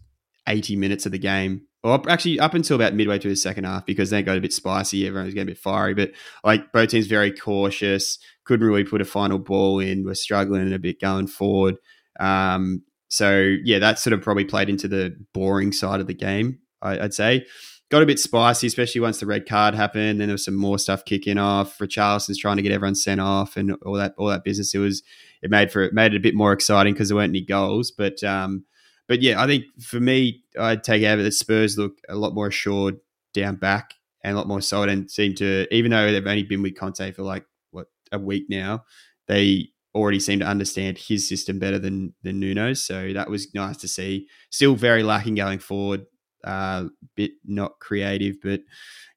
eighty 0.48 0.78
minutes 0.78 1.06
of 1.06 1.12
the 1.12 1.20
game. 1.20 1.64
Or 1.84 2.10
actually 2.10 2.40
up 2.40 2.54
until 2.54 2.78
about 2.78 2.94
midway 2.94 3.20
through 3.20 3.32
the 3.32 3.36
second 3.36 3.66
half 3.66 3.86
because 3.86 4.12
then 4.12 4.22
it 4.22 4.24
got 4.24 4.38
a 4.38 4.40
bit 4.40 4.54
spicy. 4.54 5.06
Everyone 5.06 5.26
was 5.26 5.34
getting 5.34 5.50
a 5.50 5.52
bit 5.52 5.58
fiery, 5.58 5.94
but 5.94 6.14
like 6.42 6.72
both 6.72 6.88
teams 6.88 7.08
very 7.08 7.34
cautious. 7.34 8.18
Couldn't 8.46 8.66
really 8.66 8.86
put 8.86 9.02
a 9.02 9.06
final 9.06 9.40
ball 9.40 9.82
in. 9.82 10.06
Were 10.06 10.16
struggling 10.16 10.72
a 10.72 10.80
bit 10.80 11.02
going 11.02 11.28
forward. 11.28 11.76
Um, 12.20 12.84
so 13.08 13.56
yeah, 13.64 13.80
that 13.80 14.00
sort 14.00 14.14
of 14.14 14.22
probably 14.22 14.46
played 14.46 14.70
into 14.70 14.88
the 14.88 15.16
boring 15.34 15.72
side 15.72 16.00
of 16.00 16.08
the 16.08 16.14
game. 16.14 16.60
I, 16.82 17.00
I'd 17.00 17.14
say 17.14 17.46
got 17.94 18.02
a 18.02 18.08
bit 18.08 18.18
spicy, 18.18 18.66
especially 18.66 19.02
once 19.02 19.20
the 19.20 19.26
red 19.28 19.48
card 19.48 19.76
happened. 19.76 20.20
Then 20.20 20.28
there 20.28 20.34
was 20.34 20.46
some 20.46 20.56
more 20.56 20.80
stuff 20.80 21.06
kicking 21.06 21.38
off. 21.38 21.78
Richarlison's 21.78 22.40
trying 22.40 22.58
to 22.58 22.64
get 22.64 22.72
everyone 22.72 22.96
sent 22.96 23.22
off 23.22 23.56
and 23.56 23.74
all 23.86 23.94
that 23.94 24.16
all 24.18 24.28
that 24.28 24.44
business. 24.44 24.74
It 24.74 24.80
was 24.80 25.04
it 25.44 25.52
made 25.52 25.72
for 25.72 25.84
it 25.84 25.94
made 25.94 26.14
it 26.14 26.18
a 26.18 26.22
bit 26.22 26.34
more 26.34 26.54
exciting 26.54 26.94
because 26.94 27.10
there 27.10 27.18
weren't 27.18 27.30
any 27.32 27.46
goals. 27.46 27.92
But 27.92 28.24
um, 28.24 28.66
but 29.08 29.22
yeah, 29.22 29.42
I 29.42 29.46
think 29.46 29.66
for 29.80 30.00
me, 30.00 30.44
I'd 30.60 30.84
take 30.84 31.04
out 31.04 31.18
that 31.18 31.32
Spurs 31.34 31.78
look 31.78 32.00
a 32.10 32.16
lot 32.16 32.34
more 32.34 32.48
assured 32.48 32.98
down 33.34 33.58
back 33.58 33.94
and 34.24 34.34
a 34.34 34.38
lot 34.38 34.48
more 34.48 34.62
solid 34.62 34.90
and 34.90 35.10
seem 35.10 35.36
to 35.36 35.68
even 35.72 35.92
though 35.92 36.12
they've 36.12 36.26
only 36.26 36.44
been 36.44 36.64
with 36.64 36.76
Conte 36.76 37.12
for 37.12 37.22
like 37.22 37.46
what 37.70 37.88
a 38.12 38.18
week 38.18 38.46
now, 38.50 38.86
they 39.28 39.70
already 39.96 40.20
seem 40.20 40.40
to 40.40 40.46
understand 40.46 40.98
his 40.98 41.28
system 41.28 41.60
better 41.60 41.80
than 41.80 42.14
than 42.24 42.40
Nuno's. 42.40 42.82
So 42.82 43.14
that 43.14 43.30
was 43.30 43.54
nice 43.54 43.78
to 43.78 43.88
see. 43.88 44.28
Still 44.50 44.76
very 44.76 45.04
lacking 45.04 45.36
going 45.36 45.60
forward 45.60 46.06
uh, 46.44 46.86
bit 47.16 47.32
not 47.46 47.80
creative, 47.80 48.36
but 48.42 48.62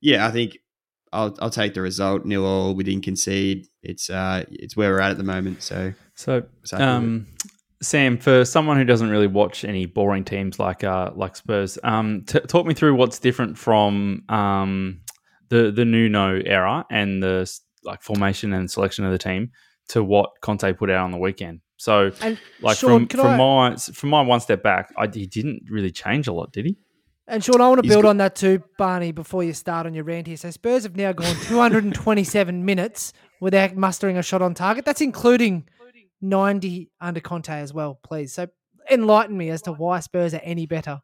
yeah, 0.00 0.26
I 0.26 0.30
think 0.30 0.58
I'll 1.12 1.36
I'll 1.40 1.50
take 1.50 1.74
the 1.74 1.82
result 1.82 2.24
nil 2.24 2.44
all. 2.44 2.74
We 2.74 2.84
didn't 2.84 3.04
concede. 3.04 3.66
It's 3.82 4.10
uh 4.10 4.44
it's 4.48 4.76
where 4.76 4.92
we're 4.92 5.00
at 5.00 5.10
at 5.10 5.18
the 5.18 5.24
moment. 5.24 5.62
So 5.62 5.92
So, 6.14 6.44
So 6.64 6.76
happy 6.76 6.86
with 6.86 7.04
um, 7.04 7.26
Sam, 7.82 8.18
for 8.18 8.44
someone 8.44 8.78
who 8.78 8.84
doesn't 8.84 9.10
really 9.10 9.26
watch 9.26 9.64
any 9.64 9.86
boring 9.86 10.24
teams 10.24 10.58
like 10.58 10.82
uh, 10.82 11.10
like 11.14 11.36
Spurs, 11.36 11.78
um, 11.84 12.24
t- 12.26 12.40
talk 12.40 12.66
me 12.66 12.74
through 12.74 12.94
what's 12.94 13.18
different 13.18 13.58
from 13.58 14.24
um, 14.28 15.00
the 15.48 15.70
the 15.70 15.84
Nuno 15.84 16.40
era 16.44 16.86
and 16.90 17.22
the 17.22 17.50
like 17.84 18.02
formation 18.02 18.52
and 18.52 18.70
selection 18.70 19.04
of 19.04 19.12
the 19.12 19.18
team 19.18 19.50
to 19.88 20.02
what 20.02 20.30
Conte 20.40 20.72
put 20.74 20.90
out 20.90 21.04
on 21.04 21.10
the 21.12 21.18
weekend. 21.18 21.60
So, 21.78 22.10
And 22.22 22.38
like 22.62 22.78
Sean, 22.78 23.06
from 23.06 23.18
from 23.20 23.40
I- 23.40 23.70
my 23.70 23.76
from 23.76 24.08
my 24.10 24.22
one 24.22 24.40
step 24.40 24.62
back, 24.62 24.92
I, 24.96 25.06
he 25.12 25.26
didn't 25.26 25.64
really 25.70 25.90
change 25.90 26.26
a 26.26 26.32
lot, 26.32 26.52
did 26.52 26.64
he? 26.66 26.76
And 27.28 27.42
Sean, 27.44 27.60
I 27.60 27.68
want 27.68 27.82
to 27.82 27.86
He's 27.86 27.92
build 27.92 28.04
got- 28.04 28.10
on 28.10 28.16
that 28.18 28.34
too, 28.36 28.62
Barney, 28.78 29.12
before 29.12 29.42
you 29.44 29.52
start 29.52 29.84
on 29.86 29.94
your 29.94 30.04
rant 30.04 30.26
here. 30.28 30.36
So 30.36 30.50
Spurs 30.50 30.84
have 30.84 30.96
now 30.96 31.12
gone 31.12 31.34
227 31.44 32.64
minutes 32.64 33.12
without 33.40 33.76
mustering 33.76 34.16
a 34.16 34.22
shot 34.22 34.42
on 34.42 34.54
target. 34.54 34.84
That's 34.84 35.00
including 35.00 35.68
90 36.22 36.90
under 37.00 37.20
Conte 37.20 37.50
as 37.52 37.74
well, 37.74 37.98
please. 38.02 38.32
So 38.32 38.46
enlighten 38.90 39.36
me 39.36 39.50
as 39.50 39.62
to 39.62 39.72
why 39.72 40.00
Spurs 40.00 40.34
are 40.34 40.40
any 40.44 40.66
better. 40.66 41.00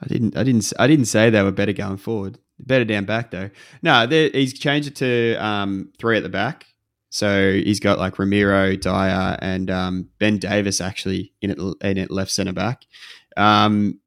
I 0.00 0.06
didn't 0.06 0.36
I 0.36 0.42
didn't 0.44 0.72
I 0.78 0.86
didn't 0.86 1.06
say 1.06 1.30
they 1.30 1.42
were 1.42 1.52
better 1.52 1.72
going 1.72 1.96
forward. 1.96 2.38
Better 2.58 2.84
down 2.84 3.06
back 3.06 3.30
though. 3.30 3.50
No, 3.82 4.06
he's 4.06 4.58
changed 4.58 4.88
it 4.88 4.96
to 4.96 5.34
um, 5.44 5.90
three 5.98 6.16
at 6.16 6.22
the 6.22 6.28
back. 6.28 6.66
So 7.10 7.52
he's 7.52 7.80
got 7.80 7.98
like 7.98 8.18
Romero, 8.18 8.76
Dier, 8.76 9.38
and 9.40 9.70
um, 9.70 10.08
Ben 10.18 10.38
Davies 10.38 10.80
actually 10.80 11.32
in 11.40 11.50
it 11.50 11.58
in 11.82 11.98
it 11.98 12.10
left 12.10 12.30
centre 12.30 12.52
back. 12.52 12.84
Um, 13.36 14.00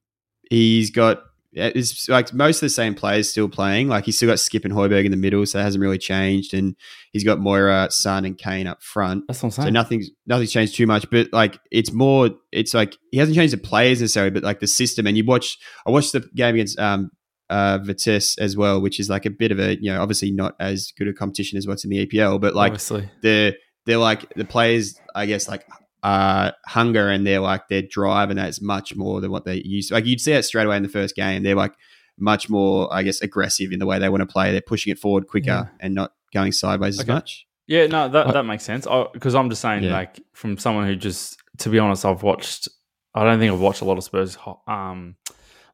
he's 0.49 0.91
got 0.91 1.23
it's 1.51 2.07
like 2.07 2.31
most 2.31 2.57
of 2.57 2.61
the 2.61 2.69
same 2.69 2.93
players 2.93 3.29
still 3.29 3.49
playing. 3.49 3.87
Like 3.87 4.05
he's 4.05 4.17
still 4.17 4.29
got 4.29 4.39
Skip 4.39 4.65
and 4.65 4.73
Højbjerg 4.73 5.05
in 5.05 5.11
the 5.11 5.17
middle, 5.17 5.45
so 5.45 5.59
it 5.59 5.63
hasn't 5.63 5.81
really 5.81 5.97
changed. 5.97 6.53
And 6.53 6.75
he's 7.11 7.23
got 7.23 7.39
Moura, 7.39 7.91
Son, 7.91 8.23
and 8.25 8.37
Kane 8.37 8.67
up 8.67 8.83
front. 8.83 9.25
That's 9.27 9.41
what 9.41 9.57
I'm 9.57 9.65
So 9.65 9.69
nothing's 9.69 10.09
nothing's 10.27 10.51
changed 10.51 10.75
too 10.75 10.85
much, 10.85 11.09
but 11.09 11.33
like 11.33 11.59
it's 11.71 11.91
more. 11.91 12.29
It's 12.51 12.73
like 12.73 12.97
he 13.11 13.17
hasn't 13.17 13.35
changed 13.35 13.53
the 13.53 13.57
players 13.57 13.99
necessarily, 14.01 14.31
but 14.31 14.43
like 14.43 14.59
the 14.59 14.67
system. 14.67 15.07
And 15.07 15.17
you 15.17 15.25
watch. 15.25 15.57
I 15.87 15.91
watched 15.91 16.13
the 16.13 16.21
game 16.35 16.55
against 16.55 16.77
um 16.77 17.11
uh 17.49 17.79
Vitesse 17.81 18.37
as 18.37 18.55
well, 18.57 18.81
which 18.81 18.99
is 18.99 19.09
like 19.09 19.25
a 19.25 19.29
bit 19.29 19.51
of 19.51 19.59
a 19.59 19.75
you 19.81 19.91
know 19.91 20.01
obviously 20.01 20.31
not 20.31 20.55
as 20.59 20.91
good 20.97 21.07
a 21.07 21.13
competition 21.13 21.57
as 21.57 21.67
what's 21.67 21.83
in 21.83 21.89
the 21.89 22.05
EPL, 22.05 22.39
but 22.39 22.55
like 22.55 22.71
Obviously, 22.71 23.09
they're 23.21 23.53
they're 23.85 23.97
like 23.97 24.33
the 24.35 24.45
players. 24.45 24.99
I 25.15 25.25
guess 25.25 25.47
like 25.47 25.65
uh 26.03 26.51
hunger 26.65 27.09
and 27.09 27.25
they're 27.27 27.39
like 27.41 27.67
their 27.67 27.81
drive, 27.81 28.29
and 28.29 28.39
that's 28.39 28.61
much 28.61 28.95
more 28.95 29.19
than 29.21 29.31
what 29.31 29.45
they 29.45 29.61
used. 29.65 29.89
to. 29.89 29.95
Like 29.95 30.05
you'd 30.05 30.21
see 30.21 30.31
it 30.33 30.43
straight 30.43 30.65
away 30.65 30.77
in 30.77 30.83
the 30.83 30.89
first 30.89 31.15
game. 31.15 31.43
They're 31.43 31.55
like 31.55 31.73
much 32.17 32.49
more, 32.49 32.93
I 32.93 33.03
guess, 33.03 33.21
aggressive 33.21 33.71
in 33.71 33.79
the 33.79 33.85
way 33.85 33.97
they 33.99 34.09
want 34.09 34.21
to 34.21 34.25
play. 34.27 34.51
They're 34.51 34.61
pushing 34.61 34.91
it 34.91 34.99
forward 34.99 35.27
quicker 35.27 35.47
Yeah. 35.47 35.65
and 35.79 35.95
not 35.95 36.11
going 36.33 36.51
sideways 36.51 36.99
as 36.99 37.07
much. 37.07 37.45
Yeah, 37.65 37.87
no, 37.87 38.09
that, 38.09 38.33
that 38.33 38.43
makes 38.43 38.63
sense. 38.65 38.85
Because 39.13 39.35
I'm 39.35 39.49
just 39.49 39.61
saying, 39.61 39.83
Yeah. 39.83 39.93
like, 39.93 40.19
from 40.33 40.57
someone 40.57 40.85
who 40.85 40.95
just, 40.97 41.37
to 41.59 41.69
be 41.69 41.79
honest, 41.79 42.03
I've 42.03 42.21
watched. 42.23 42.67
I 43.15 43.23
don't 43.23 43.39
think 43.39 43.53
I've 43.53 43.59
watched 43.61 43.81
a 43.81 43.85
lot 43.85 43.97
of 43.97 44.03
Spurs 44.03 44.35
ho- 44.35 44.59
um, 44.67 45.15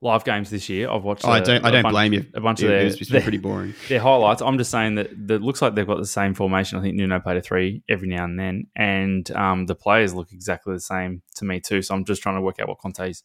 live 0.06 0.24
games 0.24 0.50
this 0.50 0.70
year. 0.70 0.89
I've 0.89 1.04
watched. 1.04 1.26
Oh, 1.26 1.30
I 1.30 1.39
a- 1.39 1.44
don't. 1.44 1.65
I 1.65 1.70
a 1.70 1.72
don't 1.72 1.84
bunch- 1.84 1.94
blame 1.94 2.13
you. 2.13 2.26
A 2.34 2.39
bunch 2.41 2.62
It, 2.62 2.65
of 2.65 2.70
their, 2.72 2.80
it 2.80 2.84
was, 2.86 2.94
it's 3.02 3.10
been 3.10 3.13
their, 3.13 3.22
pretty 3.24 3.38
boring. 3.39 3.74
their 3.89 4.00
highlights. 4.00 4.41
I'm 4.41 4.58
just 4.58 4.72
saying 4.72 4.96
that 4.96 5.10
that 5.28 5.41
looks 5.41 5.62
like 5.62 5.76
they've 5.76 5.86
got 5.88 5.98
the 5.98 6.06
same 6.06 6.34
formation. 6.34 6.80
I 6.80 6.82
think 6.82 6.96
Nuno 6.96 7.20
played 7.20 7.38
a 7.38 7.41
three 7.41 7.84
every 7.89 8.08
now 8.08 8.24
and 8.24 8.39
then, 8.39 8.68
and 8.76 9.30
um, 9.32 9.65
the 9.65 9.76
players 9.76 10.13
look 10.13 10.32
exactly 10.32 10.74
the 10.74 10.80
same 10.80 11.22
to 11.36 11.46
me 11.46 11.60
too. 11.60 11.82
So 11.82 11.94
I'm 11.96 12.06
just 12.06 12.22
trying 12.22 12.36
to 12.36 12.41
work 12.41 12.60
out 12.60 12.68
what 12.70 12.80
Conte's 12.80 13.24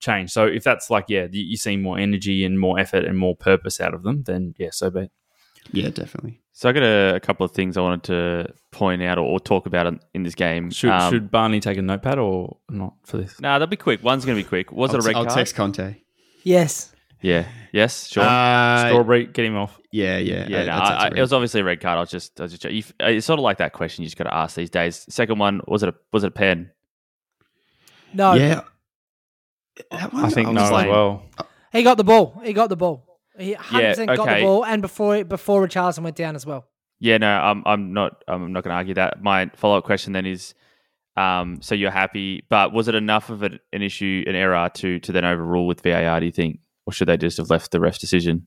changed. 0.00 0.32
So 0.32 0.46
if 0.46 0.64
that's 0.64 0.90
like, 0.90 1.04
yeah, 1.08 1.28
you, 1.30 1.42
you 1.44 1.56
see 1.56 1.76
more 1.76 1.98
energy 1.98 2.44
and 2.44 2.58
more 2.58 2.78
effort 2.78 3.04
and 3.04 3.16
more 3.16 3.36
purpose 3.36 3.80
out 3.80 3.94
of 3.94 4.02
them, 4.02 4.24
then 4.24 4.54
yeah, 4.58 4.70
so 4.72 4.90
be 4.90 5.00
it. 5.02 5.10
Yeah, 5.72 5.90
definitely. 5.90 6.40
So 6.54 6.68
I 6.68 6.72
got 6.72 6.82
a, 6.82 7.14
a 7.14 7.20
couple 7.20 7.46
of 7.46 7.52
things 7.52 7.76
I 7.76 7.80
wanted 7.80 8.02
to 8.04 8.52
point 8.72 9.00
out 9.00 9.16
or, 9.16 9.22
or 9.24 9.40
talk 9.40 9.66
about 9.66 9.86
in, 9.86 10.00
in 10.12 10.22
this 10.24 10.34
game. 10.34 10.70
Should, 10.70 10.90
Um, 10.90 11.10
should 11.10 11.30
Barney 11.30 11.60
take 11.60 11.78
a 11.78 11.82
notepad 11.82 12.18
or 12.18 12.58
not 12.68 12.94
for 13.04 13.16
this? 13.18 13.40
Nah, 13.40 13.54
that'll 13.54 13.68
be 13.68 13.76
quick. 13.76 14.02
One's 14.02 14.24
going 14.24 14.36
to 14.36 14.42
be 14.44 14.48
quick. 14.48 14.70
Was 14.72 14.90
I'll, 14.90 14.96
it 14.96 15.04
a 15.04 15.06
red 15.06 15.16
I'll 15.16 15.24
card? 15.24 15.36
text 15.36 15.54
Conte. 15.54 16.01
Yes. 16.42 16.92
Yeah. 17.20 17.46
Yes. 17.72 18.08
Sure. 18.08 18.22
Uh, 18.24 18.88
Strawberry, 18.88 19.26
get 19.26 19.44
him 19.44 19.56
off. 19.56 19.78
yeah, 19.92 20.18
yeah, 20.18 20.46
yeah, 20.48 20.62
I- 20.62 20.64
no, 20.64 20.72
I'd 20.72 20.78
I, 20.82 20.88
text 20.88 21.04
I, 21.04 21.06
him. 21.08 21.16
it 21.16 21.20
was 21.20 21.32
obviously 21.32 21.60
a 21.60 21.64
red 21.64 21.80
card. 21.80 21.96
I 21.96 22.00
was 22.00 22.10
just, 22.10 22.40
I 22.40 22.44
was 22.44 22.52
just, 22.58 22.64
you, 22.64 22.82
it's 23.00 23.26
sort 23.26 23.38
of 23.38 23.44
like 23.44 23.58
that 23.58 23.72
question 23.72 24.02
you 24.02 24.08
just 24.08 24.16
got 24.16 24.24
to 24.24 24.34
ask 24.34 24.56
these 24.56 24.70
days. 24.70 25.06
Second 25.08 25.38
one, 25.38 25.60
was 25.66 25.82
it 25.82 25.88
a, 25.90 25.94
was 26.12 26.24
it 26.24 26.28
a 26.28 26.30
pen? 26.32 26.70
No. 28.12 28.34
yeah. 28.34 28.62
That 29.90 30.12
one, 30.12 30.24
I 30.24 30.28
think 30.30 30.48
was 30.48 30.54
no 30.56 30.64
as 30.64 30.86
well. 30.86 31.22
He 31.72 31.82
got 31.82 31.96
the 31.96 32.04
ball. 32.04 32.40
He 32.44 32.52
got 32.52 32.68
the 32.68 32.76
ball. 32.76 33.06
He 33.38 33.54
100% 33.54 34.16
got 34.16 34.26
the 34.28 34.42
ball. 34.42 34.64
And 34.66 34.82
before 34.82 35.24
before 35.24 35.66
Richarlison 35.66 36.00
went 36.02 36.16
down 36.16 36.36
as 36.36 36.44
well. 36.44 36.66
Yeah, 37.00 37.16
no, 37.18 37.28
I'm, 37.28 37.62
I'm 37.66 37.92
not, 37.92 38.22
I'm 38.28 38.52
not 38.52 38.62
going 38.64 38.70
to 38.72 38.76
argue 38.76 38.94
that. 38.94 39.22
My 39.22 39.50
follow 39.56 39.78
up 39.78 39.84
question 39.84 40.12
then 40.12 40.26
is, 40.26 40.54
Um, 41.16 41.60
so 41.60 41.74
you're 41.74 41.90
happy, 41.90 42.44
but 42.48 42.72
was 42.72 42.88
it 42.88 42.94
enough 42.94 43.28
of 43.28 43.42
an, 43.42 43.60
an 43.72 43.82
issue, 43.82 44.24
an 44.26 44.34
error 44.34 44.70
to 44.74 44.98
to 45.00 45.12
then 45.12 45.24
overrule 45.24 45.66
with 45.66 45.82
VAR? 45.82 46.20
Do 46.20 46.26
you 46.26 46.32
think, 46.32 46.60
or 46.86 46.92
should 46.92 47.08
they 47.08 47.16
just 47.16 47.36
have 47.36 47.50
left 47.50 47.70
the 47.70 47.80
ref's 47.80 47.98
decision? 47.98 48.46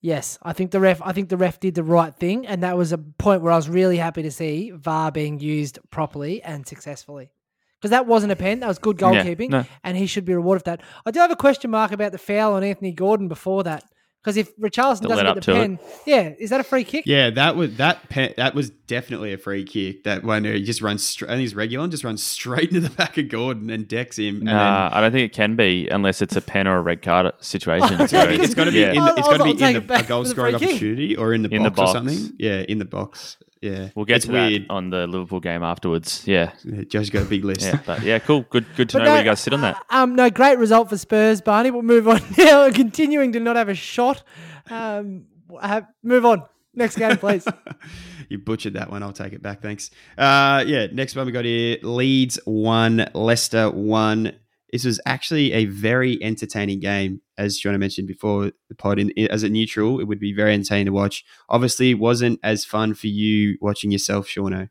Yes, 0.00 0.36
I 0.42 0.52
think 0.52 0.72
the 0.72 0.80
ref. 0.80 1.00
I 1.00 1.12
think 1.12 1.28
the 1.28 1.36
ref 1.36 1.60
did 1.60 1.76
the 1.76 1.84
right 1.84 2.12
thing, 2.14 2.44
and 2.44 2.64
that 2.64 2.76
was 2.76 2.90
a 2.92 2.98
point 2.98 3.42
where 3.42 3.52
I 3.52 3.56
was 3.56 3.68
really 3.68 3.98
happy 3.98 4.22
to 4.22 4.32
see 4.32 4.72
VAR 4.72 5.12
being 5.12 5.38
used 5.38 5.78
properly 5.90 6.42
and 6.42 6.66
successfully. 6.66 7.30
Because 7.78 7.90
that 7.90 8.06
wasn't 8.06 8.32
a 8.32 8.36
pen, 8.36 8.60
that 8.60 8.68
was 8.68 8.78
good 8.78 9.00
Yeah, 9.00 9.24
goalkeeping, 9.24 9.50
no. 9.50 9.64
and 9.84 9.96
he 9.96 10.06
should 10.06 10.24
be 10.24 10.34
rewarded 10.34 10.62
for 10.62 10.70
that. 10.70 10.82
I 11.06 11.10
do 11.12 11.20
have 11.20 11.30
a 11.32 11.36
question 11.36 11.70
mark 11.70 11.92
about 11.92 12.12
the 12.12 12.18
foul 12.18 12.54
on 12.54 12.62
Anthony 12.64 12.92
Gordon 12.92 13.26
before 13.28 13.62
that, 13.64 13.84
because 14.22 14.36
if 14.36 14.56
Richarlison 14.56 15.08
doesn't 15.08 15.24
get 15.26 15.34
the 15.34 15.40
to 15.40 15.50
it. 15.52 15.54
pen, 15.54 15.78
yeah, 16.06 16.32
is 16.38 16.50
that 16.50 16.60
a 16.60 16.64
free 16.64 16.84
kick? 16.84 17.04
Yeah, 17.06 17.30
that 17.30 17.56
was 17.56 17.76
that 17.76 18.08
pe- 18.08 18.34
that 18.34 18.54
was 18.54 18.70
definitely 18.70 19.32
a 19.32 19.38
free 19.38 19.64
kick. 19.64 20.04
That 20.04 20.22
one 20.22 20.44
he 20.44 20.62
just 20.62 20.80
runs 20.80 21.02
straight. 21.02 21.28
I 21.28 21.32
think 21.32 21.40
he's 21.40 21.54
regular 21.54 21.88
just 21.88 22.04
runs 22.04 22.22
straight 22.22 22.68
into 22.68 22.80
the 22.80 22.90
back 22.90 23.18
of 23.18 23.28
Gordon 23.28 23.68
and 23.70 23.88
decks 23.88 24.18
him. 24.18 24.36
And 24.36 24.44
Nah, 24.44 24.90
I 24.92 25.00
don't 25.00 25.10
think 25.12 25.32
it 25.32 25.34
can 25.34 25.56
be 25.56 25.88
unless 25.88 26.22
it's 26.22 26.36
a 26.36 26.40
pen 26.40 26.68
or 26.68 26.76
a 26.76 26.82
red 26.82 27.02
card 27.02 27.32
situation. 27.40 27.98
Then 27.98 28.08
yeah, 28.12 28.22
I 28.22 28.26
think 28.28 28.42
it's 28.44 28.54
got 28.54 28.64
to 28.64 28.70
be 28.70 28.78
Yeah. 28.80 28.90
in 28.92 28.94
the, 28.96 29.00
I 29.02 29.08
it's 29.16 29.28
was 29.28 29.38
got 29.38 29.38
to 29.38 29.44
be 29.44 29.50
in 29.64 29.86
the, 29.86 29.94
a 29.94 30.02
goal 30.04 30.24
scoring 30.24 30.56
free 30.58 30.66
kick. 30.66 30.74
opportunity 30.76 31.16
or 31.16 31.34
in 31.34 31.42
the, 31.42 31.48
In 31.50 31.62
the 31.64 31.70
box, 31.70 31.90
or 31.90 31.94
something. 31.94 32.32
Yeah, 32.38 32.60
in 32.68 32.78
the 32.78 32.84
box. 32.84 33.36
Yeah, 33.62 33.88
We'll 33.94 34.04
get 34.04 34.16
it's 34.16 34.26
to 34.26 34.32
weird. 34.32 34.62
that 34.64 34.70
on 34.70 34.90
the 34.90 35.06
Liverpool 35.06 35.38
game 35.40 35.62
afterwards. 35.62 36.24
Yeah, 36.26 36.50
Yeah, 36.64 36.82
Joe's 36.82 37.10
got 37.10 37.22
a 37.22 37.26
big 37.26 37.44
list. 37.44 37.62
yeah, 37.62 37.78
but 37.86 38.02
yeah, 38.02 38.18
cool. 38.18 38.42
Good, 38.50 38.66
good 38.76 38.88
to 38.90 38.98
But 38.98 39.04
know 39.04 39.10
where 39.12 39.18
you 39.20 39.24
guys 39.24 39.40
sit 39.40 39.52
on 39.54 39.60
that. 39.60 39.76
uh, 39.88 40.02
Um, 40.02 40.16
no, 40.16 40.28
great 40.30 40.58
result 40.58 40.88
for 40.90 40.98
Spurs, 40.98 41.40
Barney. 41.40 41.70
We'll 41.70 41.82
move 41.82 42.08
on 42.08 42.20
now. 42.38 42.70
Continuing 42.72 43.32
to 43.32 43.40
not 43.40 43.54
have 43.56 43.68
a 43.68 43.74
shot. 43.74 44.24
Um, 44.68 45.26
have, 45.62 45.86
move 46.02 46.24
on. 46.26 46.42
Next 46.74 46.96
game, 46.96 47.16
please. 47.18 47.46
you 48.30 48.38
butchered 48.38 48.74
that 48.74 48.90
one. 48.90 49.02
I'll 49.02 49.12
take 49.12 49.32
it 49.34 49.42
back. 49.42 49.60
Thanks. 49.60 49.90
Uh, 50.18 50.64
yeah, 50.66 50.86
next 50.90 51.14
one 51.14 51.26
we 51.26 51.32
got 51.32 51.44
here 51.44 51.76
Leeds 51.82 52.38
1, 52.46 53.10
Leicester 53.14 53.70
1. 53.70 54.32
This 54.72 54.84
was 54.86 54.98
actually 55.04 55.52
a 55.52 55.66
very 55.66 56.22
entertaining 56.22 56.80
game, 56.80 57.20
as 57.36 57.58
Joanna 57.58 57.78
mentioned 57.78 58.08
before 58.08 58.52
the 58.70 58.74
pod. 58.74 58.98
In, 58.98 59.12
as 59.30 59.42
a 59.42 59.48
neutral, 59.50 60.00
it 60.00 60.04
would 60.04 60.18
be 60.18 60.32
very 60.32 60.54
entertaining 60.54 60.86
to 60.86 60.92
watch. 60.92 61.24
Obviously, 61.50 61.90
it 61.90 61.98
wasn't 61.98 62.40
as 62.42 62.64
fun 62.64 62.94
for 62.94 63.08
you 63.08 63.58
watching 63.60 63.90
yourself, 63.90 64.26
Shauno. 64.26 64.70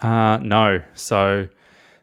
Uh, 0.00 0.38
no. 0.38 0.80
So 0.94 1.48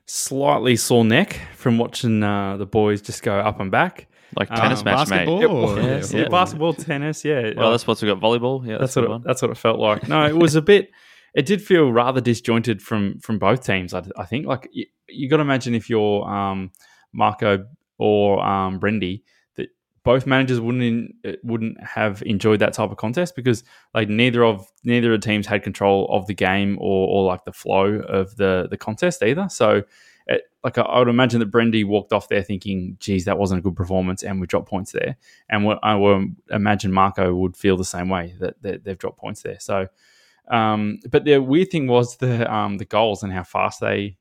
slightly 0.05 0.75
sore 0.75 1.05
neck 1.05 1.39
from 1.55 1.77
watching 1.77 2.23
uh, 2.23 2.57
the 2.57 2.65
boys 2.65 3.01
just 3.01 3.23
go 3.23 3.39
up 3.39 3.59
and 3.59 3.71
back. 3.71 4.07
Like 4.37 4.51
Um, 4.51 4.57
tennis 4.57 4.83
match, 4.83 5.09
basketball? 5.09 5.41
It 5.41 5.49
was- 5.49 6.13
yeah. 6.13 6.21
yeah, 6.23 6.27
basketball, 6.27 6.73
tennis, 6.73 7.23
yeah. 7.25 7.53
Well, 7.55 7.71
that's 7.71 7.87
what's 7.87 8.01
we 8.01 8.07
got. 8.09 8.19
Volleyball. 8.19 8.65
Yeah, 8.65 8.77
that's 8.77 8.93
that's, 8.95 9.07
what 9.07 9.15
it, 9.15 9.23
that's 9.23 9.41
what 9.41 9.51
it 9.51 9.57
felt 9.57 9.79
like. 9.79 10.07
No, 10.07 10.25
it 10.25 10.35
was 10.35 10.55
a 10.55 10.61
bit. 10.61 10.91
It 11.33 11.45
did 11.45 11.61
feel 11.61 11.91
rather 11.91 12.21
disjointed 12.21 12.81
from 12.81 13.19
from 13.19 13.39
both 13.39 13.65
teams. 13.65 13.93
I, 13.93 14.03
I 14.17 14.25
think 14.25 14.45
like 14.45 14.67
you, 14.71 14.85
you 15.07 15.29
got 15.29 15.37
to 15.37 15.41
imagine 15.41 15.73
if 15.73 15.89
you're 15.89 16.27
um, 16.29 16.71
Marco 17.13 17.65
or 17.97 18.43
um, 18.45 18.79
Brendy 18.79 19.23
that 19.55 19.69
both 20.03 20.25
managers 20.25 20.59
wouldn't 20.59 20.83
in, 21.23 21.37
wouldn't 21.43 21.81
have 21.83 22.23
enjoyed 22.25 22.59
that 22.59 22.73
type 22.73 22.91
of 22.91 22.97
contest 22.97 23.35
because 23.35 23.63
like 23.93 24.09
neither 24.09 24.43
of 24.43 24.67
neither 24.83 25.13
of 25.13 25.21
the 25.21 25.27
teams 25.27 25.47
had 25.47 25.63
control 25.63 26.07
of 26.11 26.27
the 26.27 26.33
game 26.33 26.77
or, 26.79 27.07
or 27.07 27.25
like 27.25 27.43
the 27.45 27.53
flow 27.53 27.99
of 28.07 28.35
the 28.37 28.67
the 28.69 28.77
contest 28.77 29.23
either. 29.23 29.47
So. 29.49 29.83
It, 30.31 30.43
like 30.63 30.77
I, 30.77 30.83
I 30.83 30.99
would 30.99 31.07
imagine 31.07 31.39
that 31.39 31.49
Brendy 31.49 31.83
walked 31.83 32.13
off 32.13 32.29
there 32.29 32.43
thinking, 32.43 32.97
"Geez, 32.99 33.25
that 33.25 33.39
wasn't 33.39 33.57
a 33.57 33.63
good 33.63 33.75
performance," 33.75 34.21
and 34.21 34.39
we 34.39 34.45
dropped 34.45 34.69
points 34.69 34.91
there. 34.91 35.17
And 35.49 35.65
what 35.65 35.79
I 35.81 35.95
would 35.95 36.35
imagine 36.51 36.91
Marco 36.91 37.33
would 37.33 37.57
feel 37.57 37.77
the 37.77 37.83
same 37.83 38.09
way 38.09 38.35
that, 38.39 38.61
that 38.61 38.83
they've 38.83 38.95
dropped 38.95 39.17
points 39.17 39.41
there. 39.41 39.59
So, 39.59 39.87
um, 40.49 40.99
but 41.09 41.25
the 41.25 41.39
weird 41.39 41.71
thing 41.71 41.87
was 41.87 42.17
the 42.17 42.51
um, 42.53 42.77
the 42.77 42.85
goals 42.85 43.23
and 43.23 43.33
how 43.33 43.41
fast 43.41 43.79
they 43.79 44.17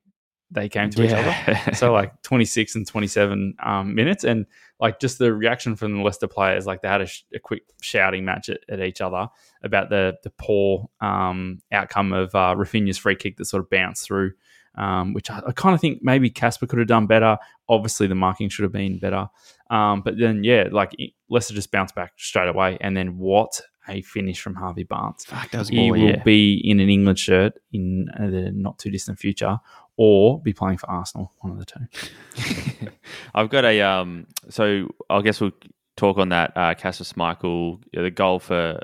they 0.50 0.68
came 0.68 0.90
to 0.90 1.04
each 1.04 1.12
other. 1.12 1.74
So 1.74 1.92
like 1.92 2.22
26 2.22 2.74
and 2.74 2.86
27 2.86 3.54
um, 3.62 3.94
minutes, 3.94 4.24
and 4.24 4.46
like 4.80 4.98
just 4.98 5.18
the 5.18 5.32
reaction 5.32 5.76
from 5.76 5.96
the 5.96 6.02
Leicester 6.02 6.26
players, 6.26 6.66
like 6.66 6.82
they 6.82 6.88
had 6.88 7.02
a, 7.02 7.06
sh- 7.06 7.24
a 7.34 7.38
quick 7.38 7.62
shouting 7.82 8.24
match 8.24 8.48
at, 8.48 8.60
at 8.68 8.80
each 8.80 9.00
other 9.00 9.28
about 9.62 9.90
the 9.90 10.16
the 10.22 10.30
poor 10.30 10.88
um, 11.00 11.60
outcome 11.72 12.12
of 12.12 12.34
uh, 12.34 12.54
Raphinha's 12.56 12.98
free 12.98 13.16
kick 13.16 13.36
that 13.36 13.44
sort 13.44 13.62
of 13.62 13.70
bounced 13.70 14.06
through. 14.06 14.32
Um, 14.74 15.12
which 15.12 15.28
I, 15.28 15.42
I 15.44 15.52
kind 15.52 15.74
of 15.74 15.80
think 15.80 16.00
maybe 16.02 16.30
Kasper 16.30 16.66
could 16.68 16.78
have 16.78 16.86
done 16.86 17.08
better. 17.08 17.36
Obviously, 17.68 18.06
the 18.06 18.14
marking 18.14 18.48
should 18.48 18.62
have 18.62 18.70
been 18.70 19.00
better. 19.00 19.28
Um, 19.70 20.02
but 20.02 20.18
then, 20.18 20.44
yeah, 20.44 20.68
like 20.70 20.94
Leicester 21.28 21.52
just 21.52 21.72
bounced 21.72 21.96
back 21.96 22.12
straight 22.16 22.48
away. 22.48 22.78
And 22.80 22.96
then 22.96 23.18
what 23.18 23.60
a 23.88 24.02
finish 24.02 24.40
from 24.40 24.54
Harvey 24.54 24.84
Barnes. 24.84 25.24
Fuck, 25.24 25.50
that 25.50 25.58
was 25.58 25.68
He 25.68 25.78
ball, 25.78 25.90
will 25.92 25.98
yeah. 26.10 26.22
be 26.22 26.60
in 26.64 26.78
an 26.78 26.88
England 26.88 27.18
shirt 27.18 27.54
in 27.72 28.08
uh, 28.20 28.26
the 28.26 28.52
not 28.52 28.78
too 28.78 28.90
distant 28.90 29.18
future 29.18 29.58
or 29.98 30.40
be 30.40 30.54
playing 30.54 30.78
for 30.78 30.88
Arsenal, 30.88 31.32
one 31.40 31.52
of 31.52 31.58
the 31.58 31.66
two. 31.66 32.88
I've 33.34 33.50
got 33.50 33.64
a 33.66 33.82
um. 33.82 34.26
So 34.48 34.88
I 35.10 35.20
guess 35.20 35.40
we'll 35.40 35.52
talk 35.96 36.16
on 36.16 36.30
that. 36.30 36.56
Uh, 36.56 36.74
Kasper 36.74 37.04
Schmeichel, 37.04 37.82
the 37.92 38.10
goal 38.10 38.38
for 38.38 38.80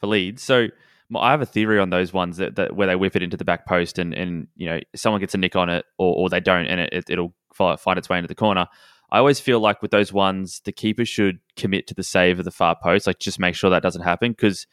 for 0.00 0.06
Leeds. 0.08 0.42
So 0.42 0.68
I 1.14 1.30
have 1.30 1.42
a 1.42 1.46
theory 1.46 1.78
on 1.78 1.90
those 1.90 2.12
ones 2.12 2.38
that, 2.38 2.56
that 2.56 2.74
where 2.74 2.88
they 2.88 2.96
whip 2.96 3.14
it 3.14 3.22
into 3.22 3.36
the 3.36 3.44
back 3.44 3.66
post 3.66 3.98
and 3.98 4.14
and 4.14 4.48
you 4.56 4.66
know 4.66 4.80
someone 4.96 5.20
gets 5.20 5.34
a 5.34 5.38
nick 5.38 5.54
on 5.54 5.68
it 5.68 5.84
or, 5.98 6.16
or 6.16 6.28
they 6.30 6.40
don't 6.40 6.66
and 6.66 6.80
it, 6.80 6.88
it, 6.92 7.10
it'll 7.10 7.34
fi- 7.52 7.76
find 7.76 7.98
its 7.98 8.08
way 8.08 8.16
into 8.16 8.28
the 8.28 8.34
corner. 8.34 8.66
I 9.12 9.18
always 9.18 9.38
feel 9.38 9.60
like 9.60 9.82
with 9.82 9.92
those 9.92 10.12
ones, 10.12 10.62
the 10.64 10.72
keeper 10.72 11.04
should 11.04 11.38
commit 11.56 11.86
to 11.86 11.94
the 11.94 12.02
save 12.02 12.40
of 12.40 12.44
the 12.44 12.50
far 12.50 12.76
post. 12.82 13.06
Like 13.06 13.20
just 13.20 13.38
make 13.38 13.54
sure 13.54 13.70
that 13.70 13.82
doesn't 13.82 14.02
happen 14.02 14.32
because 14.32 14.66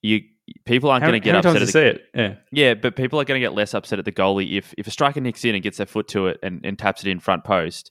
you 0.00 0.20
people 0.64 0.90
aren't 0.90 1.02
going 1.02 1.12
to 1.14 1.20
get 1.20 1.34
upset. 1.34 1.52
times 1.54 1.62
At 1.62 1.66
the, 1.66 1.72
see 1.72 1.80
it? 1.80 2.02
Yeah. 2.14 2.34
yeah, 2.52 2.74
but 2.74 2.96
people 2.96 3.20
are 3.20 3.24
going 3.24 3.40
to 3.40 3.44
get 3.44 3.54
less 3.54 3.74
upset 3.74 3.98
at 3.98 4.04
the 4.04 4.12
goalie 4.12 4.58
if 4.58 4.74
if 4.78 4.86
a 4.86 4.90
striker 4.90 5.20
nicks 5.20 5.44
in 5.44 5.54
and 5.54 5.62
gets 5.62 5.76
their 5.78 5.86
foot 5.86 6.08
to 6.08 6.26
it 6.28 6.38
and, 6.42 6.64
and 6.64 6.78
taps 6.78 7.02
it 7.04 7.08
in 7.10 7.20
front 7.20 7.44
post. 7.44 7.90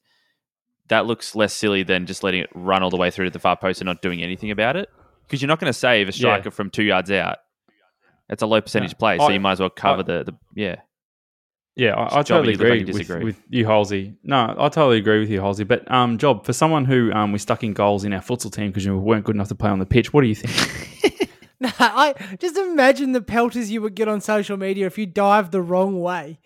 That 0.89 1.05
looks 1.05 1.35
less 1.35 1.53
silly 1.53 1.83
than 1.83 2.05
just 2.05 2.23
letting 2.23 2.39
it 2.41 2.49
run 2.55 2.81
all 2.81 2.89
the 2.89 2.95
way 2.97 3.11
through 3.11 3.25
to 3.25 3.31
the 3.31 3.39
far 3.39 3.57
post 3.57 3.81
and 3.81 3.87
not 3.87 4.01
doing 4.01 4.23
anything 4.23 4.51
about 4.51 4.77
it. 4.77 4.87
Because 5.25 5.41
you're 5.41 5.47
not 5.49 5.59
going 5.59 5.71
to 5.71 5.77
save 5.77 6.07
a 6.07 6.13
striker 6.13 6.49
from 6.49 6.69
two 6.69 6.83
yards 6.83 7.11
out. 7.11 7.39
It's 8.29 8.41
a 8.41 8.45
low 8.47 8.61
percentage 8.61 8.91
No. 8.93 8.97
play, 8.97 9.17
so 9.17 9.25
I- 9.25 9.31
you 9.33 9.39
might 9.41 9.53
as 9.53 9.59
well 9.59 9.69
cover 9.69 9.99
I- 9.99 10.03
the, 10.03 10.23
the 10.23 10.37
yeah. 10.55 10.75
Yeah, 11.75 11.93
I, 11.93 12.19
I 12.19 12.23
totally 12.23 12.55
look 12.55 12.67
like 12.67 12.81
agree 12.81 12.91
with, 12.91 13.23
with 13.23 13.41
you, 13.49 13.67
Halsey. 13.67 14.15
No, 14.23 14.55
I 14.57 14.67
totally 14.69 14.97
agree 14.97 15.19
with 15.19 15.29
you, 15.29 15.39
Halsey. 15.41 15.63
But 15.63 15.89
um, 15.91 16.17
Job, 16.17 16.43
for 16.43 16.51
someone 16.51 16.85
who 16.85 17.11
um, 17.13 17.31
we 17.31 17.37
stuck 17.37 17.63
in 17.63 17.73
goals 17.73 18.03
in 18.03 18.13
our 18.13 18.19
futsal 18.21 18.51
team 18.51 18.67
because 18.71 18.83
you 18.83 18.97
weren't 18.97 19.25
good 19.25 19.35
enough 19.35 19.49
to 19.49 19.55
play 19.55 19.69
on 19.69 19.77
the 19.77 19.85
pitch, 19.85 20.11
what 20.11 20.21
do 20.21 20.27
you 20.27 20.33
think? 20.33 20.89
Nah, 21.61 21.71
I 21.79 22.13
just 22.39 22.55
imagine 22.55 23.13
the 23.13 23.21
pelters 23.21 23.71
you 23.71 23.81
would 23.81 23.95
get 23.95 24.07
on 24.07 24.21
social 24.21 24.57
media 24.57 24.85
if 24.85 24.97
you 24.99 25.07
dive 25.07 25.49
the 25.49 25.61
wrong 25.61 25.99
way. 25.99 26.39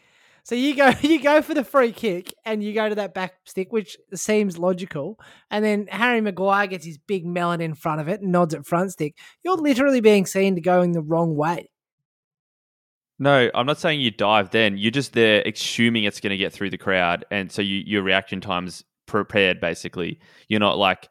So 0.43 0.55
you 0.55 0.75
go, 0.75 0.91
you 1.01 1.21
go 1.21 1.41
for 1.41 1.53
the 1.53 1.63
free 1.63 1.91
kick, 1.91 2.33
and 2.45 2.63
you 2.63 2.73
go 2.73 2.89
to 2.89 2.95
that 2.95 3.13
back 3.13 3.33
stick, 3.45 3.71
which 3.71 3.97
seems 4.13 4.57
logical. 4.57 5.19
And 5.49 5.63
then 5.63 5.87
Harry 5.87 6.21
Maguire 6.21 6.67
gets 6.67 6.85
his 6.85 6.97
big 6.97 7.25
melon 7.25 7.61
in 7.61 7.75
front 7.75 8.01
of 8.01 8.07
it 8.07 8.21
and 8.21 8.31
nods 8.31 8.53
at 8.53 8.65
front 8.65 8.91
stick. 8.93 9.17
You're 9.43 9.57
literally 9.57 10.01
being 10.01 10.25
seen 10.25 10.55
to 10.55 10.61
going 10.61 10.93
the 10.93 11.01
wrong 11.01 11.35
way. 11.35 11.69
No, 13.19 13.51
I'm 13.53 13.67
not 13.67 13.77
saying 13.77 14.01
you 14.01 14.09
dive 14.09 14.49
then. 14.49 14.79
You're 14.79 14.89
just 14.89 15.13
there 15.13 15.43
assuming 15.45 16.05
it's 16.05 16.19
going 16.19 16.31
to 16.31 16.37
get 16.37 16.51
through 16.51 16.71
the 16.71 16.77
crowd. 16.77 17.23
And 17.29 17.51
so 17.51 17.61
you, 17.61 17.83
your 17.85 18.01
reaction 18.01 18.41
time's 18.41 18.83
prepared, 19.05 19.61
basically. 19.61 20.19
You're 20.47 20.59
not 20.59 20.79
like, 20.79 21.07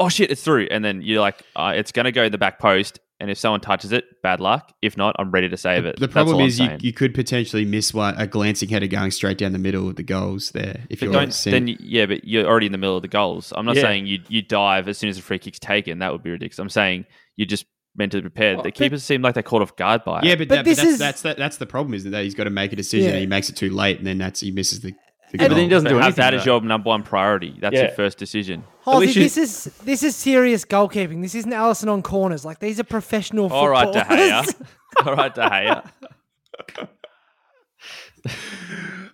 oh 0.00 0.08
shit, 0.08 0.30
it's 0.32 0.42
through. 0.42 0.66
And 0.70 0.84
then 0.84 1.02
you're 1.02 1.20
like, 1.20 1.42
uh, 1.54 1.72
it's 1.76 1.92
going 1.92 2.04
to 2.06 2.12
go 2.12 2.24
in 2.24 2.32
the 2.32 2.38
back 2.38 2.58
post. 2.58 2.98
And 3.20 3.30
if 3.30 3.36
someone 3.36 3.60
touches 3.60 3.92
it, 3.92 4.04
bad 4.22 4.40
luck. 4.40 4.72
If 4.80 4.96
not, 4.96 5.14
I'm 5.18 5.30
ready 5.30 5.46
to 5.50 5.56
save 5.58 5.84
it. 5.84 5.96
The 5.96 6.06
That's 6.06 6.12
problem 6.14 6.40
is 6.40 6.58
you, 6.58 6.70
you 6.80 6.94
could 6.94 7.12
potentially 7.12 7.66
miss 7.66 7.92
one, 7.92 8.14
a 8.16 8.26
glancing 8.26 8.70
header 8.70 8.86
going 8.86 9.10
straight 9.10 9.36
down 9.36 9.52
the 9.52 9.58
middle 9.58 9.86
of 9.90 9.96
the 9.96 10.02
goals 10.02 10.52
there. 10.52 10.86
If 10.88 11.02
you're 11.02 11.12
don't 11.12 11.34
seeing- 11.34 11.52
then 11.52 11.68
you- 11.68 11.76
yeah, 11.80 12.06
but 12.06 12.24
you're 12.24 12.46
already 12.46 12.64
in 12.64 12.72
the 12.72 12.78
middle 12.78 12.96
of 12.96 13.02
the 13.02 13.08
goals. 13.08 13.52
I'm 13.54 13.66
not 13.66 13.76
Yeah. 13.76 13.82
saying 13.82 14.06
you 14.06 14.20
you 14.28 14.40
dive 14.40 14.88
as 14.88 14.96
soon 14.96 15.10
as 15.10 15.16
the 15.16 15.22
free 15.22 15.38
kick's 15.38 15.58
taken. 15.58 15.98
That 15.98 16.12
would 16.12 16.22
be 16.22 16.30
ridiculous. 16.30 16.58
I'm 16.58 16.70
saying 16.70 17.04
you're 17.36 17.44
just 17.46 17.66
mentally 17.94 18.22
prepared. 18.22 18.54
Oh, 18.60 18.62
the 18.62 18.68
but- 18.70 18.74
keepers 18.74 19.04
seem 19.04 19.20
like 19.20 19.34
they're 19.34 19.42
caught 19.42 19.60
off 19.60 19.76
guard 19.76 20.02
by 20.02 20.20
it. 20.20 20.24
yeah, 20.24 20.34
but, 20.36 20.48
But 20.48 20.54
that, 20.54 20.64
this 20.64 20.78
but 20.78 20.84
that's, 20.84 20.92
is- 20.94 20.98
that's 20.98 21.22
that, 21.22 21.36
that's 21.36 21.56
the 21.58 21.66
problem 21.66 21.92
isn't 21.92 22.10
that 22.12 22.24
he's 22.24 22.34
got 22.34 22.44
to 22.44 22.50
make 22.50 22.72
a 22.72 22.76
decision 22.76 23.08
Yeah. 23.08 23.12
and 23.16 23.20
he 23.20 23.26
makes 23.26 23.50
it 23.50 23.56
too 23.56 23.68
late 23.68 23.98
and 23.98 24.06
then 24.06 24.16
that's 24.16 24.40
he 24.40 24.50
misses 24.50 24.80
the. 24.80 24.94
The 25.32 25.38
Yeah, 25.38 25.48
but 25.48 25.54
then 25.54 25.62
he 25.64 25.68
doesn't 25.68 25.88
do 25.88 25.94
have 25.96 26.04
anything. 26.06 26.22
that 26.22 26.34
as 26.34 26.44
though. 26.44 26.56
your 26.56 26.60
number 26.62 26.88
one 26.88 27.02
priority. 27.02 27.56
That's 27.60 27.74
Yeah. 27.74 27.82
your 27.82 27.90
first 27.92 28.18
decision. 28.18 28.64
Halsey, 28.84 29.00
least 29.06 29.16
you- 29.16 29.22
this 29.22 29.36
is 29.36 29.64
this 29.84 30.02
is 30.02 30.16
serious 30.16 30.64
goalkeeping. 30.64 31.22
This 31.22 31.34
isn't 31.34 31.52
Alisson 31.52 31.88
on 31.90 32.02
corners. 32.02 32.44
Like 32.44 32.58
these 32.58 32.80
are 32.80 32.84
professional 32.84 33.52
All 33.52 33.68
right, 33.68 33.92
De 33.92 34.00
footballers. 34.04 34.46
Gea. 34.46 34.66
All 35.06 35.14
right, 35.14 35.34
De 35.34 35.40
Gea. 35.40 36.88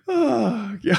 Oh, 0.09 0.77
yeah. 0.83 0.95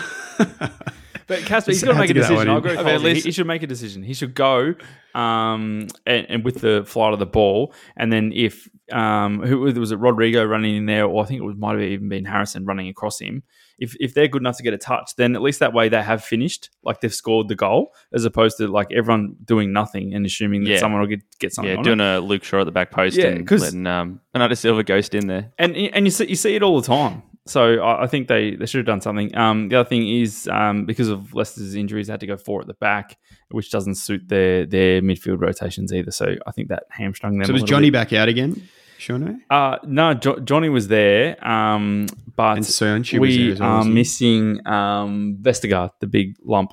But 1.26 1.40
Kasper, 1.40 1.72
he's 1.72 1.82
got 1.82 1.92
to 1.92 1.98
make 1.98 2.10
a 2.10 2.14
decision. 2.14 2.48
I 2.48 2.52
in. 2.52 2.58
agree. 2.58 2.70
with 2.72 2.80
I 2.80 2.82
mean, 2.84 2.94
at 2.94 3.00
He- 3.00 3.06
least- 3.06 3.26
he 3.26 3.32
should 3.32 3.46
make 3.46 3.62
a 3.62 3.66
decision. 3.66 4.02
He 4.02 4.14
should 4.14 4.34
go 4.34 4.74
um, 5.14 5.88
and, 6.06 6.26
and 6.28 6.44
with 6.44 6.60
the 6.60 6.84
flight 6.86 7.12
of 7.12 7.18
the 7.18 7.26
ball, 7.26 7.74
and 7.96 8.12
then 8.12 8.32
if 8.34 8.68
um, 8.92 9.42
who 9.42 9.58
was 9.60 9.92
it, 9.92 9.96
Rodrigo 9.98 10.44
running 10.44 10.76
in 10.76 10.86
there, 10.86 11.04
or 11.06 11.22
I 11.22 11.26
think 11.26 11.40
it 11.40 11.44
was 11.44 11.56
might 11.56 11.72
have 11.72 11.82
even 11.82 12.08
been 12.08 12.24
Harrison 12.24 12.64
running 12.64 12.88
across 12.88 13.18
him. 13.20 13.42
If 13.78 13.94
if 14.00 14.14
they're 14.14 14.28
good 14.28 14.42
enough 14.42 14.56
to 14.58 14.62
get 14.62 14.74
a 14.74 14.78
touch, 14.78 15.14
then 15.16 15.34
at 15.36 15.42
least 15.42 15.60
that 15.60 15.72
way 15.72 15.88
they 15.88 16.02
have 16.02 16.24
finished, 16.24 16.70
like 16.82 17.00
they've 17.00 17.14
scored 17.14 17.48
the 17.48 17.54
goal, 17.54 17.92
as 18.12 18.24
opposed 18.24 18.56
to 18.58 18.66
like 18.68 18.88
everyone 18.92 19.36
doing 19.44 19.72
nothing 19.72 20.14
and 20.14 20.26
assuming 20.26 20.64
that 20.64 20.70
Yeah. 20.70 20.78
someone 20.78 21.00
will 21.00 21.08
get, 21.08 21.22
get 21.38 21.52
something. 21.54 21.72
Yeah, 21.72 21.78
on 21.78 21.84
doing 21.84 22.00
it. 22.00 22.16
a 22.16 22.20
Luke 22.20 22.44
Shaw 22.44 22.60
at 22.60 22.64
the 22.64 22.72
back 22.72 22.90
post 22.90 23.16
Yeah, 23.16 23.26
and 23.28 23.46
'cause- 23.46 23.60
letting 23.62 23.86
um, 23.86 24.20
another 24.34 24.54
Silver 24.56 24.82
Ghost 24.82 25.14
in 25.14 25.26
there. 25.28 25.52
and 25.58 25.76
and 25.76 26.04
you 26.06 26.10
see 26.10 26.26
you 26.28 26.36
see 26.36 26.54
it 26.56 26.62
all 26.62 26.80
the 26.80 26.86
time. 26.86 27.22
So 27.46 27.76
I, 27.80 28.02
I 28.02 28.06
think 28.08 28.28
they, 28.28 28.56
they 28.56 28.66
should 28.66 28.80
have 28.80 28.86
done 28.86 29.00
something. 29.00 29.34
Um, 29.34 29.70
the 29.70 29.76
other 29.76 29.88
thing 29.88 30.06
is 30.06 30.46
um, 30.52 30.84
because 30.84 31.08
of 31.08 31.32
Leicester's 31.32 31.74
injuries, 31.76 32.08
they 32.08 32.12
had 32.12 32.20
to 32.20 32.26
go 32.26 32.36
four 32.36 32.60
at 32.60 32.66
the 32.66 32.74
back, 32.74 33.16
which 33.50 33.70
doesn't 33.70 33.94
suit 33.94 34.28
their 34.28 34.66
their 34.66 35.00
midfield 35.00 35.40
rotations 35.40 35.90
either. 35.92 36.10
So 36.10 36.34
I 36.46 36.50
think 36.52 36.68
that 36.68 36.82
hamstrung 36.90 37.38
them. 37.38 37.46
So 37.46 37.52
a 37.52 37.54
was 37.54 37.62
little 37.62 37.76
Johnny 37.76 37.88
bit. 37.88 37.92
back 38.10 38.12
out 38.12 38.28
again, 38.28 38.68
Sean? 38.98 39.40
Uh, 39.48 39.78
no, 39.86 40.12
jo- 40.12 40.40
Johnny 40.40 40.68
was 40.68 40.88
there, 40.88 41.42
um, 41.48 42.06
but 42.38 42.56
And 42.56 42.64
Soyuncu 42.64 43.18
was 43.18 43.36
there 43.36 43.46
we 43.48 43.54
well, 43.54 43.62
are 43.62 43.84
missing 43.84 44.64
um, 44.64 45.38
Vestergaard, 45.42 45.90
the 46.00 46.06
big 46.06 46.36
lump. 46.44 46.72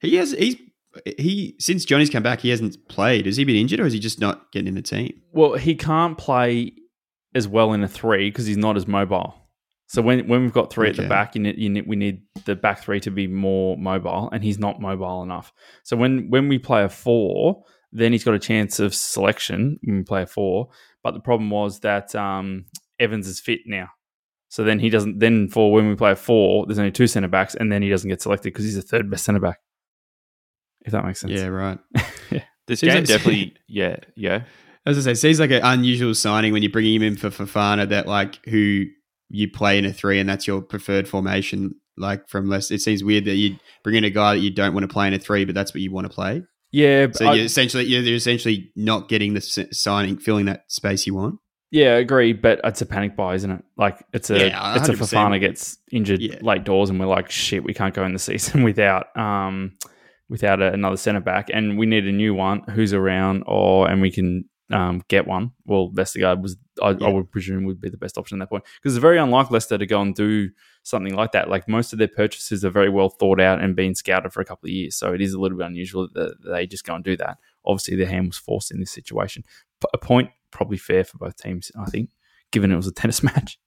He 0.00 0.16
has 0.16 0.32
he's 0.32 0.56
he 1.16 1.54
since 1.60 1.84
Johnny's 1.84 2.10
come 2.10 2.24
back, 2.24 2.40
he 2.40 2.48
hasn't 2.48 2.76
played. 2.88 3.26
Has 3.26 3.36
he 3.36 3.44
been 3.44 3.54
injured 3.54 3.78
or 3.78 3.86
is 3.86 3.92
he 3.92 4.00
just 4.00 4.18
not 4.20 4.50
getting 4.50 4.66
in 4.66 4.74
the 4.74 4.82
team? 4.82 5.22
Well, 5.30 5.54
he 5.54 5.76
can't 5.76 6.18
play 6.18 6.72
as 7.36 7.46
well 7.46 7.72
in 7.72 7.84
a 7.84 7.88
three 7.88 8.30
because 8.30 8.46
he's 8.46 8.56
not 8.56 8.76
as 8.76 8.88
mobile. 8.88 9.32
So 9.86 10.02
when 10.02 10.26
when 10.26 10.42
we've 10.42 10.52
got 10.52 10.72
three 10.72 10.88
at 10.88 10.96
the 10.96 11.06
back, 11.06 11.36
you 11.36 11.42
need, 11.42 11.58
you 11.58 11.70
need, 11.70 11.86
we 11.86 11.94
need 11.94 12.22
the 12.44 12.56
back 12.56 12.82
three 12.82 12.98
to 13.00 13.12
be 13.12 13.28
more 13.28 13.76
mobile, 13.76 14.28
and 14.32 14.42
he's 14.42 14.58
not 14.58 14.80
mobile 14.80 15.22
enough. 15.22 15.52
So 15.84 15.96
when 15.96 16.30
when 16.30 16.48
we 16.48 16.58
play 16.58 16.82
a 16.82 16.88
four, 16.88 17.62
then 17.92 18.10
he's 18.10 18.24
got 18.24 18.34
a 18.34 18.40
chance 18.40 18.80
of 18.80 18.92
selection 18.92 19.78
when 19.84 19.98
we 19.98 20.02
play 20.02 20.22
a 20.22 20.26
four. 20.26 20.70
But 21.04 21.12
the 21.12 21.20
problem 21.20 21.50
was 21.50 21.78
that 21.80 22.12
um, 22.16 22.64
Evans 22.98 23.28
is 23.28 23.38
fit 23.38 23.60
now, 23.66 23.90
so 24.52 24.64
then 24.64 24.78
he 24.78 24.90
doesn't. 24.90 25.18
Then 25.18 25.48
for 25.48 25.72
when 25.72 25.88
we 25.88 25.94
play 25.94 26.10
a 26.10 26.14
four, 26.14 26.66
there's 26.66 26.78
only 26.78 26.92
two 26.92 27.06
centre 27.06 27.26
backs, 27.26 27.54
and 27.54 27.72
then 27.72 27.80
he 27.80 27.88
doesn't 27.88 28.10
get 28.10 28.20
selected 28.20 28.52
because 28.52 28.66
he's 28.66 28.74
the 28.74 28.82
third 28.82 29.10
best 29.10 29.24
centre 29.24 29.40
back. 29.40 29.56
If 30.84 30.92
that 30.92 31.06
makes 31.06 31.20
sense. 31.20 31.32
Yeah, 31.32 31.46
right. 31.46 31.78
yeah. 32.30 32.42
This 32.66 32.80
Seems 32.80 32.92
game 32.92 33.00
like- 33.00 33.06
definitely, 33.06 33.56
yeah, 33.66 33.96
yeah. 34.14 34.42
As 34.84 34.98
I 34.98 35.00
say, 35.00 35.14
seems 35.14 35.40
like 35.40 35.52
an 35.52 35.62
unusual 35.62 36.14
signing 36.14 36.52
when 36.52 36.62
you're 36.62 36.70
bringing 36.70 36.96
him 36.96 37.02
in 37.02 37.16
for 37.16 37.30
Fofana 37.30 37.88
that 37.88 38.06
like 38.06 38.44
who 38.44 38.84
you 39.30 39.50
play 39.50 39.78
in 39.78 39.86
a 39.86 39.92
three 39.94 40.20
and 40.20 40.28
that's 40.28 40.46
your 40.46 40.60
preferred 40.60 41.08
formation. 41.08 41.74
Like 41.96 42.28
from 42.28 42.50
less, 42.50 42.70
it 42.70 42.82
seems 42.82 43.02
weird 43.02 43.24
that 43.24 43.36
you 43.36 43.56
bring 43.84 43.96
in 43.96 44.04
a 44.04 44.10
guy 44.10 44.34
that 44.34 44.40
you 44.40 44.50
don't 44.50 44.74
want 44.74 44.84
to 44.84 44.92
play 44.92 45.06
in 45.08 45.14
a 45.14 45.18
three, 45.18 45.46
but 45.46 45.54
that's 45.54 45.72
what 45.72 45.80
you 45.80 45.90
want 45.92 46.06
to 46.08 46.12
play. 46.12 46.42
Yeah, 46.72 47.06
So 47.12 47.26
I- 47.26 47.34
you're 47.36 47.44
essentially 47.46 47.84
you're, 47.84 48.02
you're 48.02 48.16
essentially 48.16 48.70
not 48.76 49.08
getting 49.08 49.32
the 49.32 49.40
signing, 49.40 50.18
filling 50.18 50.44
that 50.46 50.64
space 50.68 51.06
you 51.06 51.14
want. 51.14 51.36
Yeah, 51.72 51.94
I 51.94 51.98
agree, 52.00 52.34
but 52.34 52.60
it's 52.64 52.82
a 52.82 52.86
panic 52.86 53.16
buy, 53.16 53.34
isn't 53.34 53.50
it? 53.50 53.64
Like 53.76 54.04
it's 54.12 54.28
a 54.30 54.38
Yeah, 54.48 54.76
it's 54.76 54.88
a 54.88 54.92
Fofana 54.92 55.40
gets 55.40 55.78
injured 55.90 56.20
Yeah. 56.20 56.36
late 56.42 56.64
doors, 56.64 56.90
and 56.90 57.00
we're 57.00 57.06
like, 57.06 57.30
shit, 57.30 57.64
we 57.64 57.72
can't 57.74 57.94
go 57.94 58.04
in 58.04 58.12
the 58.12 58.18
season 58.30 58.62
without 58.62 59.16
um 59.16 59.72
without 60.28 60.60
a, 60.62 60.72
another 60.72 60.96
centre 60.98 61.20
back, 61.20 61.48
and 61.52 61.78
we 61.78 61.86
need 61.86 62.06
a 62.06 62.12
new 62.12 62.34
one 62.34 62.60
who's 62.70 62.92
around, 62.92 63.42
or 63.46 63.88
and 63.90 64.02
we 64.02 64.10
can 64.10 64.44
um 64.70 65.02
get 65.08 65.26
one. 65.26 65.52
Well, 65.64 65.90
Vestergaard 65.90 66.42
was 66.42 66.56
I, 66.82 66.90
Yeah. 66.90 67.06
I 67.06 67.10
would 67.10 67.30
presume 67.32 67.64
would 67.64 67.80
be 67.80 67.88
the 67.88 67.96
best 67.96 68.18
option 68.18 68.36
at 68.40 68.44
that 68.44 68.50
point 68.50 68.64
because 68.76 68.94
it's 68.94 69.00
very 69.02 69.18
unlike 69.18 69.50
Leicester 69.50 69.78
to 69.78 69.86
go 69.86 70.00
and 70.02 70.14
do 70.14 70.50
something 70.82 71.14
like 71.14 71.32
that. 71.32 71.48
Like 71.48 71.68
most 71.68 71.92
of 71.94 71.98
their 71.98 72.08
purchases 72.08 72.64
are 72.66 72.70
very 72.70 72.90
well 72.90 73.08
thought 73.08 73.40
out 73.40 73.60
and 73.62 73.74
been 73.76 73.94
scouted 73.94 74.32
for 74.34 74.40
a 74.42 74.44
couple 74.44 74.66
of 74.68 74.72
years, 74.72 74.94
so 74.96 75.14
it 75.14 75.22
is 75.22 75.32
a 75.32 75.40
little 75.40 75.56
bit 75.56 75.66
unusual 75.66 76.08
that 76.12 76.34
they 76.44 76.66
just 76.66 76.84
go 76.84 76.94
and 76.94 77.02
do 77.04 77.16
that. 77.16 77.38
Obviously, 77.64 77.96
their 77.96 78.08
hand 78.08 78.26
was 78.26 78.36
forced 78.36 78.70
in 78.70 78.78
this 78.80 78.90
situation. 78.90 79.42
P- 79.80 79.88
A 79.94 79.98
point 79.98 80.30
probably 80.52 80.76
fair 80.78 81.02
for 81.04 81.18
both 81.18 81.36
teams, 81.36 81.72
I 81.78 81.86
think 81.90 82.10
given 82.52 82.70
it 82.70 82.76
was 82.76 82.86
a 82.86 82.92
tennis 83.02 83.22
match. 83.22 83.58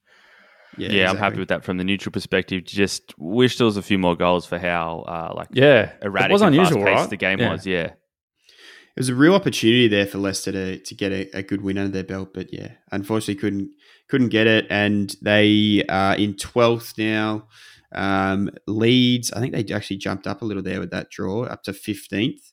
Yeah, 0.78 0.92
Yeah, 0.92 1.10
I'm 1.10 1.18
happy 1.18 1.40
with 1.40 1.48
that 1.50 1.64
from 1.64 1.78
the 1.78 1.84
neutral 1.84 2.12
perspective. 2.12 2.64
Just 2.66 3.14
wish 3.18 3.58
there 3.58 3.66
was 3.66 3.78
a 3.78 3.82
few 3.82 3.98
more 3.98 4.16
goals 4.16 4.46
for 4.46 4.60
how 4.60 5.00
uh, 5.08 5.34
like 5.36 5.48
Yeah, 5.52 5.92
erratic 6.02 6.30
it 6.30 6.34
was 6.34 6.42
unusual, 6.42 6.80
fast-paced 6.84 7.02
right? 7.02 7.10
the 7.10 7.18
game 7.18 7.40
Yeah. 7.40 7.52
was. 7.52 7.66
Yeah, 7.66 7.86
It 7.86 8.98
was 8.98 9.10
a 9.10 9.16
real 9.16 9.36
opportunity 9.36 9.88
there 9.88 10.06
for 10.06 10.18
Leicester 10.18 10.52
to, 10.52 10.78
to 10.80 10.96
get 10.96 11.12
a, 11.12 11.38
a 11.38 11.44
good 11.44 11.62
win 11.62 11.78
under 11.78 11.92
their 11.92 12.04
belt, 12.04 12.34
but 12.34 12.54
yeah, 12.54 12.72
unfortunately 12.92 13.36
couldn't 13.36 13.72
couldn't 14.10 14.30
get 14.30 14.48
it, 14.48 14.68
and 14.70 15.16
they 15.22 15.84
are 15.90 16.16
in 16.16 16.36
twelfth 16.36 16.94
now. 16.98 17.48
Um, 17.94 18.50
Leeds, 18.68 19.32
I 19.32 19.40
think 19.40 19.54
they 19.54 19.74
actually 19.74 19.98
jumped 19.98 20.28
up 20.28 20.42
a 20.42 20.46
little 20.46 20.62
there 20.64 20.80
with 20.82 20.92
that 20.92 21.10
draw, 21.10 21.44
up 21.46 21.64
to 21.64 21.74
fifteenth. 21.74 22.52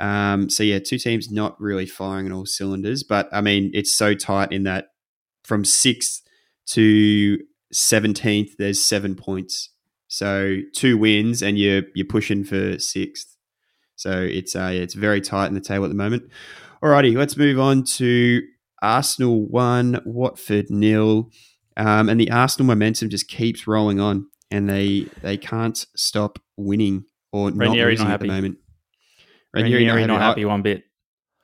Um, 0.00 0.48
so 0.48 0.62
yeah, 0.62 0.78
two 0.78 0.98
teams 0.98 1.30
not 1.30 1.60
really 1.60 1.86
firing 1.86 2.26
on 2.26 2.32
all 2.32 2.46
cylinders, 2.46 3.02
but 3.02 3.28
I 3.32 3.40
mean 3.40 3.70
it's 3.74 3.92
so 3.92 4.14
tight 4.14 4.50
in 4.50 4.64
that 4.64 4.88
from 5.44 5.64
sixth 5.64 6.22
to 6.68 7.38
seventeenth, 7.72 8.56
there's 8.58 8.82
seven 8.82 9.14
points. 9.14 9.70
So 10.08 10.58
two 10.74 10.96
wins, 10.96 11.42
and 11.42 11.58
you're 11.58 11.82
you're 11.94 12.06
pushing 12.06 12.44
for 12.44 12.78
sixth. 12.78 13.36
So 13.96 14.22
it's 14.22 14.56
uh, 14.56 14.70
yeah, 14.72 14.80
it's 14.80 14.94
very 14.94 15.20
tight 15.20 15.48
in 15.48 15.54
the 15.54 15.60
table 15.60 15.84
at 15.84 15.88
the 15.88 15.94
moment. 15.94 16.24
Alrighty, 16.82 17.14
let's 17.16 17.36
move 17.36 17.60
on 17.60 17.84
to 17.84 18.42
Arsenal 18.82 19.46
one, 19.46 20.00
Watford 20.06 20.70
nil, 20.70 21.30
um, 21.76 22.08
and 22.08 22.18
the 22.18 22.30
Arsenal 22.30 22.66
momentum 22.66 23.10
just 23.10 23.28
keeps 23.28 23.66
rolling 23.66 24.00
on, 24.00 24.26
and 24.50 24.68
they 24.68 25.06
they 25.22 25.36
can't 25.36 25.84
stop 25.94 26.38
winning 26.56 27.04
or 27.32 27.50
not 27.50 27.68
Ranieri 27.68 27.92
losing 27.92 28.08
not 28.08 28.14
at 28.14 28.20
the 28.20 28.26
moment. 28.26 28.58
Ranieri 29.54 29.84
not, 29.84 30.20
happy. 30.20 30.40
happy 30.40 30.44
one 30.44 30.62
bit. 30.62 30.84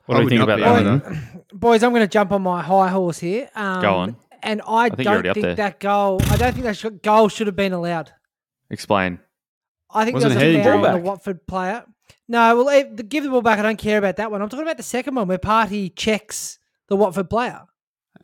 What 0.05 0.15
I 0.15 0.19
do 0.19 0.23
you 0.23 0.29
think 0.29 0.41
about 0.41 0.59
that? 0.59 0.85
either. 0.85 1.43
Boys, 1.53 1.83
I'm 1.83 1.91
going 1.91 2.01
to 2.03 2.07
jump 2.07 2.31
on 2.31 2.41
my 2.41 2.61
high 2.61 2.87
horse 2.89 3.19
here. 3.19 3.49
Um, 3.55 3.81
Go 3.81 3.93
on. 3.95 4.15
And 4.41 4.61
I, 4.67 4.89
think 4.89 5.03
don't 5.03 5.23
think 5.23 5.35
there. 5.43 5.55
that 5.55 5.79
goal. 5.79 6.21
I 6.29 6.37
don't 6.37 6.53
think 6.53 6.63
that 6.63 6.77
sh- 6.77 6.85
goal 7.01 7.27
should 7.27 7.47
have 7.47 7.55
been 7.55 7.73
allowed. 7.73 8.11
explain. 8.69 9.19
I 9.89 10.05
think 10.05 10.15
Wasn't 10.15 10.35
there 10.35 10.49
was 10.49 10.57
a 10.59 10.63
foul 10.63 10.85
on 10.85 10.93
the. 10.93 10.99
Watford 10.99 11.47
player. 11.47 11.83
No, 12.27 12.55
well, 12.57 12.69
eh, 12.69 12.83
the- 12.93 13.03
give 13.03 13.23
the 13.23 13.29
ball 13.29 13.41
back. 13.41 13.59
I 13.59 13.63
don't 13.63 13.77
care 13.77 13.97
about 13.97 14.17
that 14.17 14.31
one. 14.31 14.41
I'm 14.41 14.49
talking 14.49 14.65
about 14.65 14.77
the 14.77 14.83
second 14.83 15.15
one 15.15 15.27
where 15.27 15.37
Partey 15.37 15.93
checks 15.95 16.59
the 16.87 16.95
Watford 16.95 17.29
player. 17.29 17.63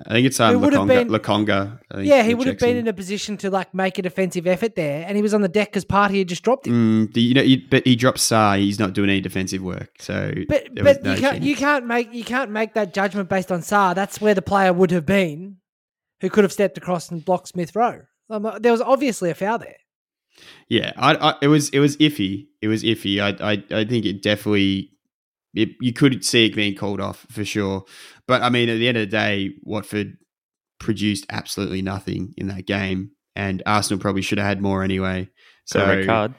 I 0.06 0.14
think 0.14 0.26
it's 0.28 0.40
um, 0.40 0.54
It 0.54 0.58
would 0.58 0.74
have 0.74 0.84
Lokonga. 0.84 0.88
been- 0.88 1.10
Lokonga, 1.10 1.80
Yeah, 2.04 2.24
he 2.24 2.34
would 2.34 2.48
have 2.48 2.58
been 2.60 2.78
in 2.78 2.88
a 2.88 2.94
position 2.94 3.38
to 3.38 3.50
like 3.50 3.74
make 3.74 3.98
a 3.98 4.02
defensive 4.02 4.48
effort 4.48 4.76
there, 4.76 5.06
and 5.08 5.16
he 5.16 5.22
was 5.22 5.34
on 5.34 5.42
the 5.42 5.48
deck 5.48 5.70
because 5.70 5.86
Partey 5.86 6.20
had 6.20 6.28
just 6.28 6.44
dropped 6.44 6.68
him. 6.68 7.08
Mm, 7.08 7.14
the, 7.14 7.22
you 7.22 7.34
know, 7.34 7.42
you, 7.42 7.62
but 7.70 7.86
he 7.86 7.96
drops 7.96 8.28
Sarr. 8.28 8.58
He's 8.60 8.80
not 8.80 8.94
doing 8.94 9.10
any 9.10 9.22
defensive 9.22 9.62
work. 9.62 9.92
So, 10.00 10.34
But 10.48 10.76
but 10.76 11.04
no 11.04 11.14
you 11.14 11.20
can't 11.20 11.44
you 11.44 11.56
can't 11.56 11.86
make 11.86 12.14
you 12.14 12.24
can't 12.24 12.52
make 12.52 12.74
that 12.74 12.94
judgment 12.94 13.30
based 13.30 13.52
on 13.52 13.62
Sarr. 13.62 13.94
That's 13.96 14.20
where 14.20 14.34
the 14.34 14.42
player 14.42 14.74
would 14.74 14.92
have 14.92 15.06
been, 15.06 15.58
who 16.22 16.30
could 16.30 16.44
have 16.44 16.54
stepped 16.54 16.78
across 16.78 17.10
and 17.12 17.24
blocked 17.24 17.50
Smith 17.50 17.76
Rowe. 17.76 18.02
Um, 18.30 18.50
there 18.60 18.72
was 18.72 18.82
obviously 18.82 19.30
a 19.30 19.36
foul 19.36 19.60
there. 19.60 19.76
Yeah, 20.68 20.94
I, 20.98 21.14
I, 21.16 21.36
it 21.42 21.48
was 21.48 21.70
it 21.70 21.80
was 21.80 21.96
iffy. 21.98 22.48
It 22.62 22.68
was 22.68 22.84
iffy. 22.84 23.20
I 23.22 23.52
I, 23.52 23.64
I 23.82 23.86
think 23.86 24.06
it 24.06 24.24
definitely 24.24 24.90
it, 25.54 25.70
you 25.82 25.94
could 25.94 26.24
see 26.26 26.46
it 26.48 26.56
being 26.56 26.76
called 26.76 27.00
off 27.00 27.26
for 27.30 27.46
sure. 27.46 27.86
But 28.28 28.42
I 28.42 28.50
mean, 28.50 28.70
at 28.70 28.76
the 28.78 28.88
end 28.88 28.98
of 28.98 29.02
the 29.02 29.08
day, 29.12 29.52
Watford 29.64 30.18
produced 30.80 31.26
absolutely 31.30 31.82
nothing 31.82 32.34
in 32.38 32.48
that 32.48 32.66
game, 32.66 33.12
and 33.36 33.62
Arsenal 33.66 34.00
probably 34.02 34.22
should 34.22 34.38
have 34.38 34.48
had 34.48 34.62
more 34.62 34.84
anyway. 34.84 35.30
So 35.66 35.86
red 35.86 36.06
card. 36.06 36.34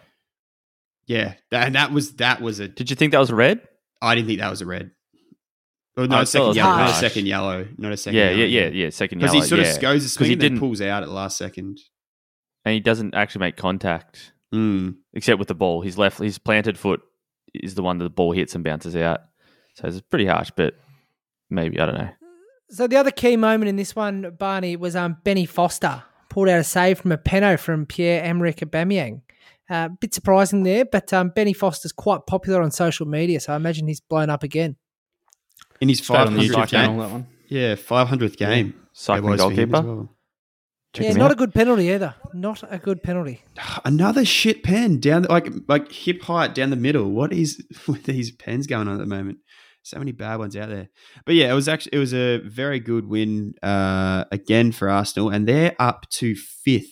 yeah, 1.06 1.34
that, 1.50 1.66
and 1.66 1.74
that 1.74 1.92
was 1.92 2.16
that 2.16 2.40
was 2.40 2.60
a. 2.60 2.68
Did 2.68 2.90
you 2.90 2.96
think 2.96 3.12
that 3.12 3.18
was 3.18 3.30
a 3.30 3.34
red? 3.34 3.60
I 4.02 4.14
didn't 4.14 4.26
think 4.28 4.40
that 4.40 4.50
was 4.50 4.60
a 4.60 4.66
red. 4.66 4.90
Well, 5.96 6.06
I 6.06 6.08
no, 6.08 6.20
a 6.22 6.26
second 6.26 6.56
yellow, 6.56 6.76
not 6.76 6.90
a 6.90 6.94
second 6.94 7.26
yellow, 7.26 7.68
not 7.78 7.92
a 7.92 7.96
second. 7.96 8.18
Yeah, 8.18 8.30
yellow. 8.30 8.44
yeah, 8.44 8.60
yeah, 8.62 8.68
yeah. 8.68 8.90
Second 8.90 9.20
yellow. 9.20 9.32
Because 9.32 9.44
he 9.44 9.48
sort 9.48 9.60
yeah. 9.60 9.74
of 9.74 9.80
goes 9.80 10.02
to 10.02 10.08
swing 10.08 10.26
he 10.26 10.32
and 10.32 10.42
then 10.42 10.58
pulls 10.58 10.80
out 10.80 11.02
at 11.04 11.06
the 11.06 11.12
last 11.14 11.38
second. 11.38 11.78
and 12.64 12.74
he 12.74 12.80
doesn't 12.80 13.14
actually 13.14 13.40
make 13.40 13.56
contact 13.56 14.32
Mm. 14.52 14.96
except 15.14 15.38
with 15.40 15.48
the 15.48 15.54
ball. 15.54 15.82
His 15.82 15.98
left, 15.98 16.18
his 16.18 16.38
planted 16.38 16.78
foot 16.78 17.00
is 17.54 17.74
the 17.74 17.82
one 17.82 17.98
that 17.98 18.04
the 18.04 18.10
ball 18.10 18.32
hits 18.32 18.54
and 18.54 18.64
bounces 18.64 18.96
out. 18.96 19.20
So 19.74 19.88
it's 19.88 20.00
pretty 20.00 20.26
harsh, 20.26 20.50
but 20.56 20.74
maybe 21.50 21.80
I 21.80 21.86
don't 21.86 21.96
know. 21.96 22.10
So 22.70 22.86
the 22.86 22.96
other 22.96 23.10
key 23.10 23.36
moment 23.36 23.68
in 23.68 23.76
this 23.76 23.94
one, 23.94 24.34
Barney, 24.38 24.76
was 24.76 24.96
um 24.96 25.16
Benny 25.24 25.46
Foster 25.46 26.02
pulled 26.34 26.48
out 26.48 26.58
a 26.58 26.64
save 26.64 26.98
from 26.98 27.12
a 27.12 27.16
penno 27.16 27.58
from 27.58 27.86
Pierre 27.86 28.22
Emerick 28.24 28.56
Aubameyang. 28.56 29.22
A 29.70 29.74
uh, 29.74 29.88
bit 29.88 30.12
surprising 30.12 30.64
there, 30.64 30.84
but 30.84 31.12
um, 31.12 31.30
Benny 31.30 31.54
Foster's 31.54 31.92
quite 31.92 32.26
popular 32.26 32.60
on 32.60 32.70
social 32.70 33.06
media, 33.06 33.40
so 33.40 33.52
I 33.54 33.56
imagine 33.56 33.86
he's 33.86 34.00
blown 34.00 34.28
up 34.28 34.42
again. 34.42 34.76
In 35.80 35.88
his 35.88 36.00
Straight 36.00 36.18
on 36.18 36.34
the 36.34 36.40
500th 36.40 36.50
YouTube 36.50 36.68
channel, 36.68 36.90
game. 36.90 36.98
that 36.98 37.10
one. 37.10 37.26
Yeah, 37.48 37.74
500th 37.76 38.36
game. 38.36 38.74
Cycling 38.92 39.28
it 39.28 39.32
was 39.32 39.40
for 39.40 39.50
him 39.52 39.74
as 39.74 39.80
goalkeeper. 39.80 39.94
well. 39.94 40.13
Check 40.94 41.06
yeah, 41.06 41.12
not 41.14 41.26
out. 41.26 41.32
a 41.32 41.34
good 41.34 41.52
penalty 41.52 41.92
either. 41.92 42.14
Not 42.32 42.62
a 42.70 42.78
good 42.78 43.02
penalty. 43.02 43.42
Another 43.84 44.24
shit 44.24 44.62
pen 44.62 45.00
down 45.00 45.24
like 45.28 45.48
like 45.68 45.90
hip 45.90 46.22
height 46.22 46.54
down 46.54 46.70
the 46.70 46.76
middle. 46.76 47.10
What 47.10 47.32
is 47.32 47.62
with 47.88 48.04
these 48.04 48.30
pens 48.30 48.66
going 48.66 48.88
on 48.88 48.94
at 48.94 49.00
the 49.00 49.06
moment? 49.06 49.38
So 49.82 49.98
many 49.98 50.12
bad 50.12 50.36
ones 50.38 50.56
out 50.56 50.70
there. 50.70 50.88
But 51.26 51.34
yeah, 51.34 51.50
it 51.50 51.54
was 51.54 51.68
actually 51.68 51.96
it 51.96 51.98
was 51.98 52.14
a 52.14 52.38
very 52.38 52.80
good 52.80 53.06
win 53.06 53.54
uh, 53.62 54.24
again 54.32 54.72
for 54.72 54.88
Arsenal, 54.88 55.28
and 55.28 55.46
they're 55.46 55.74
up 55.78 56.08
to 56.12 56.34
fifth 56.34 56.90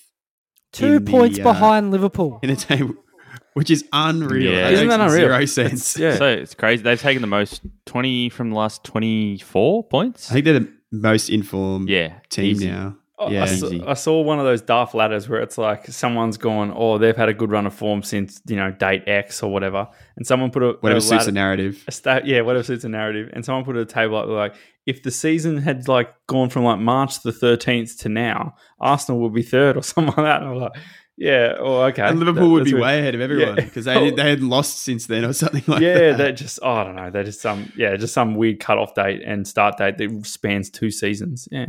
Two 0.72 0.86
In 0.96 1.05
the, 1.05 1.11
points 1.11 1.38
uh, 1.38 1.42
behind 1.42 1.90
Liverpool. 1.90 2.38
in 2.42 2.48
the 2.50 2.57
table, 2.57 2.94
which 3.55 3.70
is 3.70 3.84
unreal. 3.92 4.50
Yeah. 4.53 4.62
That 4.64 4.72
Isn't 4.72 4.88
that 4.88 5.00
unreal? 5.00 5.16
Zero 5.28 5.34
It's- 5.36 5.53
sense. 5.53 5.98
yeah. 5.98 6.16
So 6.16 6.26
it's 6.28 6.55
crazy. 6.55 6.82
They've 6.82 7.00
taken 7.00 7.20
the 7.20 7.28
most 7.28 7.61
twenty 7.86 8.28
from 8.30 8.50
the 8.50 8.57
last 8.57 8.82
twenty 8.82 9.38
four 9.38 9.84
points. 9.86 10.30
I 10.30 10.34
think 10.34 10.44
they're 10.46 10.61
the 10.61 10.72
most 10.90 11.28
informed 11.30 11.88
yeah, 11.88 12.18
team 12.30 12.44
easy. 12.46 12.68
now. 12.68 12.96
I- 13.26 13.30
Yeah. 13.30 13.42
I, 13.42 13.46
saw. 13.46 13.70
I 13.90 13.94
saw 13.94 14.20
one 14.22 14.38
of 14.38 14.44
those 14.44 14.60
daft 14.62 14.94
ladders 14.94 15.28
where 15.28 15.40
it's 15.40 15.58
like 15.58 15.86
someone's 15.86 16.36
gone, 16.36 16.72
oh, 16.76 16.98
they've 16.98 17.16
had 17.16 17.28
a 17.28 17.34
good 17.34 17.50
run 17.50 17.66
of 17.66 17.74
form 17.74 18.02
since 18.02 18.40
you 18.46 18.56
know 18.56 18.70
date 18.70 19.04
X 19.06 19.42
or 19.42 19.52
whatever, 19.52 19.88
and 20.16 20.26
someone 20.26 20.50
put 20.50 20.62
a 20.62 20.72
Whatever 20.80 20.98
a 20.98 21.00
suits 21.00 21.10
ladder- 21.12 21.24
the 21.26 21.32
narrative. 21.32 21.84
a 21.88 21.92
sta- 21.92 22.20
yeah, 22.24 22.40
whatever 22.42 22.62
suits 22.64 22.82
the 22.82 22.88
narrative, 22.88 23.30
and 23.32 23.44
someone 23.44 23.64
put 23.64 23.76
a 23.76 23.84
table 23.84 24.16
up 24.16 24.28
like 24.28 24.54
if 24.86 25.02
the 25.02 25.10
season 25.10 25.58
had 25.58 25.86
like 25.88 26.12
gone 26.26 26.48
from 26.50 26.64
like 26.64 26.78
March 26.80 27.22
the 27.22 27.32
thirteenth 27.32 27.98
to 28.00 28.08
now, 28.08 28.54
Arsenal 28.80 29.20
would 29.20 29.34
be 29.34 29.42
third 29.42 29.76
or 29.76 29.82
something 29.84 30.06
like 30.06 30.16
that. 30.16 30.42
And 30.42 30.50
I'm 30.50 30.56
like, 30.56 30.72
yeah, 31.16 31.54
oh 31.60 31.82
okay, 31.82 32.02
And 32.02 32.18
Liverpool 32.18 32.48
That- 32.48 32.52
would 32.52 32.64
be 32.64 32.72
weird. 32.72 32.82
way 32.82 32.98
ahead 32.98 33.14
of 33.14 33.20
everyone 33.20 33.56
Yeah. 33.56 33.64
because 33.64 33.84
they 33.84 34.10
they 34.16 34.30
had 34.30 34.42
lost 34.42 34.78
since 34.80 35.06
then 35.06 35.24
or 35.24 35.32
something 35.34 35.62
like 35.68 35.80
yeah, 35.82 35.94
that. 35.94 36.00
Yeah, 36.02 36.16
that 36.16 36.32
just 36.32 36.58
oh, 36.62 36.72
I 36.72 36.84
don't 36.84 36.96
know. 36.96 37.10
They're 37.10 37.22
just 37.22 37.40
some 37.40 37.70
yeah, 37.76 37.94
just 37.96 38.14
some 38.14 38.34
weird 38.34 38.58
cutoff 38.60 38.94
date 38.94 39.22
and 39.24 39.46
start 39.46 39.76
date 39.76 39.98
that 39.98 40.26
spans 40.26 40.70
two 40.70 40.90
seasons. 40.90 41.46
Yeah. 41.52 41.66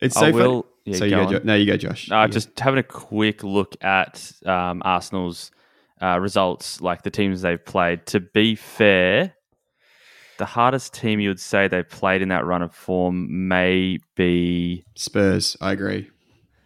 It's 0.00 0.16
so 0.16 0.26
I 0.26 0.32
funny. 0.32 0.44
will. 0.48 0.66
Yeah, 0.84 0.96
so 0.96 1.04
you 1.04 1.10
go 1.12 1.24
go, 1.26 1.32
jo- 1.38 1.44
no, 1.44 1.54
you 1.54 1.66
go, 1.66 1.76
Josh. 1.76 2.10
Uh, 2.10 2.22
You 2.22 2.28
go. 2.28 2.32
just 2.32 2.58
having 2.58 2.78
a 2.78 2.82
quick 2.82 3.44
look 3.44 3.76
at 3.84 4.32
um, 4.44 4.82
Arsenal's 4.84 5.50
uh, 6.00 6.18
results, 6.18 6.80
like 6.80 7.02
the 7.02 7.10
teams 7.10 7.42
they've 7.42 7.64
played. 7.64 8.04
To 8.06 8.18
be 8.20 8.56
fair, 8.56 9.34
the 10.38 10.44
hardest 10.46 10.92
team 10.94 11.20
you 11.20 11.28
would 11.28 11.38
say 11.40 11.68
they 11.68 11.84
played 11.84 12.20
in 12.22 12.30
that 12.30 12.44
run 12.44 12.62
of 12.62 12.74
form 12.74 13.46
may 13.48 13.98
be 14.16 14.84
Spurs. 14.96 15.56
I 15.60 15.72
agree. 15.72 16.10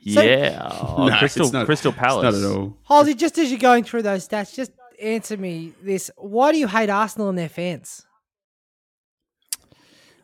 So- 0.09 0.23
yeah, 0.23 0.67
oh, 0.97 1.09
No, 1.09 1.19
Crystal 1.19 1.51
not- 1.53 1.67
Crystal 1.67 1.93
Palace. 1.93 2.35
It's 2.37 2.43
not 2.43 2.51
at 2.51 2.57
all. 2.57 2.77
Halsey, 2.89 3.15
just 3.15 3.37
as 3.39 3.51
you're 3.51 3.59
going 3.61 3.85
through 3.85 4.03
those 4.03 4.27
stats, 4.27 4.55
just 4.55 4.71
answer 5.03 5.37
me 5.37 5.73
this: 5.83 6.11
Why 6.17 6.53
do 6.53 6.59
you 6.59 6.69
hate 6.69 6.89
Arsenal 6.89 7.29
and 7.29 7.37
their 7.37 7.49
fans? 7.51 8.07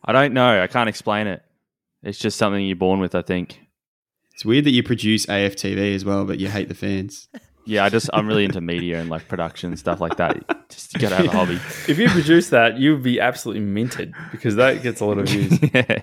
I 0.03 0.11
don't 0.11 0.33
know. 0.33 0.61
I 0.61 0.67
can't 0.67 0.89
explain 0.89 1.27
it. 1.27 1.43
It's 2.01 2.17
just 2.17 2.37
something 2.37 2.65
you're 2.65 2.75
born 2.75 2.99
with. 2.99 3.13
I 3.15 3.21
think. 3.21 3.59
It's 4.33 4.45
weird 4.45 4.65
that 4.65 4.71
you 4.71 4.83
produce 4.83 5.25
AFTV 5.27 5.93
as 5.95 6.03
well, 6.03 6.25
but 6.25 6.39
you 6.39 6.49
hate 6.49 6.67
the 6.67 6.75
fans. 6.75 7.27
Yeah, 7.65 7.85
I 7.85 7.89
just 7.89 8.09
I'm 8.13 8.27
really 8.27 8.45
into 8.45 8.59
media 8.61 8.99
and 8.99 9.09
like 9.09 9.27
production 9.27 9.75
stuff 9.77 10.01
like 10.01 10.17
that. 10.17 10.69
Just 10.69 10.93
you 10.93 10.99
gotta 10.99 11.15
have 11.15 11.25
a 11.25 11.29
hobby. 11.31 11.59
If 11.87 11.97
you 11.97 12.09
produce 12.09 12.49
that, 12.49 12.77
you 12.77 12.93
would 12.93 13.03
be 13.03 13.19
absolutely 13.19 13.63
minted 13.63 14.13
because 14.31 14.55
that 14.55 14.81
gets 14.83 15.01
a 15.01 15.05
lot 15.05 15.17
of 15.17 15.27
views. 15.29 15.59
yeah. 15.73 16.01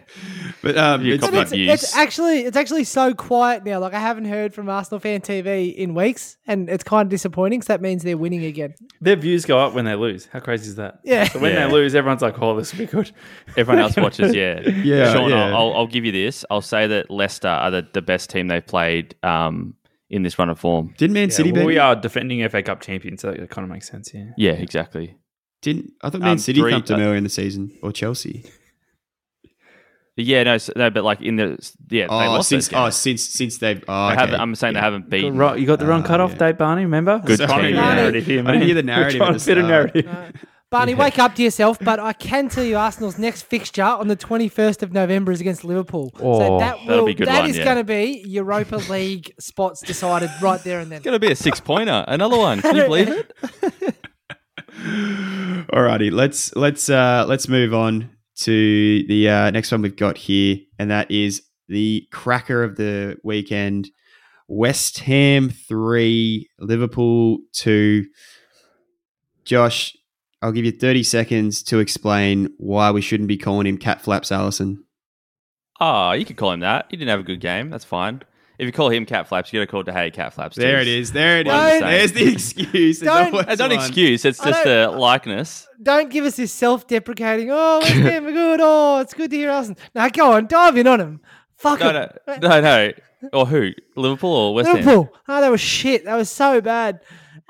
But 0.62 0.76
um, 0.76 1.04
it's, 1.06 1.24
copy 1.24 1.38
it's, 1.38 1.52
it's 1.52 1.96
actually 1.96 2.40
it's 2.40 2.56
actually 2.56 2.84
so 2.84 3.14
quiet 3.14 3.64
now. 3.64 3.78
Like 3.78 3.94
I 3.94 4.00
haven't 4.00 4.26
heard 4.26 4.54
from 4.54 4.68
Arsenal 4.68 5.00
fan 5.00 5.20
TV 5.20 5.74
in 5.74 5.94
weeks, 5.94 6.36
and 6.46 6.68
it's 6.68 6.84
kind 6.84 7.06
of 7.06 7.10
disappointing. 7.10 7.62
So 7.62 7.72
that 7.72 7.80
means 7.80 8.02
they're 8.02 8.16
winning 8.18 8.44
again. 8.44 8.74
Their 9.00 9.16
views 9.16 9.44
go 9.44 9.58
up 9.58 9.74
when 9.74 9.84
they 9.84 9.94
lose. 9.94 10.26
How 10.32 10.40
crazy 10.40 10.68
is 10.68 10.76
that? 10.76 11.00
Yeah. 11.04 11.24
So 11.24 11.38
when 11.40 11.52
Yeah. 11.52 11.66
they 11.66 11.72
lose, 11.72 11.94
everyone's 11.94 12.22
like, 12.22 12.40
"Oh, 12.40 12.56
this 12.56 12.72
will 12.72 12.80
be 12.80 12.86
good." 12.86 13.10
Everyone 13.56 13.82
else 13.82 13.96
watches, 13.96 14.34
yeah. 14.34 14.60
Yeah, 14.60 15.12
Sean, 15.12 15.30
yeah. 15.30 15.46
I'll, 15.48 15.56
I'll, 15.56 15.72
I'll 15.74 15.86
give 15.86 16.04
you 16.04 16.12
this. 16.12 16.44
I'll 16.50 16.60
say 16.62 16.86
that 16.86 17.10
Leicester 17.10 17.48
are 17.48 17.70
the, 17.70 17.86
the 17.92 18.02
best 18.02 18.30
team 18.30 18.48
they've 18.48 18.64
played 18.66 19.14
um, 19.22 19.74
in 20.10 20.22
this 20.22 20.38
run 20.38 20.50
of 20.50 20.58
form. 20.58 20.92
didn't 20.98 21.14
Man 21.14 21.28
Yeah, 21.28 21.34
City 21.34 21.52
well, 21.52 21.62
beat 21.62 21.66
we 21.66 21.78
are 21.78 21.94
defending 21.96 22.46
FA 22.48 22.62
Cup 22.62 22.80
champions, 22.80 23.20
so 23.22 23.30
that 23.32 23.48
kind 23.50 23.64
of 23.64 23.70
makes 23.70 23.88
sense. 23.88 24.12
Yeah. 24.12 24.26
Yeah, 24.36 24.52
exactly. 24.52 25.16
Didn't 25.62 25.92
I 26.02 26.10
thought 26.10 26.20
Man 26.20 26.30
Um, 26.30 26.38
City 26.38 26.60
three- 26.60 26.72
thumped 26.72 26.88
them 26.88 27.00
uh, 27.00 27.04
earlier 27.04 27.16
in 27.16 27.24
the 27.24 27.30
season 27.30 27.72
or 27.82 27.92
Chelsea? 27.92 28.44
Yeah, 30.16 30.42
no, 30.42 30.58
so, 30.58 30.72
no, 30.76 30.90
but 30.90 31.02
like 31.02 31.22
in 31.22 31.36
the 31.36 31.46
yeah, 31.88 32.06
they 32.06 32.12
Oh, 32.12 32.32
lost 32.32 32.50
since 32.50 32.68
those 32.68 32.78
oh 32.78 32.90
since 32.90 33.22
since 33.22 33.56
they've 33.56 33.82
oh, 33.88 34.08
They 34.08 34.12
okay. 34.12 34.20
haven't- 34.20 34.40
I'm 34.40 34.54
saying 34.54 34.74
they 34.74 34.80
haven't 34.80 35.08
beaten. 35.08 35.38
Right, 35.38 35.58
you 35.58 35.66
got 35.66 35.78
the 35.78 35.86
wrong 35.86 36.02
Ah, 36.02 36.06
cutoff 36.08 36.32
yeah. 36.32 36.38
date, 36.38 36.58
Barney. 36.58 36.82
Remember? 36.82 37.20
Good 37.24 37.38
We're 37.40 37.46
team. 37.46 37.56
get 37.60 37.72
a 37.72 37.76
Barney. 37.76 37.96
narrative 37.96 38.26
here, 38.26 38.40
I 38.40 38.42
man. 38.42 38.52
didn't 38.54 38.66
hear 38.66 38.74
the 38.74 38.80
We're 38.82 38.86
narrative 38.86 39.18
trying 39.18 39.34
at 39.34 39.38
to 39.40 39.44
fit 39.46 39.58
a 39.58 39.60
start. 39.62 39.94
narrative. 39.94 40.46
Barney, 40.70 40.94
wake 40.94 41.18
up 41.18 41.34
to 41.34 41.42
yourself. 41.42 41.78
But 41.80 41.98
I 41.98 42.12
can 42.12 42.48
tell 42.48 42.62
you, 42.62 42.76
Arsenal's 42.76 43.18
next 43.18 43.42
fixture 43.42 43.82
on 43.82 44.06
the 44.06 44.16
21st 44.16 44.82
of 44.84 44.92
November 44.92 45.32
is 45.32 45.40
against 45.40 45.64
Liverpool. 45.64 46.12
so 46.16 46.22
Oh, 46.24 46.58
that 46.60 46.78
that'll 46.86 46.98
will 47.00 47.06
be 47.06 47.14
good 47.14 47.26
that 47.26 47.40
one, 47.40 47.50
is 47.50 47.58
yeah. 47.58 47.64
going 47.64 47.76
to 47.78 47.84
be 47.84 48.22
Europa 48.26 48.76
League 48.88 49.34
spots 49.40 49.80
decided 49.80 50.30
right 50.40 50.62
there 50.62 50.78
and 50.80 50.90
then. 50.92 50.98
It's 50.98 51.04
gonna 51.04 51.18
be 51.18 51.32
a 51.32 51.36
six 51.36 51.58
pointer. 51.60 52.04
Another 52.06 52.38
one. 52.38 52.60
Can 52.62 52.76
you 52.76 52.84
believe 52.84 53.08
it? 53.08 53.32
Alrighty, 55.72 56.12
let's 56.12 56.54
let's 56.56 56.88
uh 56.88 57.24
let's 57.28 57.48
move 57.48 57.74
on 57.74 58.10
to 58.36 59.04
the 59.08 59.28
uh, 59.28 59.50
next 59.50 59.70
one 59.72 59.82
we've 59.82 59.96
got 59.96 60.16
here, 60.16 60.56
and 60.78 60.90
that 60.90 61.10
is 61.10 61.42
the 61.68 62.06
cracker 62.12 62.62
of 62.62 62.76
the 62.76 63.16
weekend: 63.24 63.90
West 64.48 65.00
Ham 65.00 65.50
three, 65.50 66.48
Liverpool 66.58 67.38
two. 67.52 68.06
Josh, 69.44 69.96
I'll 70.42 70.52
give 70.52 70.64
you 70.64 70.72
thirty 70.72 71.02
seconds 71.02 71.62
to 71.64 71.78
explain 71.78 72.52
why 72.58 72.90
we 72.90 73.00
shouldn't 73.00 73.28
be 73.28 73.36
calling 73.36 73.66
him 73.66 73.76
Cat 73.78 74.00
Flaps 74.00 74.30
Alisson. 74.30 74.78
Oh, 75.80 76.12
you 76.12 76.24
could 76.24 76.36
call 76.36 76.52
him 76.52 76.60
that. 76.60 76.86
He 76.90 76.96
didn't 76.96 77.10
have 77.10 77.20
a 77.20 77.24
good 77.24 77.40
game. 77.40 77.70
That's 77.70 77.84
fine. 77.84 78.22
If 78.58 78.66
you 78.66 78.72
call 78.72 78.90
him 78.90 79.06
Cat 79.06 79.26
Flaps, 79.28 79.50
you 79.52 79.58
got 79.60 79.64
to 79.64 79.70
call 79.70 79.84
to, 79.84 79.92
Hey 79.92 80.10
Cat 80.10 80.34
Flaps. 80.34 80.56
too. 80.56 80.60
There 80.60 80.80
it 80.80 80.88
is. 80.88 81.12
There 81.12 81.38
it 81.40 81.46
is. 81.46 81.52
Don't- 81.52 81.80
There's 81.80 82.12
the 82.12 82.30
excuse. 82.32 83.00
Don't- 83.00 83.34
It's 83.48 83.58
not 83.58 83.72
an 83.72 83.78
excuse. 83.78 84.24
It's 84.26 84.38
just 84.38 84.66
a 84.66 84.88
likeness. 84.88 85.66
Don't 85.82 86.10
give 86.10 86.26
us 86.26 86.36
this 86.36 86.52
self-deprecating. 86.52 87.48
Oh, 87.50 87.78
West 87.80 87.92
Ham 87.94 88.26
are 88.26 88.32
good. 88.32 88.60
Oh, 88.62 88.98
it's 89.00 89.14
good 89.14 89.30
to 89.30 89.36
hear 89.38 89.50
Arsenal. 89.50 89.78
Now 89.94 90.08
go 90.10 90.32
on, 90.32 90.46
dive 90.46 90.76
in 90.76 90.86
on 90.86 91.00
him. 91.00 91.20
Fuck 91.56 91.80
No, 91.80 91.88
it. 91.88 92.18
no, 92.26 92.36
no, 92.48 92.60
no. 92.60 92.92
Or 93.32 93.46
who? 93.46 93.70
Liverpool 93.96 94.30
or 94.30 94.54
West 94.54 94.66
Ham? 94.68 94.76
Liverpool. 94.76 95.10
Oh, 95.26 95.40
that 95.40 95.50
was 95.50 95.60
shit. 95.62 96.04
That 96.04 96.16
was 96.16 96.28
so 96.28 96.60
bad. 96.60 97.00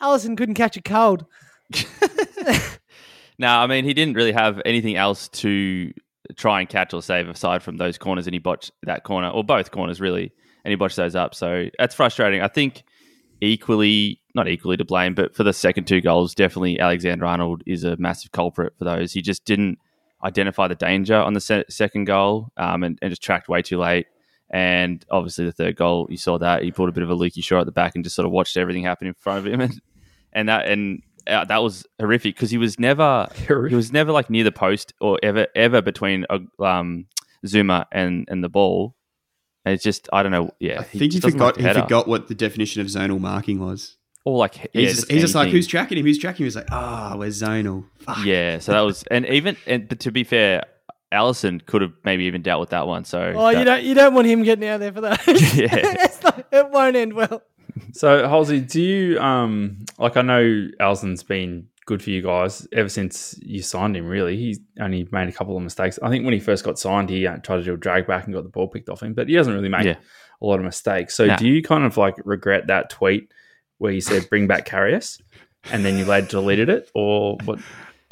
Alisson 0.00 0.36
couldn't 0.36 0.54
catch 0.54 0.76
a 0.76 0.82
cold. 0.82 1.26
No, 3.40 3.48
I 3.48 3.66
mean 3.66 3.86
he 3.86 3.94
didn't 3.94 4.16
really 4.16 4.32
have 4.32 4.60
anything 4.66 4.96
else 4.96 5.28
to 5.28 5.94
try 6.36 6.60
and 6.60 6.68
catch 6.68 6.92
or 6.92 7.00
save 7.00 7.26
aside 7.26 7.62
from 7.62 7.78
those 7.78 7.96
corners, 7.96 8.26
and 8.26 8.34
he 8.34 8.38
botched 8.38 8.70
that 8.82 9.02
corner 9.02 9.30
or 9.30 9.42
both 9.42 9.70
corners 9.70 9.98
really, 9.98 10.30
and 10.62 10.70
he 10.70 10.76
botched 10.76 10.96
those 10.96 11.16
up. 11.16 11.34
So 11.34 11.68
that's 11.78 11.94
frustrating. 11.94 12.42
I 12.42 12.48
think 12.48 12.84
equally, 13.40 14.20
not 14.34 14.46
equally 14.46 14.76
to 14.76 14.84
blame, 14.84 15.14
but 15.14 15.34
for 15.34 15.42
the 15.42 15.54
second 15.54 15.86
two 15.86 16.02
goals, 16.02 16.34
definitely 16.34 16.78
Alexander 16.78 17.24
Arnold 17.24 17.62
is 17.66 17.82
a 17.82 17.96
massive 17.96 18.30
culprit 18.30 18.74
for 18.78 18.84
those. 18.84 19.14
He 19.14 19.22
just 19.22 19.46
didn't 19.46 19.78
identify 20.22 20.68
the 20.68 20.74
danger 20.74 21.16
on 21.16 21.32
the 21.32 21.40
se- 21.40 21.64
second 21.70 22.04
goal 22.04 22.52
um, 22.58 22.82
and, 22.82 22.98
and 23.00 23.10
just 23.10 23.22
tracked 23.22 23.48
way 23.48 23.62
too 23.62 23.78
late. 23.78 24.06
And 24.50 25.02
obviously, 25.10 25.46
the 25.46 25.52
third 25.52 25.76
goal, 25.76 26.08
you 26.10 26.18
saw 26.18 26.36
that 26.36 26.62
he 26.62 26.72
pulled 26.72 26.90
a 26.90 26.92
bit 26.92 27.04
of 27.04 27.08
a 27.08 27.14
leaky 27.14 27.40
shot 27.40 27.60
at 27.60 27.66
the 27.66 27.72
back 27.72 27.92
and 27.94 28.04
just 28.04 28.16
sort 28.16 28.26
of 28.26 28.32
watched 28.32 28.58
everything 28.58 28.82
happen 28.82 29.06
in 29.06 29.14
front 29.14 29.38
of 29.38 29.50
him, 29.50 29.60
and, 29.62 29.80
and 30.34 30.50
that 30.50 30.66
and 30.68 31.02
uh, 31.30 31.44
that 31.46 31.62
was 31.62 31.86
horrific 32.00 32.34
because 32.34 32.50
he 32.50 32.58
was 32.58 32.78
never 32.78 33.28
he 33.68 33.74
was 33.74 33.92
never 33.92 34.12
like 34.12 34.28
near 34.30 34.44
the 34.44 34.52
post 34.52 34.92
or 35.00 35.18
ever 35.22 35.46
ever 35.54 35.80
between 35.80 36.26
uh, 36.28 36.38
um, 36.62 37.06
Zouma 37.46 37.86
and 37.92 38.26
and 38.30 38.42
the 38.44 38.48
ball. 38.48 38.94
And 39.64 39.74
it's 39.74 39.84
just 39.84 40.08
I 40.12 40.22
don't 40.22 40.32
know. 40.32 40.50
Yeah, 40.58 40.80
I 40.80 40.82
think 40.84 41.02
he 41.02 41.08
just 41.08 41.22
forgot. 41.22 41.56
He 41.60 41.62
forgot 41.72 42.08
what 42.08 42.28
the 42.28 42.34
definition 42.34 42.80
of 42.80 42.86
zonal 42.88 43.20
marking 43.20 43.60
was. 43.60 43.96
or 44.24 44.38
like 44.38 44.56
yeah, 44.56 44.80
He's, 44.82 44.96
just, 44.96 45.10
he's 45.10 45.20
just 45.22 45.34
like, 45.34 45.50
who's 45.50 45.66
tracking 45.66 45.98
him? 45.98 46.04
Who's 46.06 46.18
tracking 46.18 46.44
him? 46.44 46.46
He's 46.46 46.56
like, 46.56 46.68
ah, 46.70 47.14
we're 47.16 47.28
zonal. 47.28 47.84
Fuck. 48.00 48.24
Yeah, 48.24 48.58
so 48.58 48.72
that 48.72 48.80
was 48.80 49.04
and 49.10 49.26
even 49.26 49.56
and 49.66 49.86
but 49.88 50.00
to 50.00 50.10
be 50.12 50.24
fair, 50.24 50.64
Alisson 51.12 51.64
could 51.66 51.82
have 51.82 51.92
maybe 52.04 52.24
even 52.24 52.40
dealt 52.40 52.60
with 52.60 52.70
that 52.70 52.86
one. 52.86 53.04
So 53.04 53.32
Oh, 53.36 53.50
you 53.50 53.64
don't 53.64 53.82
you 53.82 53.94
don't 53.94 54.14
want 54.14 54.26
him 54.28 54.42
getting 54.44 54.66
out 54.68 54.80
there 54.80 54.92
for 54.92 55.02
that. 55.02 55.20
Yeah. 55.54 55.68
It's 56.04 56.22
not- 56.22 56.46
it 56.52 56.70
won't 56.70 56.96
end 56.96 57.12
well. 57.12 57.42
So, 57.92 58.28
Halsey, 58.28 58.60
do 58.60 58.80
you 58.82 59.18
um 59.20 59.78
like? 59.98 60.16
I 60.16 60.22
know 60.22 60.68
Alisson's 60.80 61.22
been 61.22 61.66
good 61.86 62.02
for 62.02 62.10
you 62.10 62.22
guys 62.22 62.66
ever 62.72 62.88
since 62.88 63.38
you 63.42 63.62
signed 63.62 63.96
him. 63.96 64.06
Really, 64.06 64.36
he's 64.36 64.60
only 64.80 65.08
made 65.10 65.28
a 65.28 65.32
couple 65.32 65.56
of 65.56 65.62
mistakes. 65.62 65.98
I 66.02 66.08
think 66.08 66.24
when 66.24 66.34
he 66.34 66.40
first 66.40 66.64
got 66.64 66.78
signed, 66.78 67.10
he 67.10 67.26
uh, 67.26 67.36
tried 67.38 67.56
to 67.58 67.62
do 67.64 67.74
a 67.74 67.76
drag 67.76 68.06
back 68.06 68.24
and 68.24 68.34
got 68.34 68.44
the 68.44 68.48
ball 68.50 68.68
picked 68.68 68.88
off 68.88 69.02
him, 69.02 69.14
but 69.14 69.28
he 69.28 69.34
doesn't 69.34 69.52
really 69.52 69.68
make 69.68 69.84
Yeah. 69.84 69.96
a 70.40 70.46
lot 70.46 70.58
of 70.58 70.64
mistakes. 70.64 71.14
So, 71.14 71.26
Nah. 71.26 71.36
do 71.36 71.48
you 71.48 71.62
kind 71.62 71.84
of 71.84 71.96
like 71.96 72.14
regret 72.24 72.68
that 72.68 72.90
tweet 72.90 73.32
where 73.78 73.92
you 73.92 74.00
said 74.00 74.28
"bring 74.30 74.46
back 74.46 74.66
Karius" 74.68 75.20
and 75.72 75.84
then 75.84 75.98
you 75.98 76.04
later 76.04 76.26
deleted 76.28 76.68
it, 76.68 76.90
or 76.94 77.36
what? 77.44 77.58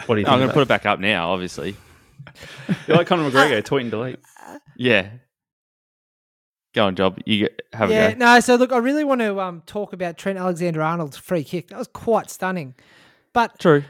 What 0.07 0.15
do 0.15 0.21
you 0.21 0.25
think? 0.25 0.29
I'm 0.33 0.39
going 0.39 0.49
to 0.49 0.55
put 0.55 0.63
it 0.63 0.69
back 0.69 0.87
up 0.87 1.01
now. 1.01 1.31
Obviously. 1.33 1.77
You're 2.87 2.97
like 2.99 3.07
Conor 3.07 3.31
McGregor, 3.31 3.65
tweet 3.65 3.83
and 3.83 3.91
delete. 3.91 4.19
yeah. 4.77 5.09
Go 6.79 6.87
on, 6.87 6.95
job. 6.95 7.19
You 7.27 7.49
have 7.73 7.91
yeah, 7.91 8.11
a 8.11 8.13
go. 8.13 8.19
no. 8.19 8.39
So 8.39 8.55
look, 8.55 8.71
I 8.71 8.77
really 8.77 9.03
want 9.03 9.21
to 9.21 9.41
um 9.41 9.65
talk 9.67 9.93
about 9.93 10.17
Trent 10.17 10.39
Alexander-Arnold's 10.39 11.17
free 11.17 11.43
kick. 11.43 11.71
That 11.71 11.79
was 11.79 11.89
quite 11.89 12.31
stunning. 12.31 12.77
But 13.33 13.59
True. 13.59 13.83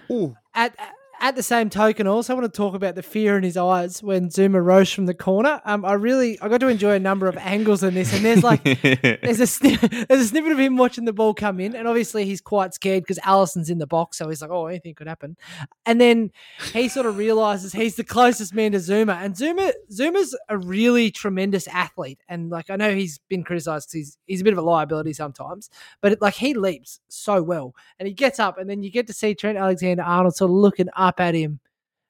at 0.55 0.75
at 0.79 0.95
the 1.35 1.43
same 1.43 1.71
token, 1.71 2.07
I 2.07 2.11
also 2.11 2.35
want 2.35 2.45
to 2.45 2.57
talk 2.57 2.75
about 2.75 2.95
the 2.95 3.03
fear 3.03 3.37
in 3.37 3.43
his 3.43 3.57
eyes 3.57 4.03
when 4.03 4.29
Zouma 4.29 4.65
rose 4.65 4.93
from 4.93 5.07
the 5.07 5.15
corner. 5.15 5.61
Um, 5.65 5.85
I 5.85 5.95
really 5.95 6.41
I 6.41 6.49
got 6.49 6.61
to 6.61 6.69
enjoy 6.69 6.95
a 6.95 6.99
number 6.99 7.27
of 7.27 7.37
angles 7.39 7.83
in 7.83 7.95
this, 7.95 8.15
and 8.15 8.25
there's 8.25 8.43
like 8.43 8.63
there's 8.65 9.41
a 9.41 9.47
snip, 9.47 9.81
there's 10.09 10.21
a 10.21 10.27
snippet 10.27 10.53
of 10.53 10.59
him 10.59 10.77
watching 10.77 11.05
the 11.05 11.13
ball 11.13 11.35
come 11.35 11.61
in, 11.61 11.75
and 11.75 11.89
obviously 11.89 12.25
he's 12.25 12.41
quite 12.41 12.75
scared 12.75 13.03
because 13.03 13.19
Alisson's 13.25 13.71
in 13.71 13.79
the 13.79 13.87
box, 13.87 14.19
so 14.19 14.29
he's 14.29 14.41
like, 14.41 14.51
oh, 14.51 14.67
anything 14.67 14.95
could 14.95 15.09
happen. 15.09 15.37
And 15.87 16.01
then 16.01 16.31
he 16.73 16.89
sort 16.89 17.07
of 17.07 17.17
realizes 17.17 17.73
he's 17.73 17.97
the 17.97 18.05
closest 18.05 18.55
man 18.55 18.73
to 18.73 18.79
Zouma, 18.79 19.21
and 19.23 19.35
Zouma 19.35 19.73
Zouma's 19.93 20.37
a 20.49 20.57
really 20.59 21.11
tremendous 21.11 21.67
athlete, 21.69 22.21
and 22.29 22.51
like 22.51 22.71
I 22.71 22.77
know 22.77 22.95
he's 22.95 23.19
been 23.29 23.45
criticized 23.45 23.89
'cause 23.89 23.93
he's 23.93 24.19
he's 24.27 24.41
a 24.41 24.45
bit 24.45 24.53
of 24.53 24.59
a 24.59 24.63
liability 24.63 25.13
sometimes, 25.13 25.71
but 26.01 26.13
it, 26.13 26.23
like 26.23 26.35
he 26.35 26.55
leaps 26.55 27.01
so 27.09 27.43
well, 27.43 27.75
and 27.99 28.07
he 28.07 28.15
gets 28.15 28.39
up, 28.39 28.59
and 28.59 28.69
then 28.69 28.83
you 28.83 28.91
get 28.91 29.07
to 29.09 29.13
see 29.13 29.35
Trent 29.35 29.59
Alexander 29.59 30.03
Arnold 30.03 30.37
sort 30.37 30.51
of 30.51 30.57
looking 30.57 30.89
up 30.97 31.08
at 31.19 31.35
him. 31.35 31.61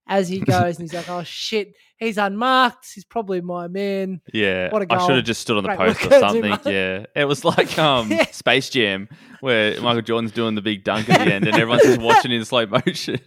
as 0.06 0.28
he 0.28 0.40
goes, 0.54 0.76
and 0.78 0.80
he's 0.80 0.94
like, 0.94 1.08
"Oh 1.08 1.22
shit, 1.22 1.74
he's 1.98 2.16
unmarked. 2.18 2.86
He's 2.94 3.04
probably 3.04 3.40
my 3.40 3.68
man." 3.68 4.20
Yeah, 4.32 4.70
What 4.72 4.82
a 4.82 4.84
I 4.84 4.86
goal. 4.86 4.98
I 5.00 5.06
should 5.06 5.16
have 5.16 5.24
just 5.26 5.40
stood 5.42 5.58
on 5.58 5.64
the 5.64 5.68
Great 5.76 5.96
post 5.96 6.06
or 6.06 6.18
something. 6.20 6.58
Yeah, 6.72 7.04
it 7.14 7.24
was 7.26 7.44
like 7.44 7.78
um 7.78 8.10
Yeah. 8.10 8.24
Space 8.30 8.70
Jam 8.70 9.08
where 9.40 9.80
Michael 9.80 10.02
Jordan's 10.02 10.32
doing 10.32 10.54
the 10.54 10.62
big 10.62 10.82
dunk 10.84 11.08
at 11.10 11.24
the 11.26 11.34
end, 11.34 11.46
and 11.46 11.54
everyone's 11.56 11.82
just 11.82 12.00
watching 12.00 12.32
in 12.32 12.44
slow 12.44 12.66
motion. 12.66 13.20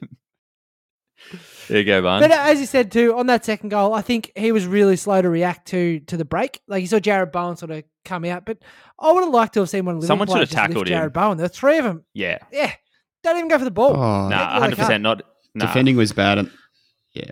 there 1.67 1.77
you 1.79 1.85
go. 1.85 2.01
But 2.01 2.31
uh, 2.31 2.35
as 2.39 2.59
you 2.59 2.65
said 2.65 2.91
too, 2.91 3.15
on 3.15 3.27
that 3.27 3.45
second 3.45 3.69
goal, 3.69 3.93
I 3.93 4.01
think 4.01 4.31
he 4.35 4.51
was 4.51 4.65
really 4.65 4.97
slow 4.97 5.21
to 5.21 5.29
react 5.29 5.67
to 5.69 5.99
to 6.01 6.17
the 6.17 6.25
break. 6.25 6.59
Like 6.67 6.81
you 6.81 6.87
saw 6.87 6.97
Jarrod 6.97 7.31
Bowen 7.31 7.55
sort 7.57 7.71
of 7.71 7.83
come 8.03 8.25
out, 8.25 8.45
but 8.45 8.57
I 8.99 9.11
would 9.11 9.23
have 9.23 9.33
liked 9.33 9.53
to 9.53 9.59
have 9.61 9.69
seen 9.69 9.85
one 9.85 9.95
of 9.95 10.01
the 10.01 10.07
Someone 10.07 10.27
should 10.27 10.39
have 10.39 10.49
players 10.49 10.49
just 10.49 10.57
lift 10.75 10.87
tackled 10.87 10.87
him. 10.87 11.09
Jarrod 11.09 11.13
Bowen. 11.13 11.37
There 11.37 11.45
were 11.45 11.49
three 11.49 11.77
of 11.77 11.85
them. 11.85 12.03
yeah, 12.13 12.39
Yeah, 12.51 12.73
don't 13.23 13.37
even 13.37 13.47
go 13.49 13.59
for 13.59 13.65
the 13.65 13.71
ball. 13.71 13.91
Oh, 13.95 14.27
nah, 14.29 14.59
hundred 14.59 14.77
percent 14.79 15.03
not. 15.03 15.21
Nah. 15.53 15.65
defending 15.65 15.97
was 15.97 16.11
bad. 16.13 16.37
On, 16.39 16.51
yeah, 17.13 17.31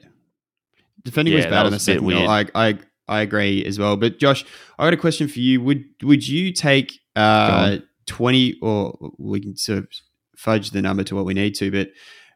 defending 1.03 1.33
was 1.33 1.45
bad 1.45 1.65
on 1.65 1.71
the 1.71 1.75
was 1.75 1.87
a 1.87 1.91
bit 1.91 1.99
second 2.01 2.09
goal. 2.09 2.29
I, 2.29 2.45
I 2.55 2.77
I 3.07 3.21
agree 3.21 3.65
as 3.65 3.79
well. 3.79 3.97
But 3.97 4.19
Josh, 4.19 4.45
I 4.77 4.85
got 4.85 4.93
a 4.93 4.97
question 4.97 5.27
for 5.27 5.39
you. 5.39 5.61
Would 5.61 5.83
would 6.03 6.27
you 6.27 6.51
take 6.51 6.99
uh, 7.15 7.77
twenty 8.05 8.57
or 8.61 8.97
we 9.17 9.39
can 9.39 9.55
sort 9.55 9.79
of 9.79 9.87
fudge 10.35 10.71
the 10.71 10.81
number 10.81 11.03
to 11.03 11.15
what 11.15 11.25
we 11.25 11.33
need 11.33 11.55
to, 11.55 11.71
but 11.71 11.89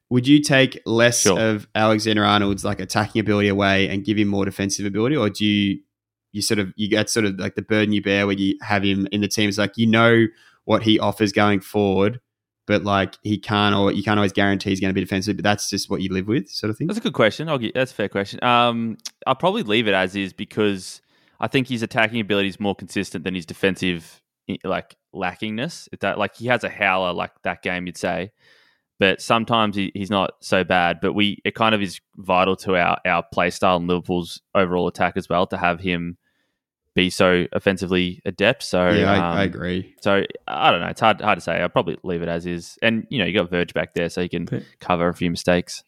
would 0.09 0.27
you 0.27 0.41
take 0.41 0.79
less 0.86 1.21
Sure. 1.21 1.39
of 1.39 1.67
Alexander 1.75 2.23
Arnold's 2.25 2.65
like 2.65 2.79
attacking 2.79 3.19
ability 3.19 3.47
away 3.47 3.88
and 3.88 4.03
give 4.05 4.17
him 4.17 4.27
more 4.27 4.45
defensive 4.45 4.86
ability, 4.86 5.15
or 5.15 5.29
do 5.29 5.45
you 5.45 5.79
you 6.31 6.41
sort 6.41 6.59
of 6.59 6.73
you 6.75 6.89
get 6.89 7.09
sort 7.09 7.25
of 7.25 7.39
like 7.39 7.55
the 7.55 7.61
burden 7.61 7.93
you 7.93 8.01
bear 8.01 8.25
when 8.27 8.38
you 8.38 8.55
have 8.61 8.84
him 8.84 9.07
in 9.11 9.21
the 9.21 9.27
team? 9.27 9.49
It's 9.49 9.57
like 9.57 9.77
you 9.77 9.88
know 9.88 10.25
what 10.65 10.84
he 10.84 10.97
offers 10.99 11.31
going 11.31 11.59
forward, 11.61 12.19
but 12.66 12.84
like 12.84 13.16
he 13.24 13.38
can't 13.38 13.76
or 13.76 13.91
you 13.91 14.03
can't 14.03 14.18
always 14.18 14.34
guarantee 14.34 14.70
he's 14.70 14.80
going 14.80 14.89
to 14.89 14.93
be 14.93 15.01
defensive. 15.01 15.38
But 15.38 15.43
that's 15.43 15.70
just 15.70 15.89
what 15.89 16.01
you 16.01 16.14
live 16.14 16.28
with, 16.28 16.49
sort 16.49 16.70
of 16.70 16.78
thing. 16.78 16.88
That's 16.88 16.99
a 16.99 17.01
good 17.01 17.14
question. 17.14 17.49
I'll 17.49 17.57
get, 17.57 17.74
that's 17.74 17.91
a 17.91 17.95
fair 17.95 18.09
question. 18.09 18.43
Um, 18.43 18.97
I'll 19.28 19.36
probably 19.36 19.64
leave 19.64 19.88
it 19.88 19.93
as 19.93 20.16
is 20.16 20.34
because 20.34 21.01
I 21.39 21.47
think 21.47 21.68
his 21.68 21.84
attacking 21.84 22.20
ability 22.20 22.49
is 22.49 22.59
more 22.59 22.76
consistent 22.76 23.24
than 23.24 23.36
his 23.36 23.45
defensive 23.45 24.22
like 24.64 24.95
lackingness. 25.14 25.88
If 25.91 25.99
that 25.99 26.18
like 26.18 26.36
he 26.36 26.47
has 26.47 26.64
a 26.64 26.70
howler 26.70 27.14
like 27.14 27.32
that 27.43 27.61
game, 27.61 27.86
you'd 27.86 27.97
say, 27.97 28.32
but 28.99 29.22
sometimes 29.22 29.76
he, 29.76 29.91
he's 29.93 30.09
not 30.09 30.32
so 30.41 30.64
bad. 30.64 30.99
But 31.01 31.14
we 31.14 31.39
it 31.43 31.55
kind 31.55 31.76
of 31.76 31.82
is 31.82 31.99
vital 32.18 32.55
to 32.57 32.76
our 32.76 32.97
our 33.05 33.24
play 33.34 33.49
style 33.49 33.78
and 33.78 33.88
Liverpool's 33.88 34.41
overall 34.55 34.88
attack 34.88 35.18
as 35.18 35.28
well 35.30 35.47
to 35.47 35.57
have 35.57 35.80
him 35.80 36.18
be 36.95 37.09
so 37.09 37.45
offensively 37.53 38.21
adept. 38.25 38.63
So 38.63 38.89
yeah, 38.89 39.11
I, 39.11 39.17
um, 39.17 39.37
I 39.37 39.43
agree. 39.43 39.95
So 40.01 40.23
I 40.47 40.71
don't 40.71 40.81
know. 40.81 40.87
It's 40.87 41.01
hard 41.01 41.21
hard 41.21 41.37
to 41.37 41.41
say. 41.41 41.53
I'll 41.61 41.69
probably 41.69 41.97
leave 42.03 42.21
it 42.21 42.27
as 42.27 42.45
is. 42.45 42.77
And 42.81 43.07
you 43.09 43.19
know, 43.19 43.25
you 43.25 43.33
got 43.37 43.49
Verge 43.49 43.73
back 43.73 43.93
there, 43.93 44.09
so 44.09 44.21
he 44.21 44.29
can 44.29 44.45
But- 44.45 44.63
cover 44.79 45.07
a 45.07 45.13
few 45.13 45.31
mistakes. 45.31 45.83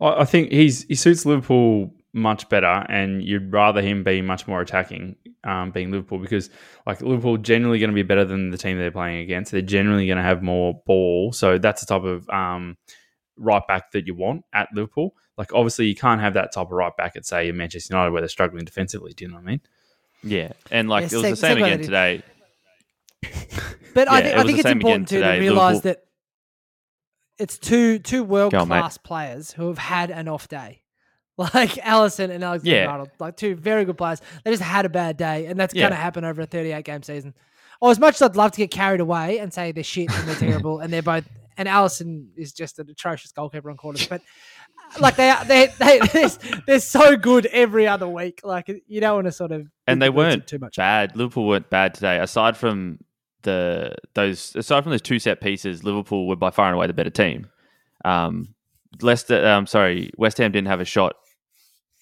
I 0.00 0.20
I 0.20 0.24
think 0.24 0.52
he's 0.52 0.84
he 0.84 0.94
suits 0.94 1.24
Liverpool 1.26 1.94
much 2.12 2.48
better, 2.48 2.66
and 2.88 3.22
you'd 3.22 3.52
rather 3.52 3.82
him 3.82 4.02
be 4.02 4.22
much 4.22 4.48
more 4.48 4.60
attacking, 4.60 5.16
um, 5.44 5.70
being 5.70 5.90
Liverpool, 5.90 6.18
because 6.18 6.50
like 6.86 7.00
Liverpool 7.02 7.36
generally 7.36 7.78
going 7.78 7.90
to 7.90 7.94
be 7.94 8.02
better 8.02 8.24
than 8.24 8.50
the 8.50 8.58
team 8.58 8.78
they're 8.78 8.90
playing 8.90 9.20
against. 9.20 9.52
They're 9.52 9.60
generally 9.62 10.06
going 10.06 10.16
to 10.16 10.22
have 10.22 10.42
more 10.42 10.82
ball, 10.86 11.32
so 11.32 11.58
that's 11.58 11.84
the 11.84 11.86
type 11.86 12.04
of 12.04 12.28
um, 12.30 12.76
right 13.36 13.62
back 13.68 13.92
that 13.92 14.06
you 14.06 14.14
want 14.14 14.44
at 14.52 14.68
Liverpool. 14.74 15.14
Like 15.36 15.52
obviously, 15.54 15.86
you 15.86 15.94
can't 15.94 16.20
have 16.20 16.34
that 16.34 16.52
type 16.52 16.66
of 16.66 16.72
right 16.72 16.96
back 16.96 17.14
at 17.14 17.24
say 17.24 17.52
Manchester 17.52 17.94
United 17.94 18.10
where 18.10 18.20
they're 18.22 18.28
struggling 18.28 18.64
defensively. 18.64 19.12
Do 19.12 19.24
you 19.24 19.30
know 19.30 19.36
what 19.36 19.44
I 19.44 19.50
mean? 19.50 19.60
Yeah, 20.22 20.52
and 20.70 20.88
like 20.88 21.02
Yeah, 21.10 21.18
it 21.18 21.22
was 21.22 21.30
the 21.30 21.36
same 21.36 21.58
again 21.58 21.80
today. 21.80 22.22
But 23.94 24.08
I 24.08 24.18
Yeah, 24.18 24.22
think, 24.22 24.32
it 24.34 24.34
I 24.34 24.42
was 24.42 24.46
think 24.46 24.46
the 24.46 24.52
it's 24.52 24.62
same 24.62 24.70
again 24.70 24.72
important 24.76 25.08
too 25.08 25.16
to 25.16 25.22
today. 25.22 25.40
realise 25.40 25.74
Liverpool- 25.76 25.80
that 25.92 26.04
it's 27.38 27.58
two 27.58 27.98
two 27.98 28.24
world 28.24 28.52
Go 28.52 28.60
on, 28.60 28.68
mate. 28.68 28.78
class 28.80 28.98
players 28.98 29.52
who 29.52 29.68
have 29.68 29.78
had 29.78 30.10
an 30.10 30.28
off 30.28 30.48
day. 30.48 30.82
Like 31.38 31.70
Alisson 31.74 32.30
and 32.30 32.42
Alexander 32.42 32.76
Yeah. 32.80 32.86
Arnold, 32.88 33.10
like 33.20 33.36
two 33.36 33.54
very 33.54 33.84
good 33.84 33.96
players. 33.96 34.20
They 34.44 34.50
just 34.50 34.60
had 34.62 34.84
a 34.84 34.88
bad 34.88 35.16
day, 35.16 35.46
and 35.46 35.58
that's 35.58 35.72
Yeah. 35.72 35.82
going 35.82 35.92
to 35.92 35.96
happen 35.96 36.24
over 36.24 36.42
a 36.42 36.46
38 36.46 36.84
game 36.84 37.04
season. 37.04 37.32
Or 37.80 37.92
as 37.92 38.00
much 38.00 38.16
as 38.16 38.22
I'd 38.22 38.34
love 38.34 38.50
to 38.50 38.56
get 38.58 38.72
carried 38.72 38.98
away 39.00 39.38
and 39.38 39.52
say 39.54 39.70
they're 39.70 39.84
shit 39.84 40.10
and 40.12 40.26
they're 40.26 40.34
terrible, 40.50 40.80
and 40.80 40.92
they're 40.92 41.00
both, 41.00 41.28
and 41.56 41.68
Alisson 41.68 42.30
is 42.36 42.52
just 42.52 42.80
an 42.80 42.90
atrocious 42.90 43.30
goalkeeper 43.30 43.70
on 43.70 43.76
corners, 43.76 44.08
but 44.08 44.20
like 45.00 45.16
they 45.16 45.30
are, 45.30 45.44
they 45.44 45.66
they 45.78 45.98
they're, 46.12 46.28
they're 46.66 46.80
so 46.80 47.16
good 47.16 47.46
every 47.46 47.86
other 47.86 48.08
week. 48.08 48.40
Like 48.44 48.70
you 48.86 49.00
don't 49.00 49.14
want 49.14 49.26
to 49.26 49.32
sort 49.32 49.52
of 49.52 49.68
And 49.86 50.00
they 50.02 50.10
weren't 50.10 50.46
too 50.46 50.58
much. 50.58 50.76
bad. 50.76 51.16
Liverpool 51.16 51.46
weren't 51.46 51.70
bad 51.70 51.94
today. 51.94 52.18
Aside 52.18 52.56
from 52.56 52.98
the 53.42 53.94
those 54.14 54.54
aside 54.56 54.82
from 54.84 54.90
those 54.90 55.02
two 55.02 55.18
set 55.18 55.40
pieces, 55.40 55.84
Liverpool 55.84 56.26
were 56.28 56.36
by 56.36 56.50
far 56.50 56.66
and 56.66 56.74
away 56.74 56.86
the 56.86 56.92
better 56.92 57.10
team. 57.10 57.46
Um, 58.04 58.54
Leicester, 59.02 59.46
um, 59.46 59.66
sorry, 59.66 60.10
West 60.16 60.38
Ham 60.38 60.50
didn't 60.52 60.68
have 60.68 60.80
a 60.80 60.84
shot. 60.84 61.14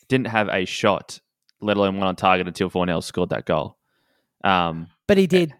Didn't 0.09 0.29
have 0.29 0.49
a 0.49 0.65
shot, 0.65 1.21
let 1.61 1.77
alone 1.77 1.97
one 1.99 2.07
on 2.07 2.15
target 2.17 2.47
until 2.47 2.71
Fornals 2.71 3.03
scored 3.05 3.31
that 3.31 3.45
goal. 3.45 3.77
Um, 4.45 4.87
But 5.09 5.19
he 5.19 5.27
did. 5.27 5.53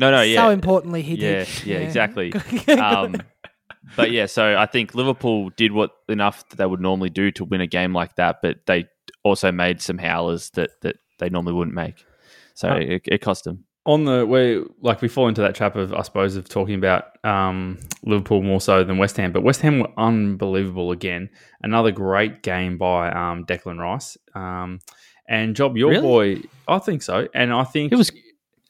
no, 0.00 0.10
no, 0.10 0.22
yeah, 0.22 0.42
So 0.42 0.50
importantly, 0.50 1.02
he 1.02 1.14
yeah, 1.14 1.44
did. 1.44 1.64
yeah, 1.64 1.76
exactly. 1.86 2.32
um, 2.78 3.14
but 3.94 4.10
yeah, 4.10 4.26
so 4.26 4.56
I 4.58 4.66
think 4.66 4.94
Liverpool 4.94 5.50
did 5.50 5.72
what 5.72 5.90
enough 6.08 6.48
that 6.48 6.56
they 6.56 6.66
would 6.66 6.80
normally 6.80 7.10
do 7.10 7.30
to 7.32 7.44
win 7.44 7.60
a 7.60 7.66
game 7.66 7.92
like 7.92 8.16
that, 8.16 8.38
but 8.42 8.66
they 8.66 8.86
also 9.22 9.52
made 9.52 9.80
some 9.80 9.98
howlers 9.98 10.50
that 10.50 10.70
that 10.82 10.96
they 11.18 11.28
normally 11.28 11.52
wouldn't 11.54 11.74
make. 11.74 12.04
So 12.54 12.70
Uh, 12.70 12.76
it, 12.76 13.02
it 13.06 13.18
cost 13.20 13.44
them. 13.44 13.64
on 13.84 14.04
the 14.04 14.26
where 14.26 14.62
like 14.80 15.00
we 15.02 15.08
fall 15.08 15.28
into 15.28 15.40
that 15.42 15.54
trap 15.54 15.76
of 15.76 15.92
I 15.92 16.02
suppose 16.02 16.34
of 16.36 16.48
talking 16.48 16.74
about 16.74 17.04
um, 17.24 17.78
Liverpool 18.02 18.42
more 18.42 18.60
so 18.60 18.82
than 18.84 18.98
West 18.98 19.16
Ham, 19.18 19.30
but 19.32 19.42
West 19.42 19.60
Ham 19.62 19.78
were 19.80 19.92
unbelievable 19.96 20.90
again. 20.90 21.28
Another 21.62 21.92
great 21.92 22.42
game 22.42 22.78
by 22.78 23.10
um, 23.10 23.44
Declan 23.44 23.78
Rice 23.78 24.16
um, 24.34 24.80
and 25.28 25.54
Job, 25.56 25.76
your 25.76 25.90
Really? 25.90 26.02
boy. 26.02 26.42
I 26.68 26.78
think 26.80 27.02
so, 27.02 27.28
and 27.34 27.52
I 27.52 27.64
think 27.64 27.92
It 27.92 27.96
was 27.96 28.10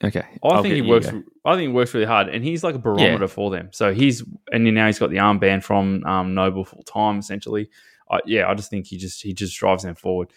okay. 0.02 0.24
I 0.42 0.48
I'll 0.48 0.62
think 0.62 0.74
he 0.74 0.82
works. 0.82 1.10
go. 1.10 1.22
I 1.44 1.54
think 1.54 1.68
he 1.68 1.74
works 1.74 1.94
really 1.94 2.06
hard, 2.06 2.28
and 2.28 2.44
he's 2.44 2.62
like 2.64 2.74
a 2.74 2.78
barometer 2.78 3.28
for 3.28 3.50
them. 3.50 3.70
So 3.72 3.94
he's 3.94 4.22
and 4.52 4.64
now 4.74 4.86
he's 4.86 4.98
got 4.98 5.10
the 5.10 5.16
armband 5.16 5.62
from 5.62 6.04
um, 6.04 6.34
Noble 6.34 6.64
full 6.64 6.82
time 6.82 7.18
essentially. 7.18 7.70
I 8.10 8.20
yeah, 8.26 8.48
I 8.48 8.54
just 8.54 8.70
think 8.70 8.86
he 8.86 8.96
just 8.96 9.22
he 9.22 9.32
just 9.32 9.56
drives 9.56 9.82
them 9.82 9.94
forward. 9.94 10.30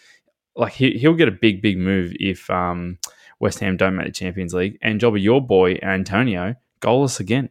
Like 0.56 0.72
he 0.72 0.92
he'll 0.92 1.14
get 1.14 1.28
a 1.28 1.32
big 1.32 1.62
big 1.62 1.78
move 1.78 2.12
if 2.18 2.48
um, 2.50 2.98
West 3.38 3.60
Ham 3.60 3.76
don't 3.76 3.96
make 3.96 4.06
the 4.06 4.12
Champions 4.12 4.54
League. 4.54 4.78
And 4.82 5.00
job 5.00 5.14
of 5.14 5.22
your 5.22 5.40
boy 5.40 5.78
Antonio, 5.82 6.56
goalless 6.80 7.20
again. 7.20 7.50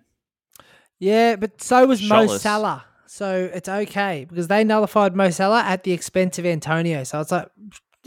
Yeah, 0.99 1.35
but 1.35 1.61
so 1.61 1.85
was 1.85 2.01
Mo 2.07 2.27
Salah. 2.27 2.85
So 3.07 3.49
it's 3.51 3.67
okay 3.67 4.25
because 4.29 4.47
they 4.47 4.63
nullified 4.63 5.15
Mo 5.15 5.31
Salah 5.31 5.63
at 5.63 5.83
the 5.83 5.93
expense 5.93 6.37
of 6.37 6.45
Antonio. 6.45 7.03
So 7.03 7.19
it's 7.19 7.31
like 7.31 7.49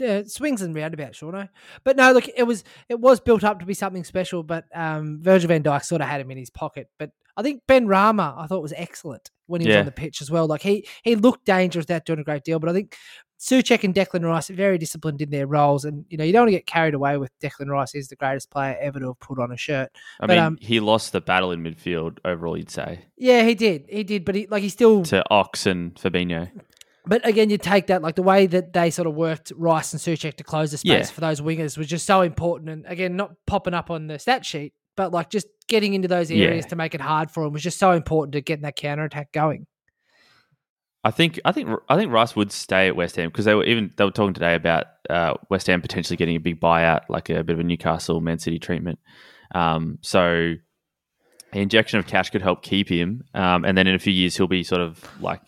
yeah, 0.03 0.21
swings 0.25 0.61
and 0.61 0.75
roundabouts, 0.75 1.19
Shauno. 1.19 1.49
But 1.83 1.95
no, 1.97 2.11
look, 2.11 2.27
it 2.35 2.43
was 2.43 2.63
it 2.89 2.99
was 2.99 3.19
built 3.19 3.43
up 3.43 3.59
to 3.59 3.65
be 3.65 3.73
something 3.73 4.03
special, 4.03 4.43
but 4.43 4.65
um, 4.75 5.19
Virgil 5.21 5.47
van 5.47 5.63
Dijk 5.63 5.83
sort 5.83 6.01
of 6.01 6.07
had 6.07 6.21
him 6.21 6.31
in 6.31 6.37
his 6.37 6.49
pocket. 6.49 6.89
But 6.99 7.11
I 7.37 7.41
think 7.43 7.63
Benrahma, 7.67 8.37
I 8.37 8.47
thought 8.47 8.61
was 8.61 8.73
excellent 8.75 9.31
when 9.47 9.61
he 9.61 9.67
was 9.67 9.73
Yeah. 9.73 9.79
on 9.79 9.85
the 9.85 9.91
pitch 9.91 10.21
as 10.21 10.29
well. 10.29 10.45
Like 10.47 10.61
he 10.61 10.87
he 11.03 11.15
looked 11.15 11.45
dangerous 11.45 11.83
without 11.83 12.05
doing 12.05 12.19
a 12.19 12.23
great 12.23 12.43
deal, 12.43 12.59
but 12.59 12.69
I 12.69 12.73
think 12.73 12.95
Soucek 13.39 13.83
and 13.83 13.93
Declan 13.93 14.23
Rice 14.23 14.49
are 14.49 14.53
very 14.53 14.77
disciplined 14.77 15.21
in 15.21 15.29
their 15.29 15.47
roles, 15.47 15.83
and 15.83 16.05
you 16.09 16.17
know 16.17 16.23
you 16.23 16.31
don't 16.31 16.43
want 16.43 16.49
to 16.49 16.57
get 16.57 16.65
carried 16.65 16.93
away 16.93 17.17
with 17.17 17.31
Declan 17.41 17.67
Rice. 17.67 17.91
He's 17.91 18.07
the 18.07 18.15
greatest 18.15 18.49
player 18.49 18.77
ever 18.79 18.99
to 18.99 19.07
have 19.07 19.19
put 19.19 19.37
on 19.39 19.51
a 19.51 19.57
shirt. 19.57 19.89
I 20.21 20.27
But, 20.27 20.33
mean, 20.35 20.39
um, 20.39 20.57
he 20.61 20.79
lost 20.79 21.11
the 21.11 21.19
battle 21.21 21.51
in 21.51 21.61
midfield 21.61 22.19
overall. 22.23 22.55
You'd 22.57 22.69
say 22.69 23.05
Yeah, 23.17 23.43
he 23.43 23.53
did, 23.55 23.85
he 23.89 24.03
did, 24.03 24.23
but 24.23 24.35
he 24.35 24.47
like 24.47 24.63
he 24.63 24.69
still 24.69 25.03
to 25.05 25.23
Ox 25.29 25.65
and 25.65 25.93
Fabinho. 25.95 26.49
But 27.05 27.27
again, 27.27 27.49
you 27.49 27.57
take 27.57 27.87
that 27.87 28.01
like 28.01 28.15
the 28.15 28.23
way 28.23 28.45
that 28.47 28.71
they 28.73 28.89
sort 28.89 29.07
of 29.07 29.13
worked 29.15 29.51
Rice 29.57 29.91
and 29.91 30.01
Soucek 30.01 30.35
to 30.35 30.43
close 30.43 30.71
the 30.71 30.77
space 30.77 30.89
Yeah. 30.89 31.03
for 31.05 31.19
those 31.21 31.41
wingers 31.41 31.77
was 31.77 31.87
just 31.87 32.05
so 32.05 32.21
important. 32.21 32.69
And 32.69 32.85
again, 32.85 33.17
not 33.17 33.33
popping 33.45 33.73
up 33.73 33.91
on 33.91 34.07
the 34.07 34.17
stat 34.19 34.45
sheet, 34.45 34.73
but 34.95 35.11
like 35.11 35.29
just 35.29 35.47
getting 35.67 35.93
into 35.95 36.07
those 36.07 36.31
Yeah. 36.31 36.45
areas 36.47 36.65
to 36.67 36.77
make 36.77 36.95
it 36.95 37.01
hard 37.01 37.29
for 37.29 37.43
them 37.43 37.51
was 37.51 37.61
just 37.61 37.77
so 37.77 37.91
important 37.91 38.31
to 38.33 38.41
getting 38.41 38.63
that 38.63 38.77
counter 38.77 39.03
attack 39.03 39.33
going. 39.33 39.67
I 41.05 41.11
think 41.11 41.41
I 41.43 41.51
think 41.51 41.67
I 41.89 41.97
think 41.97 42.13
Rice 42.13 42.33
would 42.37 42.53
stay 42.53 42.87
at 42.87 42.95
West 42.95 43.17
Ham 43.17 43.27
because 43.27 43.43
they 43.43 43.53
were 43.53 43.65
even 43.65 43.91
they 43.97 44.05
were 44.05 44.11
talking 44.11 44.33
today 44.33 44.55
about 44.55 44.85
uh, 45.09 45.33
West 45.49 45.67
Ham 45.67 45.81
potentially 45.81 46.15
getting 46.15 46.37
a 46.37 46.39
big 46.39 46.61
buyout, 46.61 47.01
like 47.09 47.29
a 47.29 47.43
bit 47.43 47.53
of 47.55 47.59
a 47.59 47.63
Newcastle 47.63 48.21
Man 48.21 48.39
City 48.39 48.57
treatment. 48.59 48.99
Um, 49.53 49.97
so 50.01 50.53
the 51.51 51.59
injection 51.59 51.99
of 51.99 52.07
cash 52.07 52.29
could 52.29 52.41
help 52.41 52.63
keep 52.63 52.87
him, 52.87 53.25
um, 53.33 53.65
and 53.65 53.77
then 53.77 53.85
in 53.87 53.95
a 53.95 53.99
few 53.99 54.13
years 54.13 54.37
he'll 54.37 54.47
be 54.47 54.63
sort 54.63 54.79
of 54.79 55.03
like 55.21 55.41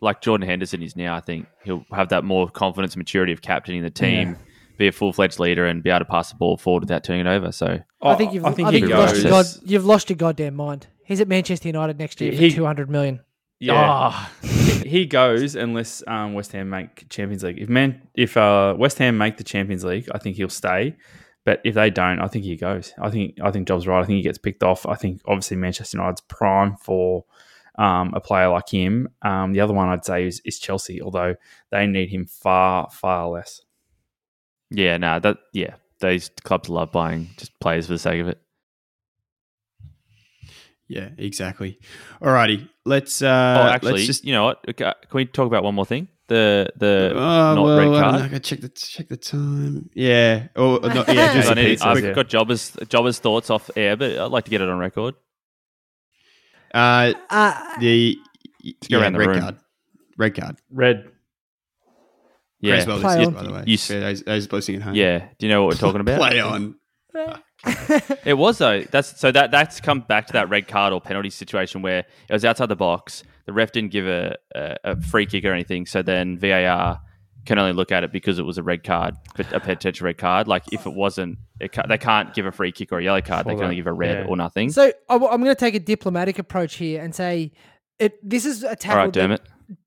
like 0.00 0.20
Jordan 0.20 0.48
Henderson 0.48 0.82
is 0.82 0.96
now. 0.96 1.14
I 1.16 1.20
think 1.20 1.46
he'll 1.64 1.84
have 1.92 2.08
that 2.10 2.24
more 2.24 2.48
confidence 2.48 2.94
and 2.94 3.00
maturity 3.00 3.32
of 3.32 3.42
captaining 3.42 3.82
the 3.82 3.90
team, 3.90 4.36
be 4.78 4.88
a 4.88 4.92
full 4.92 5.12
fledged 5.12 5.38
leader, 5.38 5.66
and 5.66 5.82
be 5.82 5.90
able 5.90 6.00
to 6.00 6.04
pass 6.06 6.30
the 6.30 6.36
ball 6.36 6.56
forward 6.56 6.80
without 6.80 7.04
turning 7.04 7.26
it 7.26 7.30
over. 7.30 7.52
So 7.52 7.80
I 8.02 8.14
think 8.14 8.32
you've, 8.32 8.44
I 8.44 8.52
think 8.52 8.70
he 8.70 8.78
you've 8.80 8.90
lost 8.90 9.16
your 9.22 9.30
god, 9.30 9.46
you've 9.64 9.84
lost 9.86 10.10
your 10.10 10.16
goddamn 10.16 10.54
mind. 10.56 10.86
He's 11.04 11.20
at 11.20 11.28
Manchester 11.28 11.68
United 11.68 11.98
next 11.98 12.20
year 12.20 12.32
He- 12.32 12.50
for 12.50 12.56
two 12.56 12.64
hundred 12.64 12.88
million. 12.90 13.20
Yeah, 13.62 14.10
Oh, 14.12 14.30
he, 14.48 14.88
he 14.88 15.06
goes 15.06 15.54
unless 15.54 16.02
um, 16.06 16.32
West 16.32 16.52
Ham 16.52 16.70
make 16.70 17.06
Champions 17.10 17.42
League. 17.42 17.58
If 17.58 17.68
man, 17.68 18.00
if 18.14 18.34
uh, 18.38 18.74
West 18.78 18.96
Ham 18.96 19.18
make 19.18 19.36
the 19.36 19.44
Champions 19.44 19.84
League, 19.84 20.08
I 20.14 20.18
think 20.18 20.36
he'll 20.36 20.48
stay. 20.48 20.96
But 21.44 21.60
if 21.62 21.74
they 21.74 21.90
don't, 21.90 22.20
I 22.20 22.26
think 22.26 22.44
he 22.46 22.56
goes. 22.56 22.94
I 22.98 23.10
think 23.10 23.36
I 23.42 23.50
think 23.50 23.68
Job's 23.68 23.86
right. 23.86 24.00
I 24.00 24.04
think 24.06 24.16
he 24.16 24.22
gets 24.22 24.38
picked 24.38 24.62
off. 24.62 24.86
I 24.86 24.94
think 24.94 25.20
obviously 25.26 25.58
Manchester 25.58 25.98
United's 25.98 26.22
prime 26.22 26.76
for 26.76 27.26
um, 27.80 28.12
a 28.14 28.20
player 28.20 28.48
like 28.48 28.68
him. 28.68 29.08
Um, 29.22 29.54
the 29.54 29.60
other 29.60 29.72
one 29.72 29.88
I'd 29.88 30.04
say 30.04 30.26
is, 30.26 30.42
is 30.44 30.58
Chelsea, 30.58 31.00
although 31.00 31.34
they 31.70 31.86
need 31.86 32.10
him 32.10 32.26
far, 32.26 32.90
far 32.90 33.28
less. 33.28 33.62
Yeah, 34.70 34.98
no, 34.98 35.18
that 35.18 35.38
yeah, 35.54 35.76
these 36.00 36.30
clubs 36.44 36.68
love 36.68 36.92
buying 36.92 37.30
just 37.38 37.58
players 37.58 37.86
for 37.86 37.94
the 37.94 37.98
sake 37.98 38.20
of 38.20 38.28
it. 38.28 38.38
Yeah, 40.88 41.08
exactly. 41.16 41.78
Alrighty, 42.20 42.68
let's. 42.84 43.22
Uh, 43.22 43.26
oh, 43.64 43.70
actually, 43.70 43.92
let's 43.92 44.06
just. 44.06 44.24
you 44.24 44.32
know 44.32 44.44
what? 44.44 44.76
Can 44.76 44.94
we 45.14 45.24
talk 45.24 45.46
about 45.46 45.64
one 45.64 45.74
more 45.74 45.86
thing? 45.86 46.08
The 46.28 46.70
the 46.76 47.12
Oh, 47.14 47.54
not 47.54 47.62
well, 47.62 47.78
red 47.78 47.88
I 47.88 47.90
don't 47.90 48.00
card. 48.02 48.14
know. 48.14 48.24
I 48.24 48.28
gotta 48.28 48.40
check 48.40 48.60
the 48.60 48.68
check 48.68 49.08
the 49.08 49.16
time. 49.16 49.88
Yeah. 49.94 50.48
Oh, 50.54 50.76
not, 50.76 51.08
yeah. 51.08 51.32
Just 51.34 51.48
I 51.48 51.52
a 51.52 51.54
need. 51.54 51.80
I've 51.80 52.04
yeah. 52.04 52.12
got 52.12 52.28
Jobber's 52.28 52.72
Jobber's 52.88 53.18
thoughts 53.18 53.50
off 53.50 53.70
air, 53.74 53.96
but 53.96 54.18
I'd 54.18 54.30
like 54.30 54.44
to 54.44 54.50
get 54.50 54.60
it 54.60 54.68
on 54.68 54.78
record. 54.78 55.14
Uh, 56.74 57.12
Uh, 57.30 57.78
the 57.80 58.18
yeah, 58.88 58.98
around 58.98 59.12
the 59.14 59.18
red 59.18 59.28
room. 59.28 59.40
card. 59.40 59.56
Red 60.16 60.34
card. 60.34 60.56
Red. 60.70 61.10
Yeah, 62.60 62.74
Cresswell 62.76 62.96
this 62.98 63.04
Play 63.04 63.22
is, 63.22 63.28
on. 63.28 63.34
by 63.34 63.42
the 63.42 63.52
way. 63.52 63.64
You- 63.66 63.78
For 63.78 63.92
those, 64.00 64.22
those 64.22 64.52
listening 64.52 64.76
at 64.78 64.82
home. 64.82 64.94
yeah. 64.94 65.18
Do 65.38 65.46
you 65.46 65.52
know 65.52 65.64
what 65.64 65.74
we're 65.74 65.78
talking 65.80 66.00
about? 66.02 66.18
Play 66.20 66.40
on. 66.40 66.74
It 68.24 68.34
was 68.38 68.58
though. 68.58 68.82
That's 68.82 69.18
so 69.20 69.32
that 69.32 69.50
that's 69.50 69.80
come 69.80 70.00
back 70.00 70.26
to 70.28 70.32
that 70.34 70.48
red 70.48 70.66
card 70.68 70.92
or 70.92 71.00
penalty 71.00 71.28
situation 71.30 71.82
where 71.82 72.00
it 72.00 72.32
was 72.32 72.44
outside 72.44 72.66
the 72.66 72.76
box. 72.76 73.22
The 73.46 73.52
ref 73.52 73.72
didn't 73.72 73.90
give 73.90 74.06
a, 74.06 74.36
a, 74.54 74.76
a 74.84 75.00
free 75.00 75.26
kick 75.26 75.44
or 75.44 75.52
anything. 75.52 75.84
So 75.86 76.02
then 76.02 76.38
VAR 76.38 77.00
can 77.50 77.58
only 77.58 77.72
look 77.72 77.90
at 77.90 78.04
it 78.04 78.12
because 78.12 78.38
it 78.38 78.44
was 78.44 78.58
a 78.58 78.62
red 78.62 78.84
card, 78.84 79.16
a 79.36 79.58
potential 79.58 80.04
red 80.04 80.16
card. 80.16 80.46
Like 80.46 80.62
if 80.72 80.86
it 80.86 80.94
wasn't, 80.94 81.36
it 81.58 81.72
ca- 81.72 81.84
they 81.88 81.98
can't 81.98 82.32
give 82.32 82.46
a 82.46 82.52
free 82.52 82.70
kick 82.70 82.92
or 82.92 83.00
a 83.00 83.02
yellow 83.02 83.20
card. 83.20 83.44
They 83.44 83.54
For 83.54 83.56
can 83.56 83.64
only 83.64 83.74
give 83.74 83.88
a 83.88 83.92
red 83.92 84.24
yeah. 84.24 84.30
or 84.30 84.36
nothing. 84.36 84.70
so 84.70 84.92
I, 85.08 85.14
am 85.14 85.18
going 85.18 85.46
to 85.46 85.56
take 85.56 85.74
a 85.74 85.80
diplomatic 85.80 86.38
approach 86.38 86.76
here 86.76 87.02
and 87.02 87.12
say 87.12 87.50
it. 87.98 88.16
This 88.22 88.46
is 88.46 88.62
a 88.62 88.76
tackle 88.76 88.98
right, 88.98 89.12
that- 89.12 89.18
damn 89.20 89.32
it. 89.32 89.42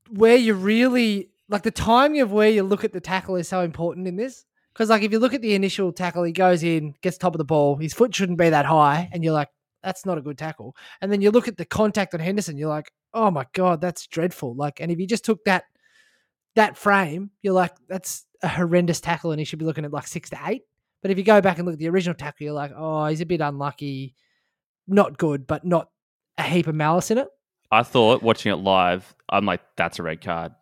where 0.10 0.36
you 0.36 0.56
really 0.56 1.30
like 1.48 1.64
the 1.64 1.72
timing 1.72 2.20
of 2.20 2.34
where 2.34 2.50
you 2.50 2.64
look 2.64 2.84
at 2.84 2.92
the 2.92 3.00
tackle 3.00 3.38
is 3.38 3.48
so 3.48 3.62
important 3.62 4.10
in 4.10 4.18
this. 4.18 4.44
Because 4.74 4.90
like 4.90 5.04
if 5.04 5.14
you 5.14 5.20
look 5.20 5.34
at 5.34 5.42
the 5.42 5.56
initial 5.56 5.94
tackle, 5.94 6.24
he 6.24 6.34
goes 6.34 6.64
in, 6.64 6.96
gets 7.02 7.18
top 7.18 7.34
of 7.34 7.38
the 7.38 7.46
ball, 7.46 7.78
his 7.78 7.94
foot 7.94 8.14
shouldn't 8.14 8.40
be 8.40 8.50
that 8.50 8.66
high, 8.66 9.08
and 9.14 9.24
you're 9.24 9.32
like, 9.32 9.48
that's 9.84 10.06
not 10.06 10.18
a 10.18 10.22
good 10.22 10.38
tackle. 10.38 10.76
And 11.00 11.10
then 11.10 11.22
you 11.22 11.32
look 11.32 11.48
at 11.48 11.56
the 11.56 11.64
contact 11.66 12.14
on 12.14 12.20
Henderson, 12.20 12.58
you're 12.58 12.68
like, 12.68 12.92
oh 13.14 13.32
my 13.32 13.46
god, 13.54 13.80
that's 13.80 14.06
dreadful. 14.08 14.54
Like, 14.54 14.82
and 14.82 14.92
if 14.92 15.00
you 15.00 15.08
just 15.08 15.24
took 15.24 15.46
that 15.46 15.64
that 16.56 16.78
frame, 16.78 17.32
you're 17.42 17.54
like, 17.54 17.74
that's 17.88 18.26
a 18.42 18.48
horrendous 18.48 19.02
tackle, 19.02 19.32
and 19.32 19.40
he 19.40 19.46
should 19.46 19.60
be 19.60 19.66
looking 19.66 19.86
at 19.86 19.92
like 19.92 20.08
six 20.08 20.30
to 20.32 20.40
eight. 20.46 20.64
But 21.02 21.12
if 21.12 21.18
you 21.18 21.24
go 21.24 21.42
back 21.42 21.58
and 21.58 21.66
look 21.66 21.74
at 21.74 21.80
the 21.80 21.90
original 21.90 22.16
tackle, 22.16 22.46
you're 22.46 22.54
like, 22.54 22.72
oh, 22.76 23.06
he's 23.08 23.22
a 23.22 23.26
bit 23.26 23.42
unlucky, 23.42 24.16
not 24.88 25.18
good, 25.18 25.46
but 25.46 25.66
not 25.66 25.90
a 26.38 26.44
heap 26.44 26.68
of 26.68 26.76
malice 26.76 27.12
in 27.12 27.18
it. 27.18 27.28
I 27.72 27.84
thought 27.84 28.22
watching 28.22 28.52
it 28.52 28.58
live, 28.58 29.16
I'm 29.30 29.46
like, 29.46 29.62
that's 29.76 30.00
a 30.00 30.04
red 30.04 30.22
card. 30.22 30.54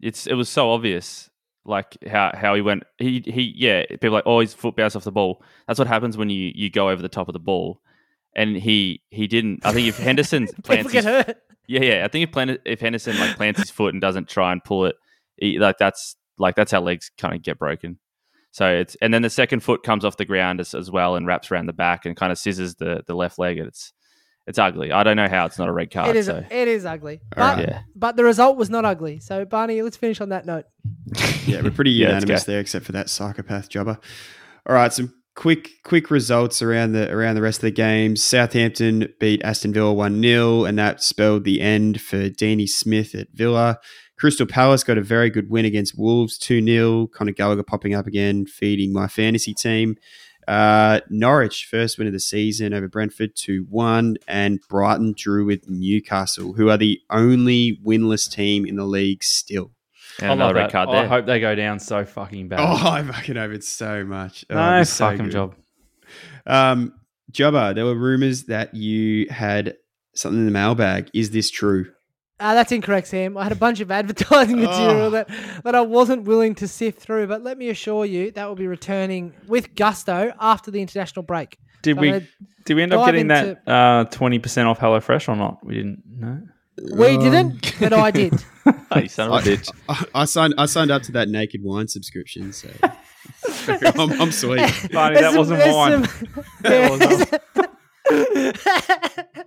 It's 0.00 0.26
it 0.26 0.34
was 0.34 0.48
so 0.48 0.70
obvious, 0.70 1.30
like 1.64 1.96
how 2.06 2.32
how 2.34 2.54
he 2.54 2.60
went. 2.60 2.84
He 2.98 3.22
he 3.24 3.52
yeah. 3.56 3.84
People 3.86 4.08
are 4.08 4.12
like, 4.12 4.24
oh, 4.26 4.40
his 4.40 4.54
foot 4.54 4.76
bounced 4.76 4.96
off 4.96 5.04
the 5.04 5.12
ball. 5.12 5.42
That's 5.66 5.78
what 5.78 5.88
happens 5.88 6.16
when 6.16 6.30
you 6.30 6.52
you 6.54 6.70
go 6.70 6.90
over 6.90 7.02
the 7.02 7.08
top 7.08 7.28
of 7.28 7.32
the 7.32 7.40
ball. 7.40 7.80
And 8.36 8.56
he 8.56 9.02
he 9.10 9.26
didn't. 9.26 9.64
I 9.64 9.72
think 9.72 9.88
if 9.88 9.98
Henderson 9.98 10.46
plants 10.62 10.92
get 10.92 11.04
his, 11.04 11.12
hurt. 11.12 11.36
yeah 11.66 11.82
yeah. 11.82 12.04
I 12.04 12.08
think 12.08 12.28
if 12.28 12.32
plant, 12.32 12.60
if 12.64 12.80
Henderson 12.80 13.18
like 13.18 13.36
plants 13.36 13.60
his 13.60 13.70
foot 13.70 13.92
and 13.94 14.00
doesn't 14.00 14.28
try 14.28 14.52
and 14.52 14.62
pull 14.62 14.86
it, 14.86 14.96
like 15.40 15.78
that's 15.78 16.16
like 16.38 16.54
that's 16.56 16.72
how 16.72 16.80
legs 16.80 17.10
kind 17.18 17.34
of 17.34 17.42
get 17.42 17.58
broken. 17.58 17.98
So 18.52 18.66
it's 18.68 18.96
and 19.00 19.14
then 19.14 19.22
the 19.22 19.30
second 19.30 19.60
foot 19.60 19.82
comes 19.82 20.04
off 20.04 20.16
the 20.16 20.24
ground 20.24 20.60
as, 20.60 20.74
as 20.74 20.90
well 20.90 21.14
and 21.16 21.26
wraps 21.26 21.50
around 21.50 21.66
the 21.66 21.72
back 21.72 22.04
and 22.04 22.16
kind 22.16 22.32
of 22.32 22.38
scissors 22.38 22.74
the 22.76 23.02
the 23.06 23.14
left 23.14 23.38
leg. 23.38 23.58
And 23.58 23.68
it's 23.68 23.92
it's 24.46 24.58
ugly. 24.58 24.90
I 24.90 25.04
don't 25.04 25.16
know 25.16 25.28
how 25.28 25.46
it's 25.46 25.58
not 25.58 25.68
a 25.68 25.72
red 25.72 25.90
card. 25.92 26.08
It 26.08 26.16
is. 26.16 26.26
so. 26.26 26.44
It 26.50 26.66
is 26.66 26.84
ugly. 26.84 27.20
But 27.30 27.38
right. 27.38 27.68
Yeah. 27.68 27.82
but 27.94 28.16
the 28.16 28.24
result 28.24 28.56
was 28.56 28.68
not 28.70 28.84
ugly. 28.84 29.20
So 29.20 29.44
Barney, 29.44 29.82
let's 29.82 29.96
finish 29.96 30.20
on 30.20 30.30
that 30.30 30.46
note. 30.46 30.64
Yeah, 31.46 31.62
we're 31.62 31.70
pretty 31.70 31.90
Yeah, 31.92 32.08
unanimous 32.08 32.44
go. 32.44 32.52
there, 32.52 32.60
except 32.60 32.84
for 32.84 32.92
that 32.92 33.08
psychopath 33.08 33.68
jobber. 33.70 33.98
All 34.68 34.74
right, 34.74 34.92
some 34.92 35.14
quick 35.36 35.70
quick 35.84 36.10
results 36.10 36.60
around 36.60 36.92
the 36.92 37.10
around 37.10 37.34
the 37.36 37.42
rest 37.42 37.58
of 37.58 37.62
the 37.62 37.70
games. 37.70 38.22
Southampton 38.22 39.08
beat 39.20 39.42
Aston 39.42 39.72
Villa 39.72 39.92
one 39.92 40.20
0 40.22 40.64
and 40.64 40.78
that 40.78 41.02
spelled 41.02 41.44
the 41.44 41.60
end 41.60 42.00
for 42.00 42.28
Deanie 42.28 42.68
Smith 42.68 43.14
at 43.14 43.28
Villa. 43.32 43.78
Crystal 44.20 44.44
Palace 44.44 44.84
got 44.84 44.98
a 44.98 45.02
very 45.02 45.30
good 45.30 45.48
win 45.48 45.64
against 45.64 45.98
Wolves 45.98 46.36
two 46.36 46.62
0 46.62 47.06
Conor 47.06 47.32
Gallagher 47.32 47.62
popping 47.62 47.94
up 47.94 48.06
again, 48.06 48.44
feeding 48.44 48.92
my 48.92 49.08
fantasy 49.08 49.54
team. 49.54 49.96
Uh, 50.46 51.00
Norwich 51.08 51.66
first 51.70 51.96
win 51.96 52.06
of 52.06 52.12
the 52.12 52.20
season 52.20 52.74
over 52.74 52.86
Brentford 52.86 53.34
two 53.34 53.64
one, 53.70 54.18
and 54.28 54.60
Brighton 54.68 55.14
drew 55.16 55.46
with 55.46 55.70
Newcastle, 55.70 56.52
who 56.52 56.68
are 56.68 56.76
the 56.76 57.00
only 57.08 57.80
winless 57.82 58.30
team 58.30 58.66
in 58.66 58.76
the 58.76 58.84
league 58.84 59.24
still. 59.24 59.70
And 60.18 60.26
I 60.26 60.28
love 60.34 60.38
another 60.38 60.54
red 60.54 60.66
that. 60.66 60.72
card 60.72 60.88
I 60.90 61.06
hope 61.06 61.24
they 61.24 61.40
go 61.40 61.54
down 61.54 61.80
so 61.80 62.04
fucking 62.04 62.48
bad. 62.48 62.60
Oh, 62.60 62.88
I 62.90 63.02
fucking 63.02 63.36
hope 63.36 63.52
it 63.52 63.64
so 63.64 64.04
much. 64.04 64.44
Oh, 64.50 64.54
no, 64.54 64.80
it's 64.82 64.90
so 64.90 65.08
fucking 65.08 65.26
good. 65.26 65.32
job. 65.32 65.54
Um, 66.46 66.92
Jobber, 67.30 67.72
there 67.72 67.86
were 67.86 67.94
rumors 67.94 68.44
that 68.44 68.74
you 68.74 69.28
had 69.30 69.78
something 70.14 70.40
in 70.40 70.44
the 70.44 70.52
mailbag. 70.52 71.08
Is 71.14 71.30
this 71.30 71.50
true? 71.50 71.86
Uh, 72.40 72.54
that's 72.54 72.72
incorrect, 72.72 73.06
Sam. 73.08 73.36
I 73.36 73.42
had 73.44 73.52
a 73.52 73.56
bunch 73.56 73.80
of 73.80 73.90
advertising 74.00 74.56
material 74.60 75.02
Oh. 75.06 75.10
that, 75.10 75.28
that 75.64 75.74
I 75.74 75.82
wasn't 75.82 76.24
willing 76.24 76.54
to 76.56 76.66
sift 76.66 76.98
through, 77.00 77.26
but 77.26 77.42
let 77.44 77.58
me 77.58 77.68
assure 77.68 78.04
you 78.06 78.30
that 78.32 78.48
will 78.48 78.54
be 78.56 78.66
returning 78.66 79.34
with 79.46 79.74
gusto 79.74 80.32
after 80.40 80.70
the 80.70 80.80
international 80.80 81.22
break. 81.22 81.58
Did 81.82 81.96
So 81.96 82.00
we 82.00 82.26
did 82.64 82.74
we 82.74 82.82
end 82.82 82.92
up 82.94 83.04
getting 83.06 83.22
into- 83.30 83.58
that 83.66 83.70
uh, 83.72 84.04
twenty 84.04 84.38
percent 84.38 84.68
off 84.68 84.78
HelloFresh 84.80 85.28
or 85.28 85.36
not? 85.36 85.64
We 85.64 85.74
didn't. 85.74 86.02
No. 86.06 86.40
We 86.96 87.18
didn't, 87.18 87.74
but 87.78 87.92
I 87.92 88.10
did. 88.10 88.32
Oh, 88.92 88.98
you 88.98 89.08
son 89.08 89.28
of 89.28 89.32
a 89.34 89.36
I, 89.36 89.42
bitch. 89.42 89.70
I, 89.88 90.04
I 90.14 90.24
signed. 90.24 90.54
I 90.58 90.66
signed 90.66 90.90
up 90.90 91.02
to 91.02 91.12
that 91.12 91.28
naked 91.28 91.62
wine 91.62 91.86
subscription, 91.88 92.52
so 92.52 92.68
I'm, 93.68 94.20
I'm 94.20 94.32
sweet. 94.32 94.58
Barney, 94.92 95.20
that 95.20 95.30
some- 95.32 95.36
wasn't 95.36 95.60
there's 95.60 95.74
mine. 95.76 96.06
some- 99.34 99.44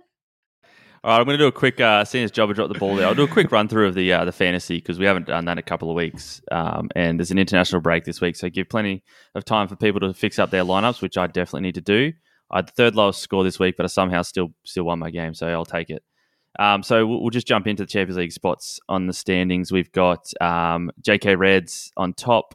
All 1.04 1.10
right, 1.10 1.18
I'm 1.18 1.26
going 1.26 1.36
to 1.36 1.44
do 1.44 1.48
a 1.48 1.52
quick. 1.52 1.82
Uh, 1.82 2.02
seeing 2.06 2.24
as 2.24 2.30
Jobber 2.30 2.54
dropped 2.54 2.72
the 2.72 2.78
ball 2.78 2.96
there, 2.96 3.06
I'll 3.06 3.14
do 3.14 3.24
a 3.24 3.28
quick 3.28 3.52
run 3.52 3.68
through 3.68 3.88
of 3.88 3.94
the 3.94 4.10
uh, 4.10 4.24
the 4.24 4.32
fantasy 4.32 4.76
because 4.76 4.98
we 4.98 5.04
haven't 5.04 5.26
done 5.26 5.44
that 5.44 5.52
in 5.52 5.58
a 5.58 5.62
couple 5.62 5.90
of 5.90 5.96
weeks, 5.96 6.40
um, 6.50 6.88
and 6.96 7.20
there's 7.20 7.30
an 7.30 7.38
international 7.38 7.82
break 7.82 8.04
this 8.04 8.22
week, 8.22 8.36
so 8.36 8.48
give 8.48 8.70
plenty 8.70 9.04
of 9.34 9.44
time 9.44 9.68
for 9.68 9.76
people 9.76 10.00
to 10.00 10.14
fix 10.14 10.38
up 10.38 10.50
their 10.50 10.64
lineups, 10.64 11.02
which 11.02 11.18
I 11.18 11.26
definitely 11.26 11.60
need 11.60 11.74
to 11.74 11.82
do. 11.82 12.14
I 12.50 12.56
had 12.56 12.68
the 12.68 12.72
third 12.72 12.94
lowest 12.94 13.20
score 13.20 13.44
this 13.44 13.58
week, 13.58 13.76
but 13.76 13.84
I 13.84 13.88
somehow 13.88 14.22
still 14.22 14.54
still 14.64 14.84
won 14.84 14.98
my 14.98 15.10
game, 15.10 15.34
so 15.34 15.46
I'll 15.46 15.66
take 15.66 15.90
it. 15.90 16.02
Um, 16.58 16.82
so 16.82 17.06
we'll, 17.06 17.20
we'll 17.20 17.28
just 17.28 17.46
jump 17.46 17.66
into 17.66 17.82
the 17.82 17.86
Champions 17.86 18.16
League 18.16 18.32
spots 18.32 18.80
on 18.88 19.06
the 19.06 19.12
standings. 19.12 19.70
We've 19.70 19.92
got 19.92 20.32
um, 20.40 20.90
JK 21.02 21.36
Reds 21.36 21.92
on 21.98 22.14
top, 22.14 22.54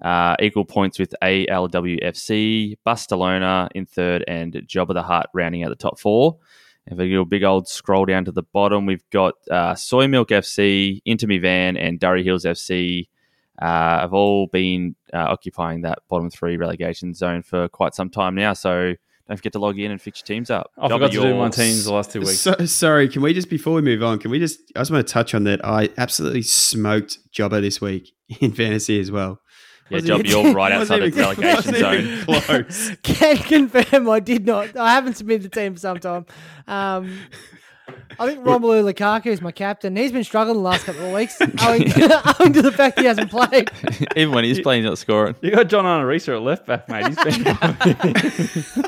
uh, 0.00 0.36
equal 0.38 0.64
points 0.64 1.00
with 1.00 1.12
ALWFC, 1.24 2.76
Barcelona 2.84 3.68
in 3.74 3.84
third, 3.84 4.24
and 4.28 4.62
Job 4.64 4.92
of 4.92 4.94
the 4.94 5.02
Heart 5.02 5.26
rounding 5.34 5.64
out 5.64 5.70
the 5.70 5.74
top 5.74 5.98
four. 5.98 6.38
If 6.86 6.98
we 6.98 7.10
do 7.10 7.20
a 7.20 7.26
big 7.26 7.44
old 7.44 7.68
scroll 7.68 8.04
down 8.04 8.24
to 8.24 8.32
the 8.32 8.42
bottom, 8.42 8.86
we've 8.86 9.08
got 9.10 9.34
uh, 9.50 9.74
Soy 9.74 10.08
Milk 10.08 10.30
FC, 10.30 11.00
Inter 11.04 11.38
Van, 11.40 11.76
and 11.76 12.00
Durry 12.00 12.24
Hills 12.24 12.44
FC. 12.44 13.08
Uh, 13.60 14.00
have 14.00 14.14
all 14.14 14.46
been 14.46 14.96
uh, 15.12 15.18
occupying 15.18 15.82
that 15.82 15.98
bottom 16.08 16.30
three 16.30 16.56
relegation 16.56 17.12
zone 17.12 17.42
for 17.42 17.68
quite 17.68 17.94
some 17.94 18.08
time 18.08 18.34
now. 18.34 18.54
So 18.54 18.94
don't 19.30 19.36
forget 19.36 19.52
to 19.52 19.58
log 19.60 19.78
in 19.78 19.92
and 19.92 20.00
fix 20.00 20.20
your 20.20 20.34
teams 20.34 20.50
up. 20.50 20.72
I 20.76 20.88
Jobber, 20.88 21.06
forgot 21.06 21.22
to 21.22 21.28
do 21.28 21.36
my 21.36 21.50
teams 21.50 21.84
the 21.84 21.92
last 21.92 22.10
two 22.10 22.18
weeks. 22.18 22.40
So, 22.40 22.54
sorry, 22.64 23.08
can 23.08 23.22
we 23.22 23.32
just 23.32 23.48
before 23.48 23.74
we 23.74 23.82
move 23.82 24.02
on? 24.02 24.18
Can 24.18 24.32
we 24.32 24.40
just? 24.40 24.60
I 24.74 24.80
just 24.80 24.90
want 24.90 25.06
to 25.06 25.12
touch 25.12 25.34
on 25.34 25.44
that. 25.44 25.64
I 25.64 25.90
absolutely 25.98 26.42
smoked 26.42 27.18
Jobber 27.30 27.60
this 27.60 27.80
week 27.80 28.12
in 28.40 28.50
fantasy 28.50 28.98
as 28.98 29.12
well. 29.12 29.40
Yeah, 29.90 30.00
Job, 30.00 30.24
you're 30.24 30.52
right 30.54 30.72
Wasn't 30.78 31.00
outside 31.00 31.00
the 31.00 31.06
even- 31.06 31.20
relegation 31.20 31.74
zone. 31.74 32.24
Close. 32.42 32.96
Can 33.02 33.36
confirm 33.38 34.08
I 34.08 34.20
did 34.20 34.46
not. 34.46 34.76
I 34.76 34.92
haven't 34.92 35.14
submitted 35.14 35.42
the 35.42 35.48
team 35.60 35.74
for 35.74 35.80
some 35.80 35.98
time. 35.98 36.26
Um, 36.66 37.18
I 38.20 38.26
think 38.26 38.44
Romelu 38.44 38.92
Lukaku 38.92 39.26
is 39.26 39.40
my 39.40 39.50
captain. 39.50 39.96
He's 39.96 40.12
been 40.12 40.22
struggling 40.22 40.58
the 40.58 40.62
last 40.62 40.84
couple 40.84 41.06
of 41.06 41.12
weeks, 41.12 41.40
owing, 41.62 41.82
owing 42.38 42.52
to 42.52 42.62
the 42.62 42.72
fact 42.72 43.00
he 43.00 43.06
hasn't 43.06 43.30
played. 43.30 43.68
Even 44.14 44.32
when 44.32 44.44
he's 44.44 44.60
playing, 44.60 44.82
he's 44.82 44.88
not 44.90 44.98
scoring. 44.98 45.34
You 45.40 45.50
got 45.50 45.68
John 45.68 45.84
Arisa 45.84 46.36
at 46.36 46.42
left 46.42 46.66
back, 46.66 46.88
mate. 46.88 47.06
He's 47.08 47.16
been. 48.74 48.84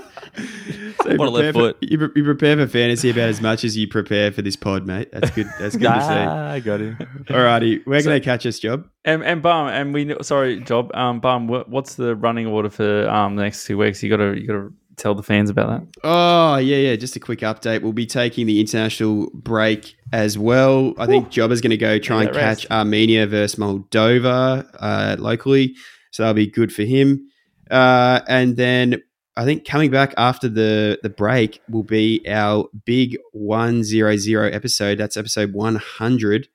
So 1.03 1.11
you 1.11 1.17
What 1.19 1.29
a 1.29 1.31
left 1.31 1.45
prepare 1.45 1.53
for- 1.53 1.79
foot. 1.79 1.91
you, 1.91 1.99
pre- 1.99 2.11
you 2.17 2.25
prepare 2.25 2.57
for 2.57 2.67
fantasy 2.67 3.11
about 3.11 3.29
as 3.29 3.41
much 3.41 3.65
as 3.65 3.77
you 3.77 3.89
prepare 3.89 4.33
for 4.33 4.43
this 4.43 4.57
pod, 4.57 4.87
mate. 4.87 5.09
That's 5.13 5.31
good. 5.31 5.47
That's 5.59 5.77
good 5.77 5.89
to 5.93 6.01
see. 6.03 6.09
I 6.09 6.61
got 6.61 6.81
him. 6.81 6.97
Alrighty, 7.25 7.87
where 7.87 8.01
can 8.03 8.11
they 8.11 8.21
catch 8.21 8.45
us, 8.47 8.59
Job? 8.59 8.87
and 9.05 9.23
and 9.25 9.43
Bum 9.43 9.69
and 9.69 9.93
we 9.95 10.15
sorry, 10.23 10.61
Job. 10.61 10.91
Um, 10.95 11.21
Bum, 11.21 11.49
what, 11.49 11.69
what's 11.69 11.95
the 11.97 12.15
running 12.17 12.47
order 12.47 12.71
for 12.71 13.09
um 13.09 13.37
the 13.37 13.43
next 13.43 13.65
two 13.67 13.79
weeks? 13.79 14.03
You 14.03 14.11
gotta 14.11 14.39
you 14.39 14.47
gotta 14.47 14.71
tell 14.97 15.15
the 15.15 15.23
fans 15.23 15.49
about 15.49 15.69
that. 15.69 16.01
Oh, 16.05 16.57
yeah, 16.59 16.77
yeah. 16.77 16.97
Just 16.97 17.17
a 17.17 17.21
quick 17.21 17.41
update. 17.41 17.81
We'll 17.83 17.95
be 17.95 18.05
taking 18.07 18.47
the 18.47 18.61
international 18.61 19.31
break 19.33 19.97
as 20.13 20.37
well. 20.37 20.93
I 20.99 21.07
think 21.07 21.31
Job 21.31 21.51
is 21.51 21.63
going 21.63 21.71
to 21.71 21.79
go 21.79 21.99
try 21.99 22.21
Yeah, 22.23 22.27
and 22.29 22.37
rest. 22.37 22.63
catch 22.69 22.71
Armenia 22.71 23.27
versus 23.27 23.59
Moldova 23.59 24.69
uh, 24.79 25.17
locally. 25.19 25.75
So 26.11 26.23
that'll 26.23 26.35
be 26.35 26.47
good 26.47 26.73
for 26.75 26.83
him. 26.83 27.27
Uh, 27.71 28.21
and 28.29 28.59
then 28.59 29.03
I 29.37 29.45
think 29.45 29.67
coming 29.67 29.91
back 29.91 30.13
after 30.17 30.49
the 30.49 30.99
the 31.03 31.09
break 31.11 31.61
will 31.69 31.83
be 31.85 32.23
our 32.29 32.67
big 32.85 33.17
one 33.33 33.83
zero 33.83 34.17
zero 34.17 34.49
episode. 34.49 34.99
That's 34.99 35.17
episode 35.17 35.53
one 35.53 35.77
hundred. 35.77 36.49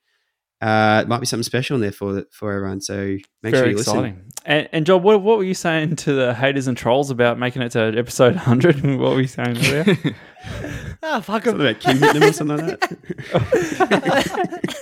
Uh, 0.59 1.01
it 1.03 1.07
might 1.07 1.19
be 1.19 1.25
something 1.27 1.43
special 1.43 1.75
in 1.75 1.81
there 1.81 1.91
for 1.91 2.23
for 2.31 2.51
everyone. 2.53 2.81
So 2.81 3.17
make 3.43 3.53
Very 3.53 3.57
sure 3.57 3.67
you 3.67 3.77
exciting. 3.77 4.03
listen. 4.15 4.23
And, 4.45 4.69
and 4.71 4.85
John, 4.85 5.03
what, 5.03 5.21
what 5.21 5.37
were 5.37 5.43
you 5.43 5.53
saying 5.53 5.97
to 5.97 6.13
the 6.13 6.33
haters 6.33 6.67
and 6.67 6.77
trolls 6.77 7.11
about 7.11 7.37
making 7.37 7.61
it 7.63 7.71
to 7.73 7.93
episode 7.97 8.35
100? 8.35 8.81
what 8.99 9.11
were 9.13 9.21
you 9.21 9.27
saying 9.27 9.57
earlier? 9.57 9.97
Ah, 11.03 11.19
fuck 11.19 11.45
'em. 11.45 11.59
Something 11.59 11.67
about 11.67 11.79
Kim 11.81 11.97
hitting 11.99 12.19
them 12.21 12.29
or 12.29 12.33
something 12.33 12.57
like 12.67 12.79
that. 12.79 14.77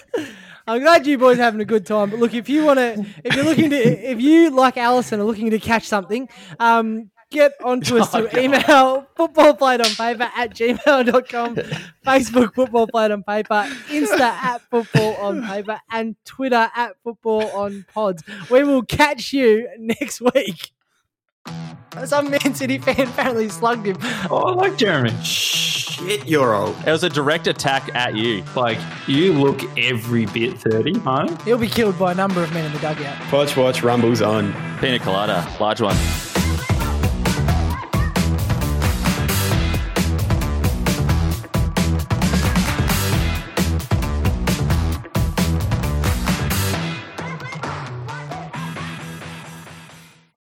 I'm 0.67 0.81
glad 0.81 1.05
you 1.05 1.17
boys 1.17 1.37
are 1.39 1.43
having 1.43 1.59
a 1.61 1.65
good 1.65 1.85
time. 1.85 2.09
But 2.09 2.19
look, 2.19 2.33
if 2.33 2.49
you 2.49 2.63
want 2.65 2.79
to, 2.79 3.05
if 3.23 3.35
you're 3.35 3.45
looking 3.45 3.69
to, 3.69 3.75
if 4.11 4.21
you 4.21 4.49
like 4.49 4.75
Alisson 4.75 5.19
are 5.19 5.23
looking 5.23 5.51
to 5.51 5.59
catch 5.59 5.83
something, 5.87 6.27
um, 6.59 7.11
get 7.31 7.53
onto 7.63 7.97
us 7.97 8.09
oh, 8.13 8.27
through 8.27 8.39
email 8.39 9.07
footballplayed 9.17 9.83
on 9.83 9.91
paper 9.95 10.29
at 10.35 10.53
gmail.com, 10.53 11.55
Facebook 12.05 12.55
football 12.55 12.87
played 12.87 13.11
on 13.11 13.23
paper, 13.23 13.67
Insta 13.87 14.19
at 14.19 14.61
football 14.69 15.15
on 15.15 15.45
paper, 15.45 15.79
and 15.91 16.15
Twitter 16.25 16.69
at 16.75 16.95
football 17.03 17.47
on 17.51 17.85
pods. 17.93 18.23
We 18.49 18.63
will 18.63 18.83
catch 18.83 19.33
you 19.33 19.67
next 19.77 20.21
week. 20.21 20.71
Some 22.03 22.29
Man 22.29 22.53
City 22.53 22.77
fan 22.77 23.07
apparently 23.07 23.47
slugged 23.47 23.85
him. 23.87 23.97
Oh, 24.29 24.43
I 24.47 24.53
like 24.53 24.77
Jeremy. 24.77 25.13
Shit, 25.23 26.27
you're 26.27 26.53
old. 26.53 26.75
It 26.85 26.91
was 26.91 27.03
a 27.05 27.09
direct 27.09 27.47
attack 27.47 27.93
at 27.95 28.15
you. 28.15 28.43
Like, 28.53 28.77
you 29.07 29.31
look 29.31 29.61
every 29.77 30.25
bit 30.25 30.57
30, 30.57 30.99
huh? 30.99 31.35
He'll 31.45 31.57
be 31.57 31.69
killed 31.69 31.97
by 31.97 32.11
a 32.11 32.15
number 32.15 32.43
of 32.43 32.53
men 32.53 32.65
in 32.65 32.73
the 32.73 32.79
dugout. 32.79 33.31
Watch, 33.31 33.55
watch, 33.55 33.81
rumbles 33.81 34.21
on. 34.21 34.53
Pina 34.79 34.99
colada, 34.99 35.47
large 35.59 35.79
one. 35.79 35.95